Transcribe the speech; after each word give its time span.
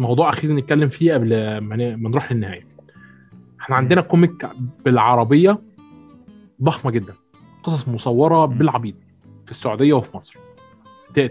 موضوع 0.00 0.30
أخير 0.30 0.52
نتكلم 0.52 0.88
فيه 0.88 1.14
قبل 1.14 1.58
ما 1.58 1.76
نروح 2.08 2.32
للنهاية. 2.32 2.66
إحنا 3.60 3.76
عندنا 3.76 4.00
comic 4.00 4.46
بالعربية 4.84 5.58
ضخمة 6.62 6.90
جدا. 6.90 7.12
قصص 7.62 7.88
مصورة. 7.88 8.46
بالعبيط 8.46 8.94
في 9.44 9.50
السعودية 9.50 9.92
وفي 9.92 10.16
مصر. 10.16 10.34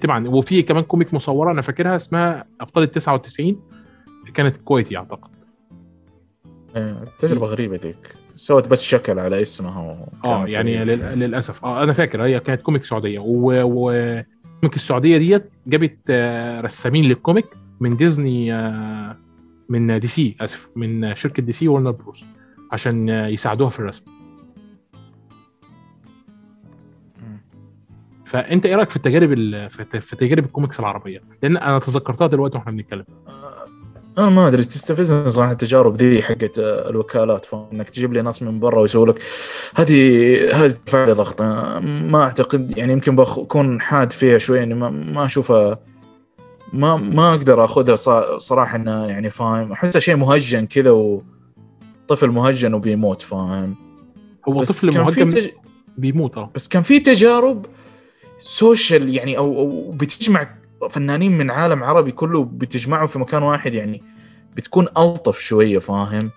طبعا 0.01 0.27
وفي 0.27 0.61
كمان 0.61 0.83
comic 0.83 1.13
مصورة 1.13 1.51
أنا 1.51 1.61
فاكرها 1.61 1.95
اسمها 1.95 2.45
أبطال 2.61 2.83
ال 2.83 2.91
99 2.91 3.61
كانت 4.33 4.57
كويتي 4.57 4.97
أعتقد. 4.97 5.29
إيه، 6.75 7.04
تجربة 7.20 7.47
غريبة 7.47 7.75
ذيك. 7.83 8.15
سوت 8.36 8.67
بس 8.67 8.83
شكل 8.83 9.20
على 9.20 9.41
اسمها 9.41 10.05
آه 10.25 10.47
يعني. 10.47 10.86
للأسف. 10.86 11.65
آه 11.65 11.83
أنا 11.83 11.93
فاكر 11.93 12.23
هي 12.23 12.39
كانت 12.39 12.61
comic 12.61 12.84
سعودية. 12.83 13.20
و- 13.20 13.63
و 13.63 13.82
comic 13.82 14.75
السعودية 14.75 15.17
ديت 15.17 15.49
جابت 15.67 15.97
آه، 16.09 16.61
رسامين 16.61 17.05
لل 17.05 17.16
comic. 17.16 17.45
من 17.80 17.98
ديزني 17.98 18.54
آه، 18.54 19.18
من 19.70 20.00
DC 20.00 20.36
آسف 20.41 20.67
من 20.76 21.16
شركة 21.16 21.44
DC 21.44 21.67
Warner 21.67 21.91
Bros 21.91 22.23
عشان 22.72 23.09
آه، 23.09 23.27
يساعدوها 23.27 23.70
في 23.70 23.80
الرسم. 23.80 24.03
فأنت 28.26 28.66
إيه 28.66 28.76
رأيك 28.76 28.89
في 28.89 28.95
التجارب 28.95 29.31
ال- 29.34 29.70
في 29.70 30.16
تجارب 30.16 30.45
الكوميكس 30.45 30.80
العربية؟ 30.80 31.22
لأن 31.44 31.58
أنا 31.58 31.80
تذكرتها 31.80 32.27
دلوقتي 32.27 32.58
وإحنا 32.58 32.72
بنتكلم. 32.72 33.05
أنا 34.17 34.30
ما 34.30 34.48
أدري 34.48 34.64
تستفزني 34.64 35.30
صراحة 35.31 35.52
التجارب 35.52 35.95
ذي 35.95 36.22
حقت 36.22 36.59
آه، 36.59 36.89
الوكالات. 36.89 37.45
فإنك 37.45 37.89
تجيب 37.89 38.14
لي 38.14 38.22
ناس 38.22 38.44
من 38.44 38.59
برا 38.59 38.80
ويسووا 38.80 39.08
لك 39.08 39.22
هذه 39.75 40.66
هذه 40.66 40.75
ترفع 40.86 41.05
لي 41.05 41.11
ضغط. 41.11 41.41
آه، 41.41 41.80
ما 41.80 42.23
أعتقد 42.23 42.77
يعني 42.77 42.94
يمكن 42.94 43.16
بكون 43.16 43.81
حاد 43.81 44.11
فيها 44.11 44.38
شوي 44.38 44.64
اني 44.64 44.73
ما, 44.73 44.89
ما 44.89 45.25
أشوفها 45.25 45.80
ما 46.73 46.96
ما 46.96 47.30
أقدر 47.34 47.66
أخذها 47.66 47.96
صراحة 48.38 48.76
إنه 48.76 49.05
يعني 49.05 49.30
فاهم. 49.30 49.72
احسها 49.72 50.00
شيء 50.00 50.16
مهجن 50.16 50.66
كذا 50.66 50.92
وطفل 50.92 52.28
مهجن 52.30 52.73
وبيموت 52.73 53.22
فاهم. 53.22 53.76
هو 54.50 54.59
بس 54.61 54.72
طفل 54.72 54.94
كان 54.94 55.08
في 55.09 55.23
مهاجم 55.23 55.30
تج... 55.30 55.48
بيموت 55.98 56.38
آه. 56.38 56.52
بس 56.56 56.67
كان 56.67 56.84
في 56.84 57.00
تجارب 57.00 57.66
سوشيال 58.42 59.16
يعني 59.16 59.38
أو 59.38 59.59
أو 59.59 59.92
بتجمع 59.92 60.50
فنانين 60.89 61.38
من 61.38 61.52
عالم 61.52 61.84
عربي 61.84 62.11
كله 62.11 62.44
بتجمعهم 62.44 63.08
في 63.08 63.20
مكان 63.20 63.44
واحد 63.44 63.73
يعني 63.73 64.02
بتكون 64.56 64.88
ألطف 64.98 65.39
شوية 65.39 65.80
فاهم. 65.80 66.30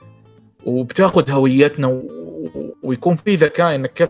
وبتاخذ 0.66 1.30
هويتنا. 1.30 1.86
و- 1.86 2.08
ويكون 2.82 3.16
في 3.16 3.34
ذكاء 3.34 3.74
إنك 3.74 3.92
كيف 3.92 4.08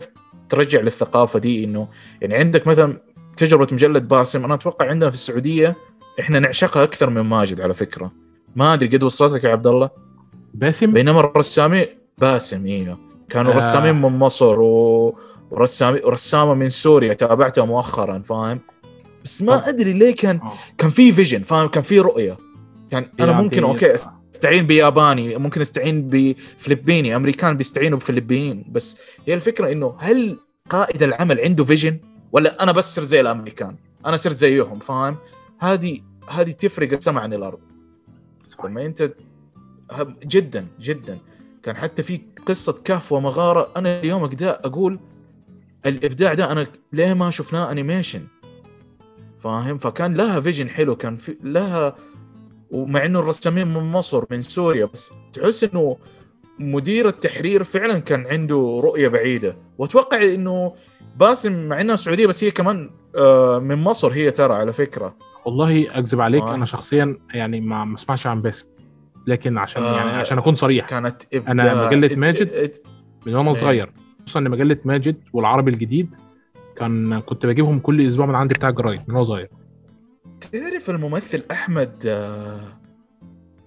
ترجع 0.49 0.81
للثقافة 0.81 1.39
دي 1.39 1.65
إنه 1.65 1.89
يعني 2.21 2.35
عندك 2.35 2.67
مثلا 2.67 2.97
تجربة 3.37 3.67
مجلة 3.73 4.09
باسم 4.09 4.45
أنا 4.45 4.55
أتوقع 4.55 4.89
عندنا 4.89 5.11
في 5.11 5.17
السعودية 5.17 5.75
إحنا 6.21 6.39
نعشقها 6.39 6.85
أكثر 6.85 7.11
من 7.11 7.21
ماجد 7.21 7.61
على 7.61 7.75
فكرة. 7.75 8.13
ما 8.57 8.75
أدري 8.75 8.97
قد 8.97 9.03
وصلتك 9.03 9.45
يا 9.45 9.51
عبد 9.51 9.67
الله؟ 9.67 9.91
باسم؟ 10.55 10.93
بينما 10.93 11.21
الرسامين 11.21 11.87
باسم 12.19 12.67
أيوه 12.67 12.99
كانوا 13.29 13.53
آه. 13.53 13.57
رسامين 13.57 13.95
من 13.95 14.19
مصر. 14.19 14.61
ورسامي 15.51 16.01
ورسامه 16.05 16.55
من 16.55 16.69
سوريا 16.69 17.15
تابعتها 17.15 17.65
مؤخرا 17.65 18.19
فاهم؟ 18.19 18.61
بس 19.25 19.43
ما. 19.43 19.69
أدري 19.69 19.93
ليه 19.93 20.15
كان 20.15 20.41
آه. 20.41 20.53
كان 20.79 20.91
في 20.91 21.13
vision 21.13 21.43
فاهم؟ 21.43 21.69
كان 21.69 21.83
في 21.83 22.01
رؤية. 22.01 22.37
كان 22.91 23.09
أنا 23.21 23.33
ممكن 23.33 23.65
okay 23.65 23.95
أستعين 24.35 24.67
بياباني 24.67 25.37
ممكن 25.37 25.61
أستعين 25.61 26.09
بفلبيني 26.09 27.17
أمريكان 27.17 27.57
بيستعينوا 27.57 27.99
بفلبينيين 27.99 28.65
بس 28.73 28.99
هي 29.27 29.35
الفكرة 29.35 29.73
إنه 29.73 29.97
هل 29.99 30.37
قائد 30.71 31.03
العمل 31.03 31.41
عنده 31.41 31.65
vision؟ 31.65 32.01
ولا 32.33 32.63
أنا 32.63 32.73
بس 32.73 32.95
صرت 32.95 33.05
زي 33.05 33.21
الأمريكان؟ 33.21 33.77
أنا 34.07 34.17
صرت 34.17 34.35
زيهم 34.35 34.79
فاهم؟ 34.79 35.17
هذه 35.63 35.99
هذه 36.29 36.51
تفرق 36.51 36.93
السماء 36.93 37.23
عن 37.23 37.33
الأرض. 37.35 37.61
صحيح. 38.49 38.65
لما 38.65 38.87
أنت 38.87 39.13
جدا 40.25 40.67
جدا. 40.81 41.19
كان 41.63 41.77
حتى 41.77 42.03
في 42.03 42.21
قصة 42.47 42.73
كهف 42.85 43.13
ومغارة 43.13 43.69
أنا 43.77 44.01
اليوم 44.01 44.25
أقدر 44.25 44.51
أقول 44.51 45.01
الإبداع 45.87 46.35
ده 46.35 46.53
أنا 46.53 46.67
ليه 46.93 47.15
ما 47.15 47.31
شفناه 47.31 47.71
animation 47.71 48.27
فاهم؟ 49.43 49.79
فكان 49.79 50.15
لها 50.15 50.41
vision 50.41 50.69
حلو 50.69 50.97
كان 50.97 51.17
في 51.17 51.37
لها 51.43 51.97
ومع 52.71 53.05
إنه 53.05 53.19
الرسامين 53.19 53.67
من 53.75 53.93
مصر 53.93 54.25
من 54.31 54.41
سوريا 54.41 54.85
بس 54.85 55.13
تحس 55.33 55.65
إنه 55.65 55.97
مدير 56.59 57.09
التحرير 57.09 57.65
فعلا 57.65 57.99
كان 57.99 58.27
عنده 58.27 58.81
رؤية 58.85 59.09
بعيدة. 59.09 59.57
وأتوقع 59.79 60.25
إنه 60.25 60.75
باسم 61.17 61.69
مع 61.69 61.81
إنها 61.81 61.97
سعودية 61.97 62.27
بس 62.27 62.45
هي 62.45 62.51
كمان 62.51 62.91
آه، 63.17 63.59
من 63.59 63.77
مصر 63.77 64.13
هي 64.13 64.31
ترى 64.31 64.55
على 64.55 64.73
فكرة. 64.73 65.17
والله 65.45 65.99
أكذب 65.99 66.21
عليك 66.21 66.43
آه. 66.43 66.55
أنا 66.55 66.67
شخصيا 66.67 67.17
يعني 67.35 67.61
ما 67.61 67.85
ما 67.85 67.97
أسمعش 67.97 68.27
عن 68.27 68.43
باسم 68.43 68.65
لكن 69.27 69.59
عشان 69.59 69.83
آه. 69.83 69.97
يعني 69.97 70.11
عشان 70.11 70.39
أكون 70.39 70.55
صريح 70.55 70.87
كانت 70.89 71.23
أنا 71.49 71.87
مجلة 71.87 72.09
إت- 72.09 72.19
ماجد 72.19 72.49
إت- 72.73 72.89
من 73.27 73.35
وأنا 73.35 73.51
إيه. 73.51 73.57
صغير 73.57 73.93
خصوصا 74.25 74.41
إن 74.41 74.51
مجلة 74.51 74.77
ماجد 74.85 75.17
والعربي 75.33 75.71
الجديد 75.71 76.15
كان 76.77 77.21
كنت 77.21 77.47
بجيبهم 77.47 77.79
كل 77.79 78.09
أسبوع 78.09 78.27
من 78.27 78.35
عندي 78.35 78.55
بتاع 78.55 78.69
الجرايد 78.69 79.01
من 79.09 79.15
وأنا 79.15 79.25
صغير 79.25 79.49
تعرف 80.53 80.91
الممثل 80.91 81.43
أحمد 81.51 81.93
آه، 82.07 82.61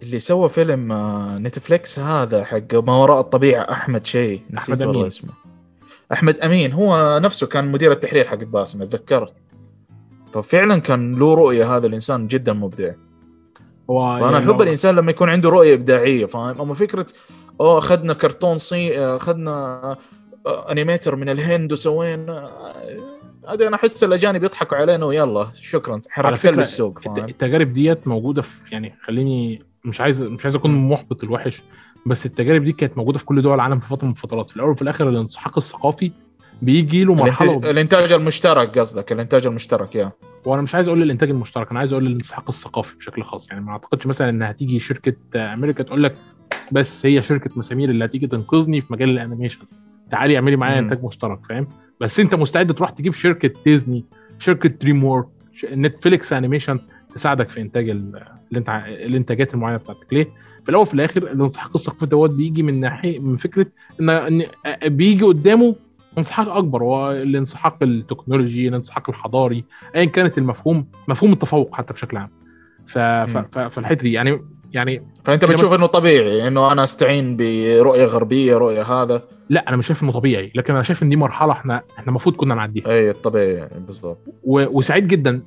اللي 0.04 0.20
سوى 0.20 0.50
فيلم 0.50 0.92
آه، 0.92 1.38
نتفليكس 1.38 2.00
هذا 2.00 2.44
حق 2.44 2.74
ما 2.76 2.96
وراء 2.96 3.20
الطبيعة 3.20 3.72
أحمد 3.72 4.06
شيء 4.06 4.42
نسيت. 4.52 4.84
والله 4.84 5.08
اسمه 5.08 5.30
أحمد 6.14 6.40
أمين 6.40 6.74
هو 6.74 7.20
نفسه 7.24 7.48
كان 7.48 7.72
مدير 7.72 7.92
التحرير 7.92 8.28
حق 8.28 8.36
باسم 8.44 8.82
أتذكرت 8.82 9.34
ففعلا 10.36 10.80
كان 10.80 11.16
له 11.16 11.34
رؤية 11.34 11.78
هذا 11.78 11.88
الإنسان 11.88 12.28
جدا 12.28 12.54
مبدع. 12.54 12.94
فأنا 13.88 14.20
يعني 14.20 14.38
أحب 14.38 14.62
الإنسان 14.62 14.96
لما 14.96 15.12
يكون 15.12 15.30
عنده 15.30 15.50
رؤية 15.50 15.74
إبداعية 15.74 16.26
فاهم؟ 16.26 16.62
أما 16.62 16.74
فكرة 16.74 17.06
أوه 17.62 17.78
أخذنا 17.78 18.14
كرتون 18.14 18.58
صي 18.58 19.00
أخذنا 19.00 19.52
آه، 20.46 20.72
animator 20.72 21.16
من 21.16 21.30
الهند 21.30 21.74
وسوينا 21.74 22.46
آه، 22.46 23.54
هذا 23.54 23.68
أنا 23.68 23.76
أحس 23.76 24.04
الأجانب 24.04 24.44
يضحكوا 24.44 24.78
علينا 24.78 25.06
ويلا 25.06 25.48
شكرا 25.62 26.02
حركت 26.10 26.46
له 26.46 26.62
السوق 26.62 27.00
فاهم؟ 27.00 27.18
التجارب 27.18 27.74
ديت 27.74 28.08
موجودة 28.08 28.42
في 28.42 28.50
يعني 28.72 28.96
خليني 29.06 29.64
مش 29.86 30.02
عايز 30.02 30.22
مش 30.22 30.46
عايز 30.46 30.56
أكون 30.56 30.72
محبط 30.72 31.24
الوحش 31.24 31.62
بس 32.06 32.26
التجارب 32.26 32.64
دي 32.64 32.72
كانت 32.72 32.98
موجودة 32.98 33.18
في 33.20 33.26
كل 33.26 33.42
دول 33.42 33.54
العالم 33.54 33.80
في 33.80 33.88
فترة 33.88 34.06
من 34.06 34.12
الفترات. 34.12 34.50
في 34.50 34.56
الأول 34.56 34.72
وفي 34.72 34.82
الآخر 34.82 35.10
الانسحاق 35.10 35.58
الثقافي 35.58 36.12
بيجي 36.62 37.04
له 37.04 37.14
مرحلة 37.14 37.50
الانتاج, 37.50 37.72
الانتاج 37.72 38.12
المشترك 38.12 38.80
قصدك 38.80 39.12
الانتاج 39.12 39.48
المشترك 39.48 39.96
يا. 39.96 40.12
وأنا 40.46 40.62
مش 40.62 40.76
عايز 40.76 40.88
أقول 40.88 41.02
الانتاج 41.04 41.30
المشترك 41.30 41.72
أنا 41.72 41.80
عايز 41.80 41.92
أقول 41.92 42.08
الانسحاق 42.08 42.46
الثقافي 42.48 42.96
بشكل 42.96 43.24
خاص. 43.24 43.50
يعني 43.50 43.62
ما 43.66 43.72
اعتقدش 43.72 44.08
مثلا 44.08 44.30
إن 44.30 44.44
هتيجي 44.44 44.80
شركة 44.80 45.16
أمريكا 45.36 45.84
تقول 45.84 46.04
لك 46.04 46.14
بس 46.72 47.06
هي 47.06 47.22
شركة 47.24 47.50
مسامير 47.56 47.90
اللي 47.90 48.06
هتيجي 48.06 48.28
تنقذني 48.28 48.82
في 48.82 48.94
مجال 48.94 49.10
الأنيميشن. 49.10 49.66
تعالي 50.12 50.36
اعملي 50.36 50.56
معايا. 50.56 50.80
إنتاج 50.80 51.04
مشترك 51.04 51.40
فاهم؟ 51.50 51.68
بس 52.02 52.20
أنت 52.20 52.36
مستعد 52.36 52.74
تروح 52.74 52.90
تجيب 52.90 53.14
شركة 53.14 53.52
ديزني 53.66 54.06
شركة 54.40 54.70
DreamWorks 54.70 55.28
نتفليكس 55.72 56.34
animation 56.34 56.80
تساعدك 57.16 57.50
في 57.50 57.62
إنتاج 57.62 57.90
الإنتاجات 58.52 59.54
المعينة 59.54 59.78
بتاعتك. 59.78 60.14
ليه؟ 60.14 60.24
في 60.64 60.70
الأول 60.70 60.82
وفي 60.82 60.94
الآخر 60.94 61.22
الانسحاق 61.22 61.78
الثقافي 61.78 62.06
دوت 62.06 62.30
بيجي 62.30 62.64
من 62.64 62.80
ناحيه 62.80 63.20
من 63.20 63.38
فكرة 63.38 63.66
ان 64.02 64.46
بيجي 64.86 65.24
قدامه 65.26 65.76
انسحاق 66.18 66.50
أكبر 66.50 66.84
هو 66.84 67.12
الانسحاق 67.12 67.78
التكنولوجي 67.84 68.68
الانسحاق 68.68 69.10
الحضاري 69.10 69.64
ايا 69.96 70.06
كانت 70.06 70.38
المفهوم 70.38 70.86
مفهوم 71.08 71.34
التفوق 71.34 71.76
حتى 71.76 71.94
بشكل 71.94 72.18
عام. 72.18 72.30
ف... 72.88 72.98
ف... 72.98 73.58
فالحتة 73.58 74.02
دي 74.02 74.14
يعني 74.14 74.42
يعني 74.74 75.08
فأنت 75.24 75.46
بتشوف 75.46 75.74
إنه 75.74 75.86
طبيعي 75.86 76.48
إنه 76.48 76.72
أنا 76.72 76.84
أستعين 76.84 77.38
برؤية 77.38 78.06
غربية 78.06 78.58
رؤية 78.58 78.82
هذا؟ 78.82 79.22
لا 79.50 79.70
أنا 79.70 79.78
مش 79.78 79.88
شايف 79.88 80.04
إنه 80.04 80.12
طبيعي 80.12 80.52
لكن 80.56 80.74
أنا 80.74 80.84
شايف 80.84 81.04
إن 81.04 81.10
دي 81.10 81.16
مرحلة 81.16 81.52
إحنا 81.52 81.82
إحنا 82.00 82.08
المفروض 82.10 82.36
كنا 82.36 82.56
نعديها. 82.56 82.88
اي 82.88 83.10
الطبيعي 83.10 83.70
بالضبط. 83.88 84.18
و... 84.44 84.78
وسعيد 84.78 85.08
جدا 85.08 85.42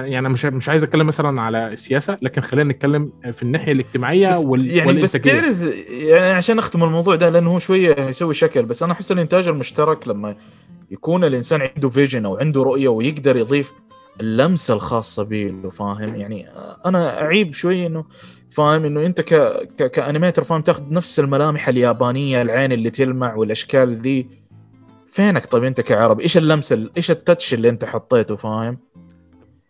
يعني 0.00 0.18
أنا 0.18 0.28
مش 0.28 0.44
مش 0.44 0.68
عايز 0.68 0.82
أتكلم 0.82 1.06
مثلا 1.06 1.40
على 1.42 1.72
السياسة 1.72 2.18
لكن 2.22 2.40
خلينا 2.40 2.72
نتكلم 2.72 3.12
في 3.32 3.42
الناحية 3.42 3.72
الاجتماعية 3.72 4.28
بس 4.28 4.36
وال... 4.36 4.70
يعني 4.70 5.02
بس. 5.02 5.12
تعرف 5.12 5.60
يعني 5.90 6.32
عشان 6.32 6.58
أختم 6.58 6.84
الموضوع 6.84 7.14
ده 7.14 7.28
لأنه 7.30 7.50
هو 7.50 7.58
شوية 7.58 7.94
هيسوي 7.98 8.34
شكل 8.34 8.62
بس 8.62 8.82
أنا 8.82 8.92
أحس 8.92 9.12
الإنتاج 9.12 9.48
المشترك 9.48 10.08
لما 10.08 10.34
يكون 10.90 11.24
الإنسان 11.24 11.62
عنده 11.62 11.88
فيجن 11.88 12.24
أو 12.26 12.36
عنده 12.36 12.62
رؤية 12.62 12.88
ويقدر 12.88 13.36
يضيف 13.36 13.72
اللمسة 14.20 14.74
الخاصة 14.74 15.24
به 15.24 15.70
فاهم؟ 15.72 16.14
يعني 16.14 16.46
أنا 16.86 17.22
أعيب 17.22 17.54
شوية 17.54 17.86
إنه 17.86 18.04
فاهم؟ 18.50 18.84
إنه 18.84 19.06
أنت 19.06 19.20
ك... 19.20 19.34
ك... 19.78 19.90
كأنيميتر 19.90 20.44
فاهم؟ 20.44 20.62
تاخذ 20.62 20.82
نفس 20.90 21.20
الملامح 21.20 21.68
اليابانية 21.68 22.42
العين 22.42 22.72
اللي 22.72 22.90
تلمع 22.90 23.34
والأشكال 23.34 23.96
ذي. 23.96 24.26
فينك 25.10 25.46
طيب 25.46 25.64
أنت 25.64 25.80
كعربي؟ 25.80 26.22
إيش 26.22 26.36
اللمسة 26.36 26.90
إيش 26.96 27.10
التاتش 27.10 27.54
اللي 27.54 27.68
أنت 27.68 27.84
حطيته 27.84 28.36
فاهم؟ 28.36 28.78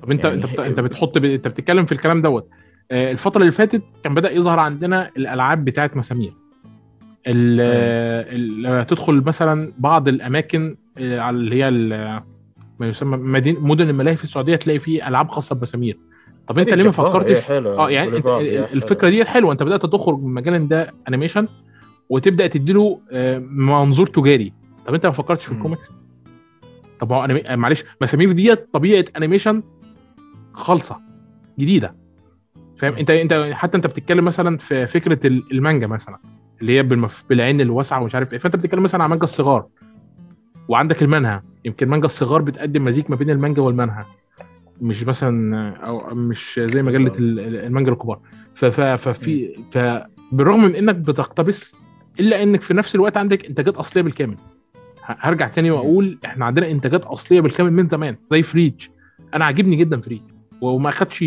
طب 0.04 0.10
انت 0.10 0.24
يعني 0.24 0.44
انت 0.44 0.60
انت 0.70 0.80
بتحط 0.80 1.18
ب... 1.18 1.24
انت 1.24 1.48
بتتكلم 1.48 1.86
في 1.86 1.92
الكلام 1.92 2.22
دوت 2.22 2.48
آه، 2.90 3.12
الفترة 3.12 3.40
اللي 3.40 3.52
فاتت 3.52 3.82
كان 4.04 4.14
بدأ 4.14 4.30
يظهر 4.30 4.58
عندنا 4.58 5.10
الألعاب 5.16 5.64
بتاعت 5.64 5.96
مسامير 5.96 6.32
ال... 7.26 7.60
ال... 8.66 8.86
تدخل 8.86 9.14
مثلا 9.26 9.72
بعض 9.78 10.08
الأماكن 10.08 10.76
آه، 10.98 11.20
على 11.20 11.36
اللي 11.36 11.64
هي. 11.64 11.70
ما 12.80 12.86
يسمى 12.88 13.16
مدين... 13.16 13.56
مدن 13.60 13.88
الملاهي 13.88 14.16
في 14.16 14.24
السعودية 14.24 14.56
تلاقي 14.56 14.78
فيه 14.78 15.08
ألعاب 15.08 15.28
خاصة 15.28 15.54
بمسامير 15.54 15.98
طب 16.48 16.58
انت 16.58 16.68
ليه 16.68 16.84
ما 16.84 16.90
فكرتش 16.90 17.50
آه 17.50 17.90
يعني 17.90 18.16
انت. 18.16 18.26
الفكرة 18.72 19.10
دي 19.10 19.24
حلوة 19.24 19.52
انت 19.52 19.62
بدأت 19.62 19.86
تخرج 19.86 20.18
من 20.22 20.34
مجال 20.34 20.68
ده 20.68 20.92
animation 21.08 21.48
وتبدأ 22.08 22.46
تديله 22.46 23.00
آه، 23.12 23.38
منظور 23.38 24.06
تجاري 24.06 24.52
طب 24.86 24.94
انت 24.94 25.06
ما 25.06 25.12
فكرتش 25.12 25.46
في. 25.46 25.52
الكوميكس 25.52 25.92
طب 27.00 27.12
هو. 27.12 27.24
آه، 27.24 27.56
معلش 27.56 27.84
مسامير 28.00 28.32
ديت 28.32 28.68
طبيعة 28.72 29.04
animation 29.16 29.62
خالصة 30.54 31.00
جديدة. 31.58 31.94
فاهم. 32.78 32.94
انت 32.94 33.10
انت 33.10 33.50
حتى 33.52 33.76
انت 33.76 33.86
بتتكلم 33.86 34.24
مثلا 34.24 34.58
في 34.58 34.86
فكرة 34.86 35.26
ال- 35.26 35.42
المانجا 35.52 35.86
مثلا 35.86 36.18
اللي 36.60 36.76
هي 36.78 36.82
بالمف... 36.82 37.24
بالعين 37.28 37.60
الواسعة 37.60 38.00
ومش 38.02 38.14
عارف 38.14 38.32
إيه. 38.32 38.38
فانت 38.38 38.56
بتتكلم 38.56 38.82
مثلا 38.82 39.04
عن 39.04 39.10
مانجا 39.10 39.24
الصغار. 39.24 39.66
وعندك 40.68 41.02
المانهوا 41.02 41.42
يمكن 41.64 41.88
مانجا 41.88 42.06
الصغار 42.06 42.42
بتقدم 42.42 42.84
مزيج 42.84 43.04
ما 43.08 43.16
بين 43.16 43.30
المانجا 43.30 43.62
والمانهوا 43.62 44.06
مش 44.80 45.04
مثلا 45.04 45.70
أو 45.76 46.14
مش 46.14 46.60
زي 46.64 46.82
مجله 46.82 47.12
المانجا 47.18 47.92
الكبار. 47.92 48.20
ف- 48.54 48.64
ف- 48.64 48.80
ففي 48.80 49.54
فبالرغم 49.72 50.64
من 50.64 50.74
انك 50.74 50.94
بتقتبس 50.94 51.74
إلا 52.20 52.42
انك 52.42 52.62
في 52.62 52.74
نفس 52.74 52.94
الوقت 52.94 53.16
عندك 53.16 53.44
انتاجات 53.46 53.74
أصلية 53.76 54.02
بالكامل. 54.02 54.36
هرجع 55.04 55.48
تاني 55.48 55.70
وأقول 55.70 56.18
إحنا 56.24 56.44
عندنا 56.44 56.70
انتاجات 56.70 57.04
أصلية 57.04 57.40
بالكامل 57.40 57.72
من 57.72 57.88
زمان 57.88 58.16
زي 58.30 58.42
فريج. 58.42 58.74
أنا 59.34 59.44
عاجبني 59.44 59.76
جدا 59.76 60.00
فريج. 60.00 60.22
وما 60.64 60.88
أخدش. 60.88 61.24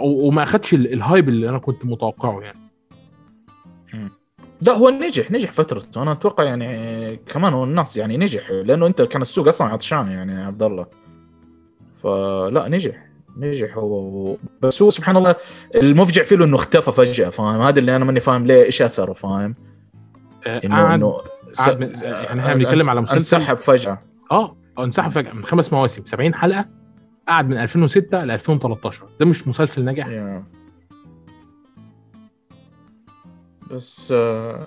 وما 0.00 0.42
أخدش 0.42 0.74
ال- 0.74 0.92
ال 0.92 0.99
hype 0.99 1.28
اللي 1.28 1.48
أنا 1.48 1.58
كنت 1.58 1.84
متوقعه 1.84 2.40
يعني. 2.40 2.58
لا 4.60 4.72
هو 4.72 4.90
نجح 4.90 5.30
نجح 5.30 5.52
فترته 5.52 6.02
أنا 6.02 6.12
أتوقع 6.12 6.44
يعني 6.44 7.16
كمان 7.16 7.54
هو 7.54 7.64
الناس 7.64 7.96
يعني 7.96 8.16
نجح 8.16 8.50
لأنه 8.50 8.86
أنت 8.86 9.02
كان 9.02 9.22
السوق 9.22 9.48
أصلا 9.48 9.68
عطشان 9.68 10.08
يعني 10.10 10.32
يا 10.34 10.44
عبد 10.46 10.62
الله. 10.62 10.86
فلا 12.02 12.68
نجح 12.68 13.08
نجح 13.36 13.78
هو 13.78 14.36
بس 14.62 14.82
هو 14.82 14.90
سبحان 14.90 15.16
الله 15.16 15.34
المفجع 15.74 16.22
فيه 16.22 16.36
له 16.36 16.44
إنه 16.44 16.56
اختفى 16.56 16.92
فجأة 16.92 17.28
فاهم؟ 17.28 17.60
هذا 17.60 17.78
اللي 17.78 17.96
أنا 17.96 18.04
ماني 18.04 18.20
فاهم 18.20 18.46
ليه 18.46 18.64
إيش 18.64 18.82
أثره 18.82 19.12
فاهم؟ 19.12 19.54
آه، 20.46 20.60
إنه 20.64 20.76
قعد 21.58 21.82
إنه 21.82 21.92
يعني 22.02 22.40
إحنا 22.40 22.54
بنتكلم 22.54 22.90
على 22.90 23.00
مسلسل- 23.00 23.36
انسحب 23.36 23.56
فجأة. 23.56 24.02
آه 24.30 24.56
آه، 24.78 24.84
أنسحب 24.84 25.10
فجأة. 25.10 25.32
من 25.32 25.44
خمس 25.44 25.72
مواسم 25.72 26.04
70 26.04 26.34
حلقة؟ 26.34 26.77
قعد 27.28 27.48
من 27.48 27.56
2006 27.58 28.24
ل 28.24 28.30
2013 28.30 29.04
ده 29.20 29.26
مش 29.26 29.48
مسلسل 29.48 29.84
ناجح 29.84 30.06
يا. 30.06 30.44
بس 33.70 34.12
آه، 34.16 34.66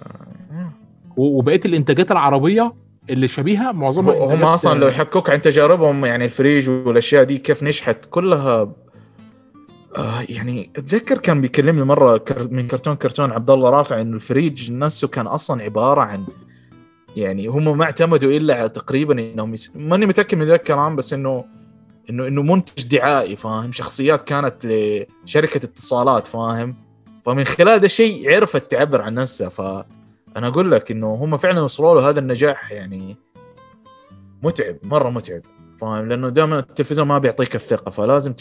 وبقيه 1.18 1.62
الإنتاجات 1.66 2.12
العربية 2.12 2.74
اللي 3.10 3.28
شبيهة 3.28 3.72
معظمها 3.72 4.36
هم 4.36 4.44
أصلا 4.44 4.80
لو 4.80 4.88
يحكوك 4.88 5.30
عن 5.30 5.42
تجاربهم 5.42 6.06
يعني 6.06 6.26
الفريج 6.26 6.70
والأشياء 6.70 7.24
دي 7.24 7.38
كيف 7.38 7.64
نجحت 7.64 8.06
كلها 8.06 8.74
آه 9.98 10.22
يعني 10.30 10.70
أتذكر 10.76 11.18
كان 11.18 11.42
بيكلمني 11.42 11.84
مرة 11.84 12.24
من 12.52 12.68
كرتون 12.68 12.96
كرتون 12.96 13.32
عبد 13.32 13.50
الله 13.50 13.70
رافع 13.70 14.02
إنه 14.02 14.16
الفريج 14.16 14.72
نفسه 14.72 15.08
كان 15.08 15.28
أصلا 15.28 15.64
عبارة 15.64 16.02
عن 16.02 16.26
يعني 17.16 17.48
هم 17.48 17.78
ما 17.78 17.84
اعتمدوا 17.84 18.32
إلا 18.32 18.68
تقريبا 18.68 19.20
إنهم 19.20 19.54
يس... 19.54 19.76
ماني 19.76 20.06
متأكد 20.06 20.38
من 20.38 20.46
ذا 20.46 20.56
الكلام 20.56 20.96
بس 20.96 21.14
إنه 21.14 21.46
انه 22.12 22.28
إنه 22.28 22.42
منتج 22.42 22.98
دعائي 22.98 23.36
فاهم؟ 23.36 23.72
شخصيات 23.72 24.22
كانت 24.22 24.56
لشركه 25.26 25.58
اتصالات 25.58 26.28
فاهم؟ 26.28 26.76
فمن 27.26 27.44
خلال 27.44 27.80
ده 27.80 27.86
الشيء 27.86 28.36
عرفت 28.36 28.72
تعبر 28.72 29.02
عن 29.02 29.14
نفسها. 29.14 29.50
فانا 29.50 30.48
أقول 30.48 30.72
لك 30.72 30.92
إنه 30.92 31.14
هم 31.14 31.38
فعلا 31.38 31.62
وصلوا 31.62 31.96
له 31.96 32.10
هذا 32.10 32.20
النجاح 32.20 32.72
يعني 32.72 33.16
متعب 34.44 34.76
مرة 34.84 35.10
متعب 35.10 35.42
فاهم؟ 35.82 36.10
لأنه 36.10 36.30
دائما 36.30 36.60
التلفزيون 36.60 37.08
ما 37.08 37.18
بيعطيك 37.18 37.56
الثقة 37.56 37.92
فلازم 37.92 38.34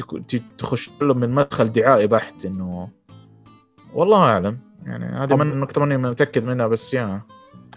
تخش 0.58 0.90
له 1.00 1.14
من 1.14 1.30
مدخل 1.30 1.72
دعائي 1.72 2.06
بحت 2.06 2.44
إنه 2.44 2.88
والله 3.94 4.18
أعلم. 4.18 4.58
يعني 4.86 5.04
هذه 5.04 5.36
من 5.36 5.52
النقطة 5.52 5.80
ماني 5.80 5.96
متأكد 5.96 6.44
منها 6.44 6.66
بس 6.66 6.94
يا. 6.94 7.22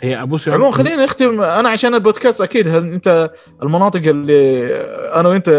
هي 0.01 0.25
بص 0.25 0.47
عموما 0.47 0.71
خلينا 0.71 1.03
نختم 1.03 1.41
أنا 1.41 1.69
عشان 1.69 1.93
البودكاست 1.93 2.41
أكيد 2.41 2.67
هل 2.67 2.93
أنت 2.93 3.31
المناطق 3.63 4.09
اللي 4.09 4.65
أنا 5.15 5.29
وأنت 5.29 5.49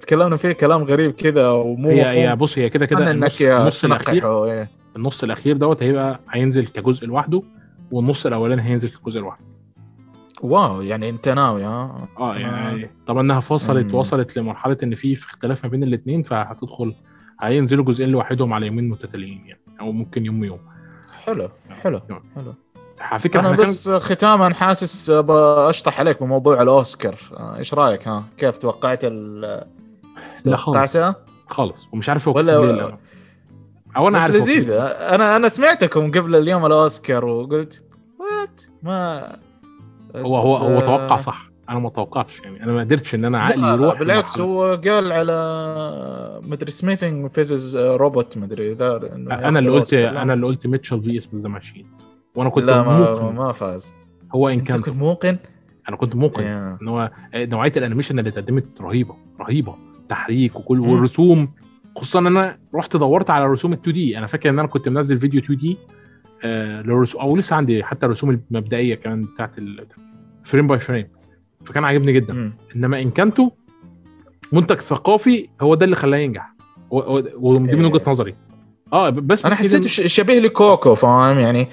تكلمنا 0.00 0.36
فيه 0.36 0.52
كلام 0.52 0.82
غريب 0.82 1.10
كذا 1.10 1.48
ومو 1.48 1.88
هي 1.88 2.02
مفهوم؟ 2.02 2.16
هي 2.16 2.36
بص 2.36 2.58
هي 2.58 2.70
كده 2.70 2.86
كده 2.86 3.10
النص, 3.10 3.40
يا 3.40 3.72
الاخير 3.84 4.44
إيه. 4.44 4.68
النص 4.96 5.22
الأخير 5.24 5.56
دوت 5.56 5.82
هيبقى 5.82 6.20
هينزل 6.30 6.66
كجزء 6.66 7.06
لوحده 7.06 7.40
والنص 7.90 8.26
الأولاني 8.26 8.62
هينزل 8.62 8.88
كجزء 8.88 9.20
لوحده. 9.20 9.44
واو 10.40 10.82
يعني 10.82 11.08
أنت 11.08 11.28
ناوي 11.28 11.64
ها؟ 11.64 11.96
آه 12.20 12.36
يعني 12.36 12.90
طبعا 13.06 13.20
إنها 13.22 13.40
فصلت. 13.40 13.94
وصلت 13.94 14.36
لمرحلة 14.38 14.76
إن 14.82 14.94
في 14.94 15.14
اختلاف 15.14 15.64
ما 15.64 15.70
بين 15.70 15.82
الاثنين 15.82 16.22
فهتدخل 16.22 16.94
هينزلوا 17.40 17.84
جزئين 17.84 18.08
لوحدهم 18.08 18.52
على 18.52 18.66
يومين 18.66 18.88
متتاليين 18.88 19.40
يعني 19.46 19.60
أو 19.80 19.92
ممكن 19.92 20.26
يوم 20.26 20.40
ويوم. 20.40 20.60
حلو 21.24 21.48
حلو 21.70 22.00
حلو. 22.08 22.54
على 23.00 23.20
فكرة 23.20 23.40
أنا 23.40 23.48
إحنا 23.50 23.62
كان- 23.64 23.72
بس 23.72 23.88
ختاما 23.88 24.54
حاسس 24.54 25.10
بشطح 25.10 26.00
عليك 26.00 26.22
بموضوع 26.22 26.62
الأوسكار. 26.62 27.16
آه، 27.36 27.56
إيش 27.58 27.74
رأيك 27.74 28.08
ها؟ 28.08 28.24
كيف 28.38 28.58
توقعت 28.58 29.00
ال 29.04 29.40
لا 30.44 30.56
خالص. 30.56 30.92
توقعته؟ 30.92 31.14
خالص. 31.48 31.86
ومش 31.92 32.08
عارف 32.08 32.28
هو 32.28 32.36
ولا- 32.36 32.60
الأول. 32.60 32.94
أو 33.96 34.08
أنا 34.08 34.16
بس 34.18 34.22
عارف 34.22 34.36
لذيذة. 34.36 34.82
أنا 34.86 35.36
أنا 35.36 35.48
سمعتكم 35.48 36.10
قبل 36.10 36.36
اليوم 36.36 36.66
الأوسكار 36.66 37.24
وقلت 37.24 37.82
what 38.20 38.62
ما. 38.82 39.32
هو 40.16 40.36
هو 40.36 40.56
هو 40.56 40.76
بس، 40.76 40.82
توقع 40.84 41.14
آه، 41.14 41.18
صح. 41.18 41.50
أنا 41.70 41.78
ما 41.78 41.88
توقعتش 41.90 42.40
يعني. 42.40 42.62
أنا 42.64 42.72
ما 42.72 42.80
قدرتش 42.80 43.14
إن 43.14 43.24
أنا 43.24 43.40
عقلي 43.40 43.68
يروح 43.68 43.98
بالعكس 43.98 44.38
هو 44.40 44.80
قال 44.84 45.12
على 45.12 46.40
مدري 46.48 46.70
something 46.70 47.30
versus 47.30 47.76
robot 47.76 48.38
مدري 48.38 48.72
ذا 48.74 48.96
أنا 49.12 49.58
اللي 49.58 49.70
قلت. 49.70 49.94
أنا 49.94 50.34
اللي 50.34 50.46
قلت 50.46 50.66
ميتشل 50.66 51.02
في 51.02 51.16
اسم 51.18 51.36
ذا 51.36 51.48
ماشين 51.48 51.86
وأنا 52.36 52.50
كنت 52.50 52.64
لا 52.64 52.82
ما, 52.82 52.98
موقن 52.98 53.34
ما 53.34 53.52
فاز. 53.52 53.92
هو 54.34 54.48
إن 54.48 54.60
كان 54.60 54.80
كنت 54.80 54.96
موقن؟ 54.96 55.36
أنا 55.88 55.96
كنت 55.96 56.14
موقن. 56.16 56.42
يا. 56.42 56.78
إن 56.82 56.88
هو 56.88 57.10
نوعية 57.34 57.72
ال 57.76 57.80
animation 57.80 58.18
اللي 58.18 58.30
اتقدمت 58.30 58.80
رهيبة 58.80 59.14
رهيبة. 59.40 59.74
تحريك 60.08 60.56
وكل 60.56 60.78
مم. 60.78 60.88
والرسوم 60.88 61.48
خصوصا 61.96 62.18
إن 62.18 62.26
أنا 62.26 62.58
رحت 62.74 62.96
دورت 62.96 63.30
على 63.30 63.46
رسوم 63.46 63.72
ال 63.72 63.78
2D 63.78 64.18
أنا 64.18 64.26
فاكر 64.26 64.50
إن 64.50 64.58
أنا 64.58 64.68
كنت 64.68 64.88
منزل 64.88 65.18
فيديو 65.18 65.40
2D 65.40 65.76
آه 66.44 66.82
للرسوم 66.82 67.20
أو 67.20 67.36
لسه 67.36 67.56
عندي 67.56 67.84
حتى 67.84 68.06
الرسوم 68.06 68.30
المبدئية 68.50 68.94
كمان 68.94 69.20
بتاعت 69.34 69.50
frame 70.44 70.66
by 70.66 70.80
frame 70.80 71.08
فكان 71.64 71.84
عاجبني 71.84 72.12
جدا. 72.12 72.34
مم. 72.34 72.52
إنما 72.76 73.00
انكانتو 73.00 73.50
منتج 74.52 74.80
ثقافي 74.80 75.48
هو 75.60 75.74
ده 75.74 75.84
اللي 75.84 75.96
خلاه 75.96 76.18
ينجح. 76.18 76.52
ودي 76.90 77.74
من 77.74 77.84
إيه. 77.84 77.92
وجهة 77.92 78.10
نظري. 78.10 78.34
آه 78.92 79.10
بس 79.10 79.44
أنا 79.44 79.54
حسيته 79.54 79.88
شبيه 80.06 80.38
لكوكو 80.38 80.94
فاهم؟ 80.94 81.38
يعني 81.38 81.66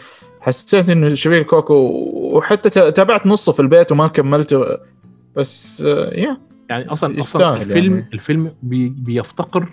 حسيت 0.43 0.89
إنه 0.89 1.09
شبيه 1.09 1.39
لكوكو 1.39 1.73
وحتى 2.13 2.91
تابعت 2.91 3.27
نصه 3.27 3.51
في 3.51 3.59
البيت 3.59 3.91
وما 3.91 4.07
كملته 4.07 4.65
بس 5.35 5.81
آه، 5.81 6.13
يا 6.13 6.38
يعني 6.69 6.85
أصلا 6.85 7.19
أصلا 7.19 7.19
يستاهل 7.19 7.62
الفيلم 7.62 7.93
يعني. 7.97 8.09
الفيلم 8.13 8.51
بي 8.63 8.89
بيفتقر 8.89 9.69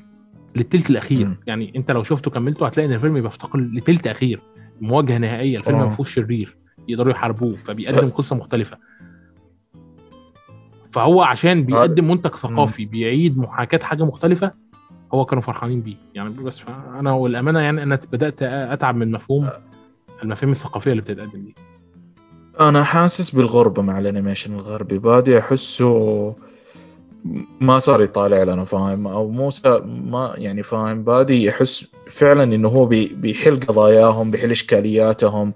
للتلت 0.57 0.91
الأخير. 0.91 1.27
مم. 1.27 1.37
يعني 1.47 1.73
أنت 1.77 1.91
لو 1.91 2.05
شفته 2.05 2.31
كملته 2.31 2.67
هتلاقي 2.67 2.87
إن 2.87 2.93
الفيلم 2.93 3.21
بيفتقر 3.23 3.61
لتلت 3.61 4.07
أخير. 4.07 4.41
مواجهة 4.81 5.19
نهائية 5.19 5.59
الفيلم 5.59 5.77
آه. 5.77 5.85
ما 5.85 5.91
فيهوش 5.91 6.15
شرير. 6.15 6.57
يقدروا 6.89 7.13
يحاربوه 7.13 7.57
فبيقدم 7.65 8.09
قصة 8.09 8.37
مختلفة. 8.37 8.79
فهو 10.93 11.23
عشان 11.23 11.65
بيقدم 11.65 12.11
منتج 12.11 12.35
ثقافي 12.35 12.85
بيعيد 12.85 13.39
محاكاة 13.39 13.79
حاجة 13.79 14.05
مختلفة 14.05 14.53
هو 15.15 15.25
كانوا 15.25 15.43
فرحانين 15.43 15.81
بيه. 15.81 15.97
يعني 16.15 16.31
بس 16.31 16.63
أنا 16.99 17.13
والأمانة 17.13 17.61
يعني 17.61 17.83
أنا 17.83 17.99
بدأت 18.13 18.43
أتعب 18.43 18.97
من 18.97 19.11
مفهوم. 19.11 19.49
المفاهيم 20.23 20.53
الثقافية 20.53 20.91
اللي 20.91 21.03
بتتقدم 21.03 21.43
دي 21.45 21.55
أنا 22.61 22.85
حاسس 22.85 23.31
بالغربة 23.31 23.83
مع 23.83 23.99
ال 23.99 24.04
animation 24.04 24.55
الغربي. 24.55 24.99
بادي 24.99 25.39
أحسه 25.39 26.35
ما 27.61 27.79
صار 27.79 28.03
يطالع 28.03 28.43
لنا 28.43 28.65
فاهم 28.65 29.07
أو 29.07 29.29
مو 29.31 29.51
ما 29.85 30.35
يعني 30.39 30.63
فاهم. 30.63 31.03
بادي 31.05 31.45
يحس 31.45 31.87
فعلا 32.11 32.43
إنه 32.43 32.69
هو 32.69 32.87
بي 32.87 33.07
بيحل 33.07 33.61
قضاياهم 33.61 34.31
بيحل 34.31 34.51
إشكالياتهم 34.51 35.53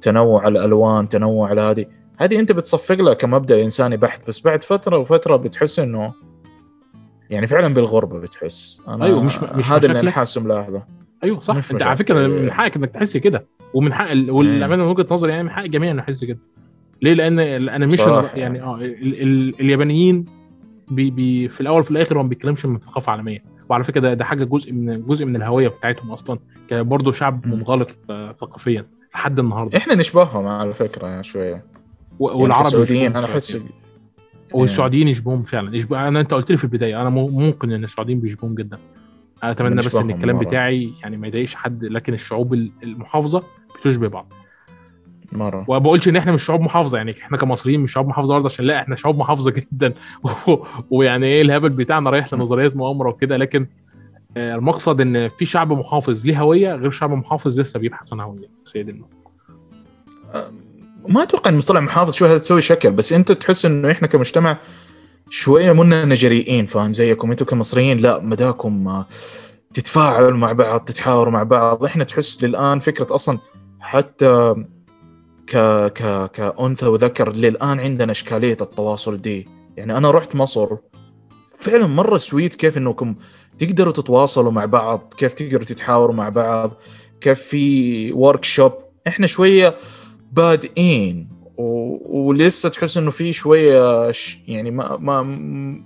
تنوع 0.00 0.48
الألوان 0.48 1.08
تنوع 1.08 1.52
هذه 1.70 1.86
هذه 2.18 2.38
أنت 2.38 2.52
بتصفق 2.52 2.94
لها 2.94 3.14
كمبدأ 3.14 3.62
إنساني 3.64 3.96
بحت 3.96 4.28
بس 4.28 4.40
بعد 4.40 4.62
فترة 4.62 4.98
وفترة 4.98 5.36
بتحس 5.36 5.78
إنه 5.78 6.12
يعني 7.30 7.46
فعلا 7.46 7.74
بالغربة 7.74 8.18
بتحس. 8.18 8.82
أنا 8.88 9.04
أيوة، 9.04 9.22
مش- 9.22 9.38
مش 9.42 9.70
هذا 9.70 9.86
اللي. 9.86 10.00
أنا 10.00 10.10
حاسه 10.10 10.40
ملاحظة. 10.40 10.82
أيوه 11.24 11.40
صح. 11.40 11.56
مش 11.56 11.72
أنت 11.72 11.82
على. 11.82 11.96
فكرة 11.96 12.26
من 12.28 12.52
حقك 12.52 12.76
إنك 12.76 12.90
تحس 12.90 13.16
كده. 13.16 13.44
ومن 13.74 13.92
حق 13.92 14.10
ال- 14.10 14.30
والأمانة 14.30 14.84
من 14.84 14.90
وجهة 14.90 15.06
نظري 15.10 15.30
يعني 15.30 15.42
من 15.42 15.50
حق 15.50 15.62
الجميع 15.62 15.90
إنه 15.90 16.02
يحس 16.02 16.24
كده. 16.24 16.38
ليه؟ 17.02 17.14
لأن 17.14 17.38
ال 17.40 17.46
animation 17.46 18.04
صراحة 18.04 18.36
يعني 18.36 18.62
آه 18.62 18.76
ال 18.76 19.22
ال 19.22 19.60
اليابانيين 19.60 20.24
بي 20.90 21.10
بي 21.10 21.48
في 21.48 21.60
الأول 21.60 21.80
وفي 21.80 21.90
الآخر 21.90 22.18
هو 22.18 22.22
ما 22.22 22.28
بيتكلمش 22.28 22.66
من 22.66 22.78
ثقافة 22.78 23.12
عالمية. 23.12 23.44
وعلى 23.68 23.84
فكرة 23.84 24.00
ده, 24.00 24.14
ده 24.14 24.24
حاجة 24.24 24.44
جزء 24.44 24.72
من 24.72 25.02
جزء 25.06 25.24
من 25.24 25.36
الهوية 25.36 25.68
بتاعتهم 25.68 26.10
أصلا 26.10 26.38
برضه 26.72 27.12
شعب. 27.12 27.46
منغلق 27.46 27.88
آه، 28.10 28.32
ثقافيا 28.40 28.86
لحد 29.14 29.38
النهارده. 29.38 29.78
إحنا 29.78 29.94
نشبههم 29.94 30.46
على 30.46 30.72
فكرة 30.72 31.22
شوية. 31.22 31.54
و- 32.18 32.24
والعرب 32.24 32.40
والعرب 32.40 32.66
السعوديين 32.66 33.16
أنا 33.16 33.24
أحس. 33.26 33.58
والسعوديين 34.52 35.08
يشبهون 35.08 35.42
فعلا. 35.42 35.76
يشبه 35.76 36.08
أنا 36.08 36.20
أنت 36.20 36.34
قلت 36.34 36.50
لي 36.50 36.56
في 36.56 36.64
البداية 36.64 37.00
أنا 37.02 37.10
ممكن 37.10 37.72
إن 37.72 37.84
السعوديين 37.84 38.20
بيشبهون 38.20 38.54
جدا. 38.54 38.78
أنا 39.42 39.50
اتمنى 39.52 39.74
بس 39.76 39.94
إن 39.94 40.10
الكلام 40.10 40.36
مرة. 40.36 40.44
بتاعي 40.44 40.92
يعني 41.02 41.16
ما 41.16 41.26
يضايقش 41.26 41.54
حد 41.54 41.84
لكن 41.84 42.14
الشعوب 42.14 42.54
ال- 42.54 42.70
المحافظة 42.82 43.42
بتشبه 43.80 44.08
بعض 44.08 44.32
مرة 45.32 45.64
وما 45.68 45.78
بقولش 45.78 46.08
إن 46.08 46.16
إحنا 46.16 46.32
مش 46.32 46.42
شعوب 46.44 46.60
محافظة 46.60 46.96
يعني 46.96 47.16
إحنا 47.22 47.36
كمصريين 47.38 47.80
مش 47.80 47.92
شعوب 47.92 48.08
محافظة 48.08 48.34
برضه 48.34 48.46
عشان 48.46 48.64
لا 48.64 48.80
إحنا 48.80 48.96
شعوب 48.96 49.18
محافظة 49.18 49.50
جدا 49.72 49.94
ويعني 50.90 51.26
إيه 51.26 51.42
الهبل 51.42 51.68
بتاعنا 51.68 52.10
رايح 52.10 52.34
لنظريات 52.34 52.76
مؤامرة 52.76 53.08
وكده 53.08 53.36
لكن 53.36 53.66
آه، 54.36 54.54
المقصد 54.54 55.00
إن 55.00 55.28
في 55.28 55.46
شعب 55.46 55.72
محافظ 55.72 56.26
ليه 56.26 56.40
هوية 56.40 56.74
غير 56.74 56.90
شعب 56.90 57.10
محافظ 57.12 57.60
لسه 57.60 57.78
بيبحث 57.80 58.12
عن 58.12 58.20
هوية 58.20 58.48
النقطة. 58.76 59.16
ما 61.08 61.22
أتوقع 61.22 61.50
إن 61.50 61.56
مصطلح 61.56 61.80
محافظ 61.80 62.14
شو 62.14 62.38
تسوي 62.38 62.60
شكل 62.62 62.90
بس 62.90 63.12
أنت 63.12 63.32
تحس 63.32 63.64
إنه 63.66 63.90
إحنا 63.90 64.08
كمجتمع 64.08 64.58
شوية 65.32 65.72
منا 65.72 66.14
جريئين 66.14 66.66
فاهم؟ 66.66 66.92
زيكم 66.92 67.30
أنتم 67.30 67.44
كمصريين 67.44 67.98
لا 67.98 68.18
مداكم 68.22 68.88
آه، 68.88 69.06
تتفاعلوا 69.74 70.38
مع 70.38 70.52
بعض 70.52 70.80
تتحاوروا 70.80 71.32
مع 71.32 71.42
بعض. 71.42 71.84
إحنا 71.84 72.04
تحس 72.04 72.44
للآن 72.44 72.78
فكرة 72.78 73.14
أصلا 73.14 73.38
حتى 73.80 74.54
ك 75.46 75.56
ك 75.86 76.30
كأنثى 76.30 76.86
وذكر 76.86 77.32
للآن 77.32 77.80
عندنا 77.80 78.12
إشكالية 78.12 78.56
التواصل 78.60 79.16
دي. 79.20 79.48
يعني 79.76 79.96
أنا 79.96 80.10
رحت 80.10 80.36
مصر 80.36 80.76
فعلا 81.58 81.86
مرة 81.86 82.16
سويت 82.16 82.54
كيف 82.54 82.78
إنكم 82.78 83.14
تقدروا 83.58 83.92
تتواصلوا 83.92 84.52
مع 84.52 84.64
بعض 84.64 85.14
كيف 85.18 85.32
تقدروا 85.32 85.64
تتحاوروا 85.64 86.14
مع 86.14 86.28
بعض 86.28 86.72
كيف 87.20 87.40
في 87.42 88.12
ورك 88.12 88.44
شوب 88.44 88.72
إحنا 89.06 89.26
شوية 89.26 89.74
بادئين. 90.32 91.31
و... 91.56 91.98
ولسه 92.28 92.68
تحس 92.68 92.96
إنه 92.96 93.10
في 93.10 93.32
شوية 93.32 94.12
ش... 94.12 94.38
يعني 94.48 94.70
ما 94.70 94.96
ما 94.96 95.22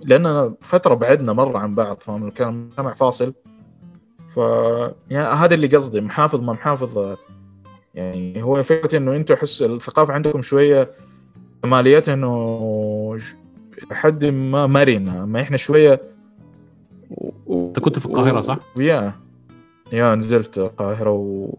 لاننا 0.05 0.53
فترة 0.61 0.93
بعدنا 0.93 1.33
مرة 1.33 1.57
عن 1.57 1.75
بعض 1.75 1.97
فاهم؟ 1.99 2.29
كان 2.29 2.53
مجتمع 2.53 2.93
فاصل. 2.93 3.33
ف 4.35 4.37
يعني 5.09 5.27
هذا 5.27 5.55
اللي 5.55 5.67
قصدي 5.67 6.01
محافظ 6.01 6.41
ما 6.41 6.53
محافظ 6.53 7.15
يعني 7.95 8.43
هو 8.43 8.63
فكرة 8.63 8.97
إنه 8.97 9.15
أنتم 9.15 9.33
أحس 9.33 9.61
الثقافة 9.61 10.13
عندكم 10.13 10.41
شوية 10.41 10.91
كماليتها 11.63 12.13
إنه 12.13 13.17
لحد 13.91 14.25
ما 14.25 14.67
مرنة. 14.67 15.25
ما 15.25 15.41
إحنا 15.41 15.57
شوية 15.57 16.01
و... 17.47 17.67
أنت 17.67 17.79
كنت 17.79 17.99
في 17.99 18.05
القاهرة، 18.05 18.41
صح؟ 18.41 18.59
يا 18.77 19.13
يا 19.93 20.15
نزلت 20.15 20.57
القاهرة 20.57 21.11
و... 21.11 21.53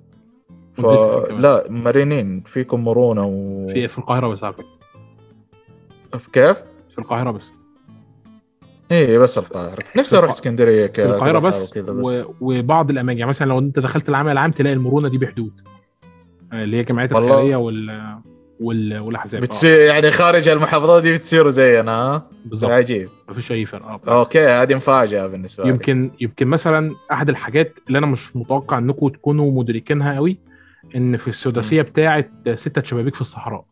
ف... 0.78 1.30
لا 1.30 1.64
مرنين 1.70 2.42
فيكم 2.46 2.84
مرونه 2.84 3.26
و... 3.26 3.68
في 3.68 3.88
في 3.88 3.98
القاهرة 3.98 4.28
بس 4.28 4.44
على 4.44 4.54
في 6.18 6.30
كيف؟ 6.30 6.56
في 6.92 6.98
القاهرة 6.98 7.30
بس. 7.30 7.52
إيه 8.90 9.18
بس 9.18 9.38
القاهرة. 9.38 9.84
نفسي 9.96 10.18
أروح 10.18 10.30
إسكندرية 10.30 10.86
ك... 10.86 10.94
في 10.94 11.06
القاهرة 11.06 11.38
بس, 11.38 11.68
وكذا 11.68 11.92
و... 11.92 12.34
وبعض 12.40 12.90
الأماكن. 12.90 13.18
يعني 13.18 13.28
مثلا 13.28 13.46
لو 13.46 13.58
أنت 13.58 13.78
دخلت 13.78 14.08
العمل 14.08 14.32
العام 14.32 14.50
تلاقي 14.50 14.74
المرونه 14.74 15.08
دي 15.08 15.18
بحدود. 15.18 15.60
آه، 16.52 16.64
اللي 16.64 16.76
هي 16.76 16.84
جمعيات. 16.84 17.12
الخيرية 17.12 17.56
وال 17.56 18.18
وال 18.60 18.98
والأحزاب. 18.98 19.42
آه، 19.42 19.46
بتصير 19.46 19.80
يعني 19.80 20.10
خارج 20.10 20.48
المحافظات 20.48 21.02
دي 21.02 21.12
بتصيروا 21.12 21.50
زينا 21.50 21.92
ها؟ 21.92 22.28
بالظبط 22.44 22.70
عجيب 22.70 23.08
مفيش 23.28 23.52
أي 23.52 23.66
فرق. 23.66 23.86
آه. 23.86 24.18
أوكي 24.18 24.46
هذه 24.46 24.74
مفاجأة 24.74 25.26
بالنسبة 25.26 25.64
لي 25.64 25.70
يمكن 25.70 26.10
يمكن 26.20 26.46
مثلا 26.46 26.94
أحد 27.12 27.28
الحاجات 27.28 27.74
اللي 27.88 27.98
أنا 27.98 28.06
مش 28.06 28.36
متوقع 28.36 28.78
إنكم 28.78 29.08
تكونوا 29.08 29.52
مدركينها 29.52 30.14
قوي 30.14 30.38
إن 30.96 31.16
في 31.16 31.28
السداسيه 31.28 31.82
بتاعه 31.82 32.24
ستة 32.54 32.82
شبابيك 32.82 33.14
في 33.14 33.20
الصحراء 33.20 33.64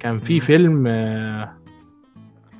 كان 0.00 0.18
في. 0.18 0.40
فيلم 0.40 0.86
آه 0.86 1.52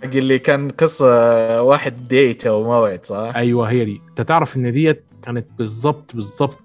حق 0.03 0.15
اللي 0.15 0.39
كان 0.39 0.71
قصة 0.71 1.63
واحد 1.63 2.09
ديت 2.09 2.47
أو 2.47 2.65
موعد 2.65 3.05
صح؟ 3.07 3.33
أيوه 3.37 3.71
هي 3.71 3.85
دي 3.85 4.01
أنت 4.09 4.21
تعرف 4.29 4.57
إن 4.57 4.73
ديت 4.73 5.05
كانت 5.23 5.47
بالظبط 5.59 6.17
بالظبط 6.17 6.63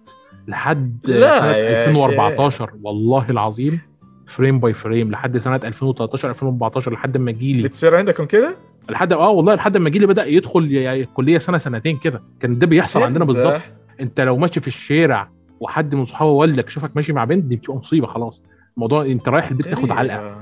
لحد 0.48 0.98
لا 1.06 1.40
سنة 1.40 1.52
يا 1.52 1.90
2014 1.90 2.72
والله 2.84 3.30
العظيم 3.30 3.82
frame 4.28 4.60
by 4.60 4.74
frame 4.74 5.12
لحد 5.12 5.38
سنة 5.38 5.56
2013 5.56 6.30
2014 6.30 6.94
لحد 6.94 7.18
ما 7.18 7.32
جيلي 7.32 7.64
بتصير 7.64 7.96
عندكم 7.96 8.26
كذا؟ 8.26 8.56
لحد 8.90 9.14
آه 9.14 9.30
والله 9.30 9.56
لحد 9.56 9.78
ما 9.78 9.90
جيلي 9.90 10.06
بدأ 10.06 10.26
يدخل 10.26 10.60
الكليه 10.74 11.38
سنة 11.38 11.58
سنتين 11.58 11.98
كده 11.98 12.22
كان 12.40 12.60
ده 12.60 12.68
بيحصل 12.68 13.04
عندنا. 13.04 13.26
بالظبط 13.26 13.62
أنت 14.00 14.22
لو 14.22 14.38
ماشي 14.38 14.60
في 14.60 14.68
الشارع 14.68 15.30
وحد 15.62 15.96
من 15.96 16.06
صحاب 16.06 16.28
والدك 16.30 16.70
شافك 16.70 16.92
ماشي 16.96 17.14
مع 17.14 17.24
بنت 17.24 17.44
دي 17.44 17.56
بتبقى 17.56 17.78
مصيبة 17.78 18.08
خلاص. 18.08 18.44
الموضوع 18.76 19.06
انت 19.06 19.30
رايح 19.30 19.50
البيت 19.50 19.68
تاخد 19.68 19.92
علقة. 19.92 20.38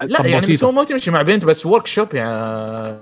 طب 0.00 0.06
لا 0.08 0.26
يعني 0.26 0.46
بس. 0.46 0.64
هو 0.64 0.72
ما 0.72 0.84
تمشي 0.84 1.10
مع 1.10 1.22
بنت 1.22 1.44
بس 1.44 1.66
workshop 1.66 2.14
يا 2.14 2.24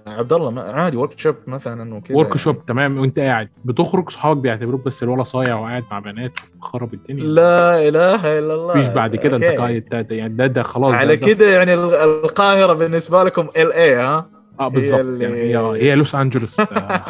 عبد 0.06 0.32
الله 0.32 0.60
عادي 0.62 0.96
workshop 0.96 1.34
مثلا 1.46 1.94
وكذا 1.94 2.16
work 2.16 2.26
يعني. 2.28 2.38
shop 2.38 2.66
تمام. 2.66 2.98
وانت 2.98 3.18
قاعد 3.18 3.48
بتخرج 3.64 4.10
صحابك 4.10 4.42
بيعتبروك 4.42 4.84
بس 4.84 5.02
الولا 5.02 5.24
صايع 5.24 5.58
وقاعد 5.58 5.84
مع 5.90 5.98
بنات 5.98 6.32
خرب 6.60 6.94
الدنيا. 6.94 7.24
لا 7.24 7.88
إله 7.88 8.38
إلا 8.38 8.54
الله. 8.54 8.78
مفيش 8.78 8.94
بعد 8.94 9.16
كده 9.16 9.36
انت 9.36 9.92
ده- 9.94 10.16
يعني 10.16 10.34
ده 10.34 10.46
ده 10.46 10.62
خلاص 10.62 10.94
على 10.94 11.16
ده- 11.16 11.20
ده- 11.20 11.26
كده 11.34 11.50
يعني 11.50 11.74
ال- 11.74 11.94
القاهرة 11.94 12.72
بالنسبة 12.72 13.24
لكم 13.24 13.48
ال 13.56 13.72
اي 13.72 13.94
ها؟ 13.94 14.26
آه 14.60 14.68
بالظبط 14.68 15.00
اللي- 15.00 15.24
يعني 15.24 15.36
هي 15.40 15.56
هي 15.90 15.94
لوس 15.94 16.14
أنجلوس 16.14 16.60
آه، 16.60 17.04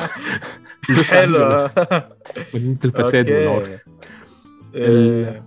لوس 0.89 1.11
حلو. 1.11 1.69
مدينه 2.55 2.79
الفساد. 2.85 3.29
والعنف 3.31 3.81
إيه. 4.75 5.43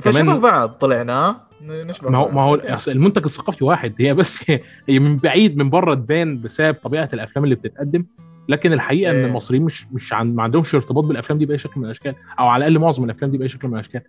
فشبه 0.00 0.38
بعض 0.38 0.68
طلعنا؟ 0.68 1.40
نشبه 1.64 2.10
ما 2.10 2.18
هو. 2.18 2.28
ما 2.30 2.42
هو 2.42 2.54
المنتج 2.88 3.24
الثقافي 3.24 3.64
واحد 3.64 3.92
هي 4.00 4.14
بس 4.14 4.44
هي 4.88 4.98
من 4.98 5.16
بعيد 5.16 5.56
من 5.56 5.70
بره 5.70 5.94
تبان 5.94 6.42
بسبب 6.42 6.74
طبيعة 6.74 7.08
الأفلام 7.14 7.44
اللي 7.44 7.54
بتتقدم 7.54 8.04
لكن 8.48 8.72
الحقيقة 8.72 9.10
إن 9.10 9.16
إيه. 9.16 9.26
المصريين 9.26 9.62
مش 9.62 9.86
مش 9.92 10.12
عن 10.12 10.34
ما 10.34 10.42
عندهمش 10.42 10.74
ارتباط 10.74 11.04
بالأفلام 11.04 11.38
دي 11.38 11.46
بأي 11.46 11.58
شكل 11.58 11.80
من 11.80 11.84
الأشكال 11.86 12.14
أو 12.40 12.46
على 12.48 12.66
الأقل 12.66 12.78
معظم 12.82 13.04
الأفلام 13.04 13.30
دي 13.30 13.38
بأي 13.38 13.48
شكل 13.48 13.68
من 13.68 13.74
الأشكال 13.74 14.00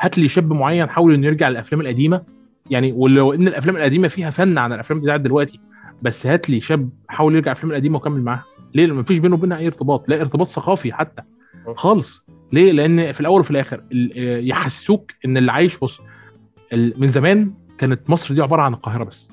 هات 0.00 0.18
لي 0.18 0.28
شاب 0.28 0.52
معين 0.52 0.86
حاول 0.88 1.14
إنه 1.14 1.26
يرجع 1.26 1.48
للأفلام 1.48 1.80
القديمة 1.80 2.22
يعني 2.70 2.92
ولو 2.92 3.32
إن 3.32 3.48
الأفلام 3.48 3.76
القديمة 3.76 4.08
فيها 4.08 4.30
فن 4.30 4.58
عن 4.58 4.72
الأفلام 4.72 5.00
بتاعت 5.00 5.20
دلوقتي 5.20 5.60
بس 6.02 6.26
هات 6.26 6.50
لي 6.50 6.60
شاب 6.60 6.90
حاول 7.08 7.34
يرجع 7.34 7.52
الافلام 7.52 7.70
القديمة 7.70 7.96
وكمل 7.96 8.22
معاها. 8.24 8.44
ليه؟ 8.74 8.86
ما 8.86 9.02
فيش 9.02 9.18
بينه 9.18 9.34
وبينها 9.34 9.58
أي 9.58 9.66
ارتباط. 9.66 10.08
لا 10.08 10.20
ارتباط 10.20 10.48
ثقافي 10.48 10.92
حتى. 10.92 11.22
خالص. 11.76 12.22
ليه؟ 12.52 12.72
لأن 12.72 13.12
في 13.12 13.20
الأول 13.20 13.40
وفي 13.40 13.50
الآخر 13.50 13.84
ال- 13.92 14.12
آه، 14.18 14.38
يحسسوك 14.38 15.12
إن 15.24 15.36
اللي 15.36 15.52
عايش 15.52 15.78
بص 15.78 16.00
من 16.72 17.08
زمان 17.08 17.54
كانت 17.78 18.10
مصر 18.10 18.34
دي 18.34 18.42
عبارة 18.42 18.62
عن 18.62 18.74
القاهرة 18.74 19.04
بس. 19.04 19.28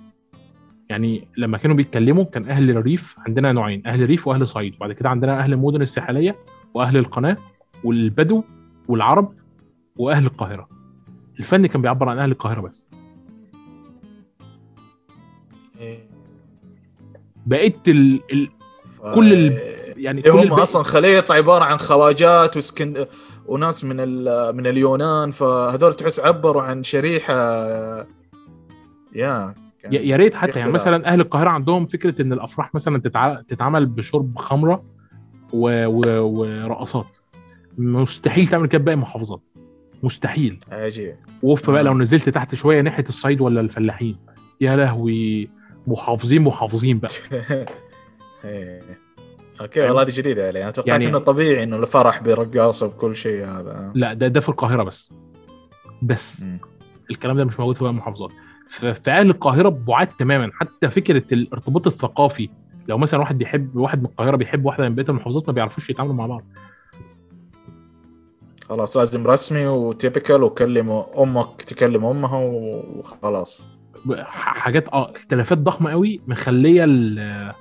يعني 0.90 1.28
لما 1.38 1.58
كانوا 1.58 1.76
بيتكلموا 1.76 2.24
كان 2.24 2.50
أهل 2.50 2.70
الريف 2.70 3.16
عندنا 3.28 3.52
نوعين 3.52 3.88
أهل 3.88 4.04
الريف 4.04 4.28
وأهل 4.28 4.48
صعيد. 4.48 4.76
وبعد 4.76 4.92
كده 4.92 5.10
عندنا 5.10 5.40
أهل 5.40 5.54
المدن 5.54 5.82
الساحلية 5.82 6.36
وأهل 6.74 6.98
القناة 6.98 7.38
والبدو 7.84 8.44
والعرب 8.88 9.34
وأهل 9.96 10.26
القاهرة. 10.26 10.70
الفن 11.40 11.66
كان 11.66 11.82
بيعبر 11.82 12.10
عن 12.10 12.20
أهل 12.20 12.32
القاهرة 12.32 12.62
بس. 12.62 12.86
إيه. 15.80 16.11
بقيت 17.46 17.88
ال... 17.88 18.20
ال... 18.34 18.48
كل 19.16 19.34
ال- 19.34 19.58
يعني 19.98 20.26
إيه 20.26 20.32
كل 20.32 20.38
هم 20.38 20.44
الباقي- 20.44 20.62
أصلا 20.64 20.84
خليط 20.84 21.32
عبارة 21.32 21.64
عن 21.64 21.78
خواجات 21.78 22.58
وسكن 22.58 23.06
وناس 23.46 23.84
من 23.84 23.96
ال... 24.00 24.56
من 24.56 24.68
اليونان 24.68 25.32
فهذول 25.32 25.94
تحس 25.94 26.20
عبروا 26.20 26.62
عن 26.62 26.84
شريحة 26.84 27.34
يا 29.16 29.54
كان- 29.84 29.94
يا 29.94 30.16
ريت 30.16 30.36
حتى 30.36 30.60
يعني. 30.60 30.72
مثلا 30.72 31.06
أهل 31.06 31.22
القاهرة 31.22 31.50
عندهم 31.50 31.86
فكرة 31.86 32.22
إن 32.22 32.34
الأفراح 32.34 32.76
مثلا 32.76 33.00
تتع... 33.00 33.42
تتعمل 33.42 33.86
بشرب 33.86 34.38
خمرة 34.38 34.84
و... 35.54 35.86
و... 35.86 36.02
ورقصات. 36.40 37.06
مستحيل 37.78 38.48
تعمل 38.48 38.68
كده 38.68 38.84
باقي 38.84 38.94
المحافظات. 38.96 39.42
مستحيل. 40.04 40.60
عجيب. 40.72 41.16
وف 41.44 41.70
بقى 41.70 41.80
آه. 41.82 41.84
لو 41.84 41.94
نزلت 41.98 42.30
تحت 42.30 42.56
شوية 42.56 42.82
ناحية 42.82 43.06
الصعيد 43.10 43.42
ولا 43.42 43.62
الفلاحين. 43.62 44.18
يا 44.62 44.76
لهوي. 44.76 45.50
محافظين 45.88 46.42
محافظين 46.42 47.00
بقى. 47.00 47.12
إيه. 48.46 48.82
أوكي 49.62 49.82
والله 49.82 50.02
هذه 50.02 50.12
جديده 50.12 50.48
علي. 50.48 50.64
أنا 50.64 50.72
توقعت 50.72 50.88
يعني- 50.92 51.06
إنه 51.08 51.20
طبيعي 51.20 51.64
إنه 51.64 51.76
الفرح 51.78 52.22
برقاصه 52.24 52.86
وكل 52.88 53.16
شيء 53.16 53.46
هذا. 53.46 53.92
لا 53.96 54.14
ده 54.14 54.28
ده 54.28 54.40
في 54.40 54.50
القاهرة 54.50 54.84
بس. 54.84 55.10
بس. 56.02 56.42
مم. 56.42 56.60
الكلام 57.12 57.38
ده 57.38 57.46
مش 57.46 57.60
موجود 57.60 57.76
في 57.76 57.82
باقي 57.84 57.92
المحافظات. 57.92 58.32
في 58.70 59.12
أهل 59.12 59.30
القاهرة 59.30 59.70
بعاد 59.70 60.08
تماما. 60.08 60.52
حتى 60.54 60.90
فكرة 60.90 61.24
الارتباط 61.34 61.88
الثقافي. 61.88 62.50
لو 62.88 62.98
مثلا 62.98 63.20
واحد 63.20 63.38
بيحب 63.38 63.76
واحد 63.76 64.00
من 64.00 64.06
القاهرة 64.06 64.36
بيحب 64.36 64.66
واحدة 64.66 64.90
من 64.90 64.96
بقية 64.96 65.10
المحافظات 65.10 65.48
ما 65.48 65.54
بيعرفوش 65.54 65.90
يتعاملوا 65.90 66.16
مع 66.16 66.26
بعض. 66.26 66.44
خلاص 68.70 68.98
لازم 68.98 69.28
رسمي 69.28 69.66
وتيبكال 69.68 70.44
وكلم 70.44 70.92
أمك 71.18 71.62
تكلم 71.62 72.06
أمها 72.06 72.38
وخلاص. 72.40 73.66
حاجات 74.26 74.88
آه 74.90 75.16
اختلافات 75.16 75.58
ضخمة 75.58 75.92
قوي 75.92 76.20
مخلية 76.28 76.84
ال- 76.84 77.52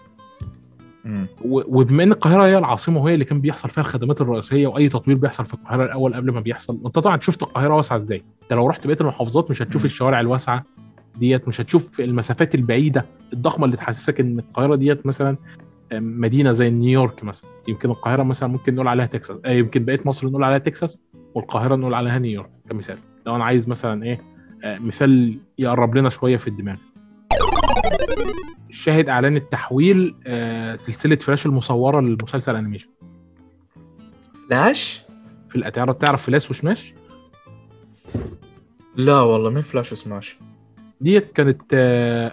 وبما 1.45 2.03
إن 2.03 2.13
القاهرة 2.13 2.47
هي 2.47 2.59
العاصمة 2.59 3.01
وهي 3.03 3.15
اللي 3.15 3.25
كان 3.25 3.41
بيحصل 3.41 3.71
فيها 3.71 3.81
الخدمات 3.81 4.21
الرئيسية 4.21 4.67
وأي 4.67 4.89
تطوير 4.89 5.17
بيحصل 5.17 5.47
في 5.47 5.55
القاهرة 5.55 5.85
الأول 5.85 6.15
قبل 6.15 6.31
ما 6.33 6.41
بيحصل 6.41 6.79
أنت 6.87 6.99
طبعا 6.99 7.21
شفت 7.21 7.43
القاهرة 7.43 7.75
واسعة 7.75 7.97
إزاي؟ 7.97 8.23
أنت 8.43 8.53
لو 8.53 8.67
رحت 8.67 8.87
بقية 8.87 8.97
المحافظات 9.01 9.51
مش 9.51 9.63
هتشوف 9.63 9.83
مم. 9.83 9.87
الشوارع 9.87 10.21
الواسعة 10.21 10.65
ديت 11.19 11.49
مش 11.49 11.61
هتشوف 11.61 12.01
المسافات 12.01 12.55
البعيدة 12.55 13.05
الضخمة 13.33 13.65
اللي 13.65 13.77
تحسسك 13.77 14.21
إن 14.21 14.39
القاهرة 14.39 14.75
ديت 14.75 15.07
مثلا 15.07 15.37
مدينة 15.93 16.53
زي 16.53 16.71
نيويورك 16.71 17.25
مثلا. 17.25 17.51
يمكن 17.69 17.91
القاهرة 17.91 18.23
مثلا 18.23 18.49
ممكن 18.49 18.75
نقول 18.75 18.89
عليها 18.89 19.07
تكساس 19.07 19.37
آه، 19.45 19.51
يمكن 19.53 19.85
بقية 19.85 20.01
مصر 20.05 20.27
نقول 20.29 20.45
عليها 20.45 20.59
تكساس 20.59 21.01
والقاهرة 21.35 21.77
نقول 21.77 21.95
عليها 21.95 22.19
نيويورك 22.19 22.51
كمثال. 22.71 22.99
لو 23.27 23.37
أنا 23.37 23.45
عايز 23.45 23.69
مثلا 23.69 24.05
إيه 24.05 24.19
مثال 24.65 25.39
يقرب 25.59 25.95
لنا 25.95 26.11
شوية 26.11 26.37
في 26.37 26.47
الدماغ. 26.49 26.77
شاهد 28.71 29.09
إعلان 29.09 29.37
التحويل 29.37 30.15
آه، 30.27 30.77
سلسلة 30.77 31.17
فلاش 31.17 31.47
المصورة 31.47 32.01
للمسلسل 32.01 32.57
أنيميشن. 32.57 32.89
فلاش؟ 34.49 35.03
في 35.49 35.57
الاتعرض 35.57 35.95
تعرف 35.95 36.27
فلاش 36.27 36.51
وسماش؟ 36.51 36.95
لا 38.97 39.21
والله 39.21 39.51
مين 39.51 39.63
فلاش 39.63 39.93
وسماش. 39.93 40.37
ديت 41.01 41.33
كانت 41.33 41.63
آه، 41.73 42.33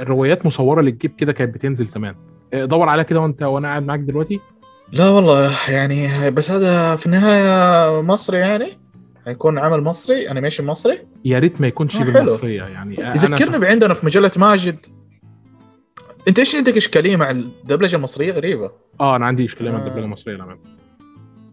روايات 0.00 0.46
مصورة 0.46 0.82
للجيب 0.82 1.10
كده 1.18 1.32
كانت 1.32 1.54
بتنزل 1.54 1.86
زمان. 1.86 2.14
آه، 2.52 2.64
دور 2.64 2.88
عليها 2.88 3.04
كده 3.04 3.20
وانت 3.20 3.42
وأنا 3.42 3.68
قاعد 3.68 3.86
معاك 3.86 4.00
دلوقتي. 4.00 4.40
لا 4.92 5.08
والله 5.08 5.50
يعني 5.68 6.30
بس 6.30 6.50
هذا 6.50 6.96
في 6.96 7.06
النهاية 7.06 8.02
مصري 8.02 8.38
يعني؟ 8.38 8.66
هيكون 9.26 9.58
عمل 9.58 9.80
مصري 9.80 10.30
animation 10.30 10.66
مصري؟ 10.66 10.98
يا 11.24 11.38
ريت 11.38 11.60
ما 11.60 11.66
يكونش 11.66 11.96
آه،. 11.96 12.04
بالمصرية 12.04 12.62
يعني 12.62 13.04
آه، 13.04 13.12
يذكرني 13.12 13.58
بعندنا 13.58 13.94
في 13.94 14.06
مجلة 14.06 14.30
ماجد. 14.36 14.86
أنت 16.28 16.38
إيش 16.38 16.56
عندك 16.56 16.76
اشكاليه 16.76 17.16
مع 17.16 17.30
الدبلجة 17.30 17.96
المصرية؟ 17.96 18.32
غريبة. 18.32 18.70
آه 19.00 19.16
أنا 19.16 19.26
عندي 19.26 19.44
اشكاليه 19.44 19.70
مع 19.70 19.78
آه. 19.78 19.86
الدبلجة 19.86 20.04
المصرية 20.04 20.34
للامانه 20.34 20.58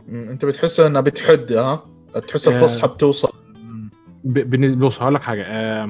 أنت 0.09 0.45
بتحس 0.45 0.79
إنها 0.79 1.01
بتحد 1.01 1.51
ها؟ 1.53 1.83
تحس 2.27 2.47
آه. 2.47 2.51
الفصحى 2.51 2.87
بتوصل. 2.87 3.31
ب- 4.23 4.79
بص 4.79 5.01
هقول 5.01 5.15
لك 5.15 5.21
حاجة 5.21 5.43
آه 5.47 5.89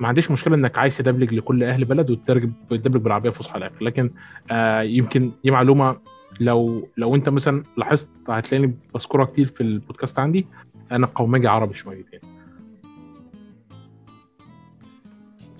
ما 0.00 0.08
عنديش 0.08 0.30
مشكلة 0.30 0.54
إنك 0.54 0.78
عايز 0.78 0.96
تدبلج 0.96 1.34
لكل 1.34 1.64
أهل 1.64 1.84
بلد 1.84 2.10
وتترجم 2.10 2.52
وتدبلج 2.70 3.02
بالعربية 3.02 3.28
الفصحى 3.28 3.58
الآخر 3.58 3.84
لكن 3.84 4.10
آه 4.50 4.80
يمكن 4.82 5.30
دي 5.44 5.50
معلومة 5.50 5.96
لو 6.40 6.88
لو 6.96 7.14
أنت 7.14 7.28
مثلا 7.28 7.62
لاحظت 7.76 8.08
هتلاقيني 8.28 8.74
بذكرها 8.94 9.24
كتير 9.24 9.46
في 9.56 9.60
البودكاست 9.60 10.18
عندي. 10.18 10.46
أنا 10.92 11.06
قومجي 11.06 11.48
عربي 11.48 11.74
شويتين. 11.74 12.20